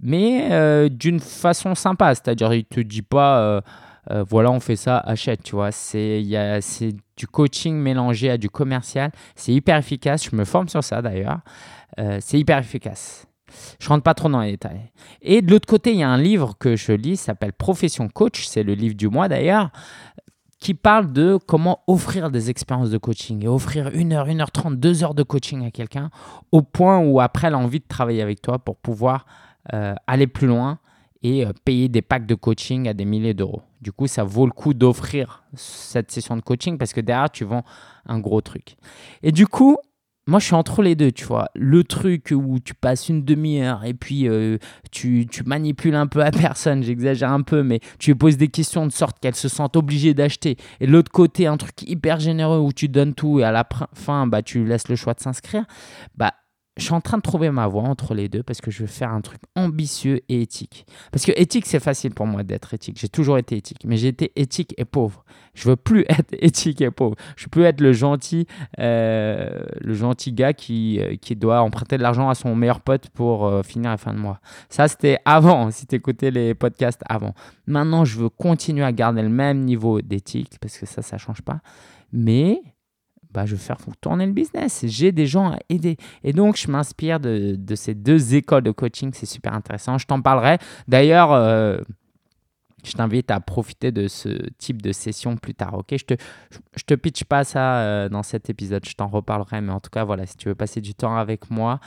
mais 0.01 0.49
euh, 0.51 0.89
d'une 0.89 1.19
façon 1.19 1.75
sympa, 1.75 2.13
c'est-à-dire 2.15 2.53
il 2.53 2.65
ne 2.69 2.75
te 2.75 2.79
dit 2.81 3.01
pas... 3.01 3.39
Euh, 3.39 3.61
euh, 4.09 4.23
voilà, 4.27 4.51
on 4.51 4.59
fait 4.59 4.75
ça, 4.75 4.97
achète, 4.97 5.43
tu 5.43 5.55
vois. 5.55 5.71
C'est 5.71 6.23
du 7.17 7.27
coaching 7.27 7.75
mélangé 7.75 8.31
à 8.31 8.37
du 8.37 8.49
commercial. 8.49 9.11
C'est 9.35 9.53
hyper 9.53 9.77
efficace. 9.77 10.27
Je 10.29 10.35
me 10.35 10.43
forme 10.43 10.69
sur 10.69 10.83
ça 10.83 11.01
d'ailleurs. 11.01 11.39
Euh, 11.99 12.17
c'est 12.21 12.39
hyper 12.39 12.57
efficace. 12.57 13.27
Je 13.79 13.89
rentre 13.89 14.03
pas 14.03 14.13
trop 14.13 14.29
dans 14.29 14.41
les 14.41 14.51
détails. 14.51 14.91
Et 15.21 15.41
de 15.41 15.51
l'autre 15.51 15.67
côté, 15.67 15.91
il 15.91 15.99
y 15.99 16.03
a 16.03 16.09
un 16.09 16.17
livre 16.17 16.55
que 16.57 16.75
je 16.75 16.93
lis, 16.93 17.17
s'appelle 17.17 17.53
Profession 17.53 18.07
Coach, 18.07 18.45
c'est 18.45 18.63
le 18.63 18.73
livre 18.73 18.95
du 18.95 19.09
mois 19.09 19.27
d'ailleurs, 19.27 19.71
qui 20.59 20.73
parle 20.75 21.11
de 21.11 21.37
comment 21.47 21.81
offrir 21.87 22.29
des 22.29 22.49
expériences 22.49 22.91
de 22.91 22.97
coaching 22.97 23.43
et 23.43 23.47
offrir 23.47 23.89
une 23.93 24.13
heure, 24.13 24.27
une 24.27 24.41
heure 24.41 24.51
trente, 24.51 24.79
deux 24.79 25.03
heures 25.03 25.15
de 25.15 25.23
coaching 25.23 25.65
à 25.65 25.71
quelqu'un 25.71 26.11
au 26.51 26.61
point 26.61 26.99
où 26.99 27.19
après 27.19 27.47
elle 27.47 27.55
a 27.55 27.57
envie 27.57 27.79
de 27.79 27.87
travailler 27.87 28.21
avec 28.21 28.41
toi 28.41 28.59
pour 28.59 28.77
pouvoir 28.77 29.25
euh, 29.73 29.95
aller 30.05 30.27
plus 30.27 30.47
loin 30.47 30.77
et 31.23 31.45
euh, 31.45 31.51
payer 31.65 31.89
des 31.89 32.03
packs 32.03 32.27
de 32.27 32.35
coaching 32.35 32.87
à 32.87 32.93
des 32.93 33.05
milliers 33.05 33.33
d'euros. 33.33 33.63
Du 33.81 33.91
coup, 33.91 34.05
ça 34.05 34.23
vaut 34.23 34.45
le 34.45 34.51
coup 34.51 34.75
d'offrir 34.75 35.43
cette 35.55 36.11
session 36.11 36.35
de 36.35 36.41
coaching 36.41 36.77
parce 36.77 36.93
que 36.93 37.01
derrière, 37.01 37.31
tu 37.31 37.43
vends 37.43 37.63
un 38.05 38.19
gros 38.19 38.41
truc. 38.41 38.75
Et 39.23 39.31
du 39.31 39.47
coup, 39.47 39.77
moi, 40.27 40.39
je 40.39 40.45
suis 40.45 40.55
entre 40.55 40.83
les 40.83 40.95
deux, 40.95 41.11
tu 41.11 41.25
vois. 41.25 41.49
Le 41.55 41.83
truc 41.83 42.31
où 42.31 42.59
tu 42.59 42.75
passes 42.75 43.09
une 43.09 43.23
demi-heure 43.23 43.83
et 43.83 43.93
puis 43.93 44.27
euh, 44.27 44.57
tu, 44.91 45.25
tu, 45.29 45.43
manipules 45.43 45.95
un 45.95 46.05
peu 46.05 46.19
la 46.19 46.31
personne, 46.31 46.83
j'exagère 46.83 47.31
un 47.31 47.41
peu, 47.41 47.63
mais 47.63 47.79
tu 47.97 48.11
lui 48.11 48.17
poses 48.17 48.37
des 48.37 48.47
questions 48.47 48.85
de 48.85 48.91
sorte 48.91 49.19
qu'elle 49.19 49.35
se 49.35 49.49
sente 49.49 49.75
obligée 49.75 50.13
d'acheter. 50.13 50.57
Et 50.79 50.85
l'autre 50.85 51.11
côté, 51.11 51.47
un 51.47 51.57
truc 51.57 51.81
hyper 51.81 52.19
généreux 52.19 52.59
où 52.59 52.71
tu 52.71 52.87
donnes 52.87 53.15
tout 53.15 53.39
et 53.39 53.43
à 53.43 53.51
la 53.51 53.67
fin, 53.93 54.27
bah, 54.27 54.43
tu 54.43 54.63
laisses 54.63 54.89
le 54.89 54.95
choix 54.95 55.15
de 55.15 55.21
s'inscrire. 55.21 55.65
Bah, 56.15 56.33
je 56.77 56.83
suis 56.83 56.93
en 56.93 57.01
train 57.01 57.17
de 57.17 57.21
trouver 57.21 57.51
ma 57.51 57.67
voie 57.67 57.83
entre 57.83 58.13
les 58.13 58.29
deux 58.29 58.43
parce 58.43 58.61
que 58.61 58.71
je 58.71 58.81
veux 58.81 58.87
faire 58.87 59.11
un 59.11 59.19
truc 59.19 59.41
ambitieux 59.55 60.21
et 60.29 60.41
éthique. 60.41 60.85
Parce 61.11 61.25
que 61.25 61.33
éthique, 61.35 61.65
c'est 61.65 61.81
facile 61.81 62.13
pour 62.13 62.25
moi 62.27 62.43
d'être 62.43 62.73
éthique. 62.73 62.97
J'ai 62.97 63.09
toujours 63.09 63.37
été 63.37 63.57
éthique, 63.57 63.83
mais 63.85 63.97
j'ai 63.97 64.07
été 64.07 64.31
éthique 64.37 64.73
et 64.77 64.85
pauvre. 64.85 65.25
Je 65.53 65.67
veux 65.67 65.75
plus 65.75 66.05
être 66.09 66.33
éthique 66.39 66.79
et 66.79 66.89
pauvre. 66.89 67.15
Je 67.35 67.47
peux 67.47 67.65
être 67.65 67.81
le 67.81 67.91
gentil, 67.91 68.47
euh, 68.79 69.63
le 69.81 69.93
gentil 69.93 70.31
gars 70.31 70.53
qui, 70.53 70.99
euh, 71.01 71.17
qui 71.17 71.35
doit 71.35 71.61
emprunter 71.61 71.97
de 71.97 72.03
l'argent 72.03 72.29
à 72.29 72.35
son 72.35 72.55
meilleur 72.55 72.79
pote 72.79 73.09
pour 73.09 73.45
euh, 73.45 73.63
finir 73.63 73.91
la 73.91 73.97
fin 73.97 74.13
de 74.13 74.19
mois. 74.19 74.39
Ça, 74.69 74.87
c'était 74.87 75.17
avant, 75.25 75.71
si 75.71 75.85
tu 75.85 75.95
écoutais 75.95 76.31
les 76.31 76.53
podcasts 76.53 77.01
avant. 77.09 77.33
Maintenant, 77.67 78.05
je 78.05 78.17
veux 78.17 78.29
continuer 78.29 78.85
à 78.85 78.93
garder 78.93 79.21
le 79.23 79.29
même 79.29 79.59
niveau 79.65 80.01
d'éthique 80.01 80.57
parce 80.61 80.77
que 80.77 80.85
ça, 80.85 81.01
ça 81.01 81.17
change 81.17 81.41
pas. 81.41 81.59
Mais 82.13 82.61
bah, 83.33 83.45
je 83.45 83.53
veux 83.53 83.57
faire 83.57 83.77
tourner 84.01 84.25
le 84.25 84.33
business. 84.33 84.83
J'ai 84.87 85.11
des 85.11 85.25
gens 85.25 85.51
à 85.51 85.57
aider. 85.69 85.97
Et 86.23 86.33
donc, 86.33 86.57
je 86.57 86.69
m'inspire 86.69 87.19
de, 87.19 87.55
de, 87.57 87.75
ces 87.75 87.93
deux 87.93 88.35
écoles 88.35 88.63
de 88.63 88.71
coaching. 88.71 89.11
C'est 89.13 89.25
super 89.25 89.53
intéressant. 89.53 89.97
Je 89.97 90.05
t'en 90.05 90.21
parlerai. 90.21 90.57
D'ailleurs, 90.87 91.31
euh, 91.31 91.77
je 92.83 92.93
t'invite 92.93 93.31
à 93.31 93.39
profiter 93.39 93.91
de 93.91 94.07
ce 94.07 94.29
type 94.57 94.81
de 94.81 94.91
session 94.91 95.37
plus 95.37 95.53
tard. 95.53 95.75
Ok, 95.75 95.87
je 95.91 96.05
te, 96.05 96.13
je 96.75 96.83
te 96.83 96.93
pitch 96.93 97.23
pas 97.23 97.43
ça 97.43 97.79
euh, 97.79 98.09
dans 98.09 98.23
cet 98.23 98.49
épisode, 98.49 98.85
je 98.85 98.93
t'en 98.93 99.07
reparlerai. 99.07 99.61
Mais 99.61 99.71
en 99.71 99.79
tout 99.79 99.89
cas, 99.89 100.03
voilà, 100.03 100.25
si 100.25 100.37
tu 100.37 100.47
veux 100.47 100.55
passer 100.55 100.81
du 100.81 100.93
temps 100.93 101.15
avec 101.15 101.49
moi, 101.49 101.79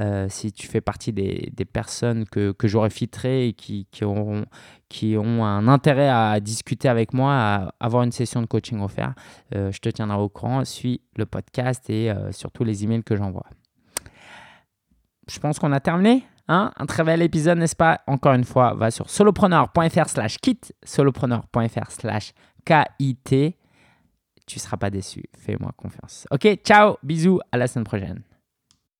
euh, 0.00 0.26
si 0.28 0.52
tu 0.52 0.66
fais 0.66 0.80
partie 0.80 1.12
des, 1.12 1.50
des 1.54 1.64
personnes 1.64 2.24
que, 2.26 2.52
que 2.52 2.68
j'aurais 2.68 2.90
filtrées 2.90 3.48
et 3.48 3.52
qui, 3.52 3.86
qui, 3.90 4.04
auront, 4.04 4.44
qui 4.88 5.16
ont 5.16 5.44
un 5.44 5.68
intérêt 5.68 6.08
à 6.08 6.38
discuter 6.40 6.88
avec 6.88 7.12
moi, 7.12 7.32
à 7.34 7.74
avoir 7.80 8.02
une 8.02 8.12
session 8.12 8.42
de 8.42 8.46
coaching 8.46 8.80
offerte, 8.80 9.16
euh, 9.54 9.72
je 9.72 9.78
te 9.78 9.88
tiendrai 9.88 10.18
au 10.18 10.28
courant. 10.28 10.64
Suis 10.64 11.00
le 11.16 11.26
podcast 11.26 11.88
et 11.90 12.12
surtout 12.30 12.64
les 12.64 12.84
emails 12.84 13.02
que 13.02 13.16
j'envoie. 13.16 13.46
Je 15.28 15.38
pense 15.38 15.58
qu'on 15.58 15.72
a 15.72 15.80
terminé. 15.80 16.24
Hein? 16.48 16.72
un 16.76 16.86
très 16.86 17.04
bel 17.04 17.22
épisode, 17.22 17.58
n'est-ce 17.58 17.76
pas? 17.76 18.00
Encore 18.06 18.34
une 18.34 18.44
fois, 18.44 18.74
va 18.74 18.90
sur 18.90 19.08
solopreneur.fr 19.08 20.08
slash 20.08 20.38
kit, 20.38 20.60
solopreneur.fr 20.84 21.90
slash 21.90 22.32
KIT. 22.64 23.56
Tu 24.46 24.58
ne 24.58 24.60
seras 24.60 24.76
pas 24.76 24.90
déçu, 24.90 25.24
fais-moi 25.38 25.70
confiance. 25.76 26.26
Ok, 26.30 26.48
ciao, 26.64 26.96
bisous, 27.02 27.40
à 27.52 27.58
la 27.58 27.66
semaine 27.66 27.84
prochaine. 27.84 28.22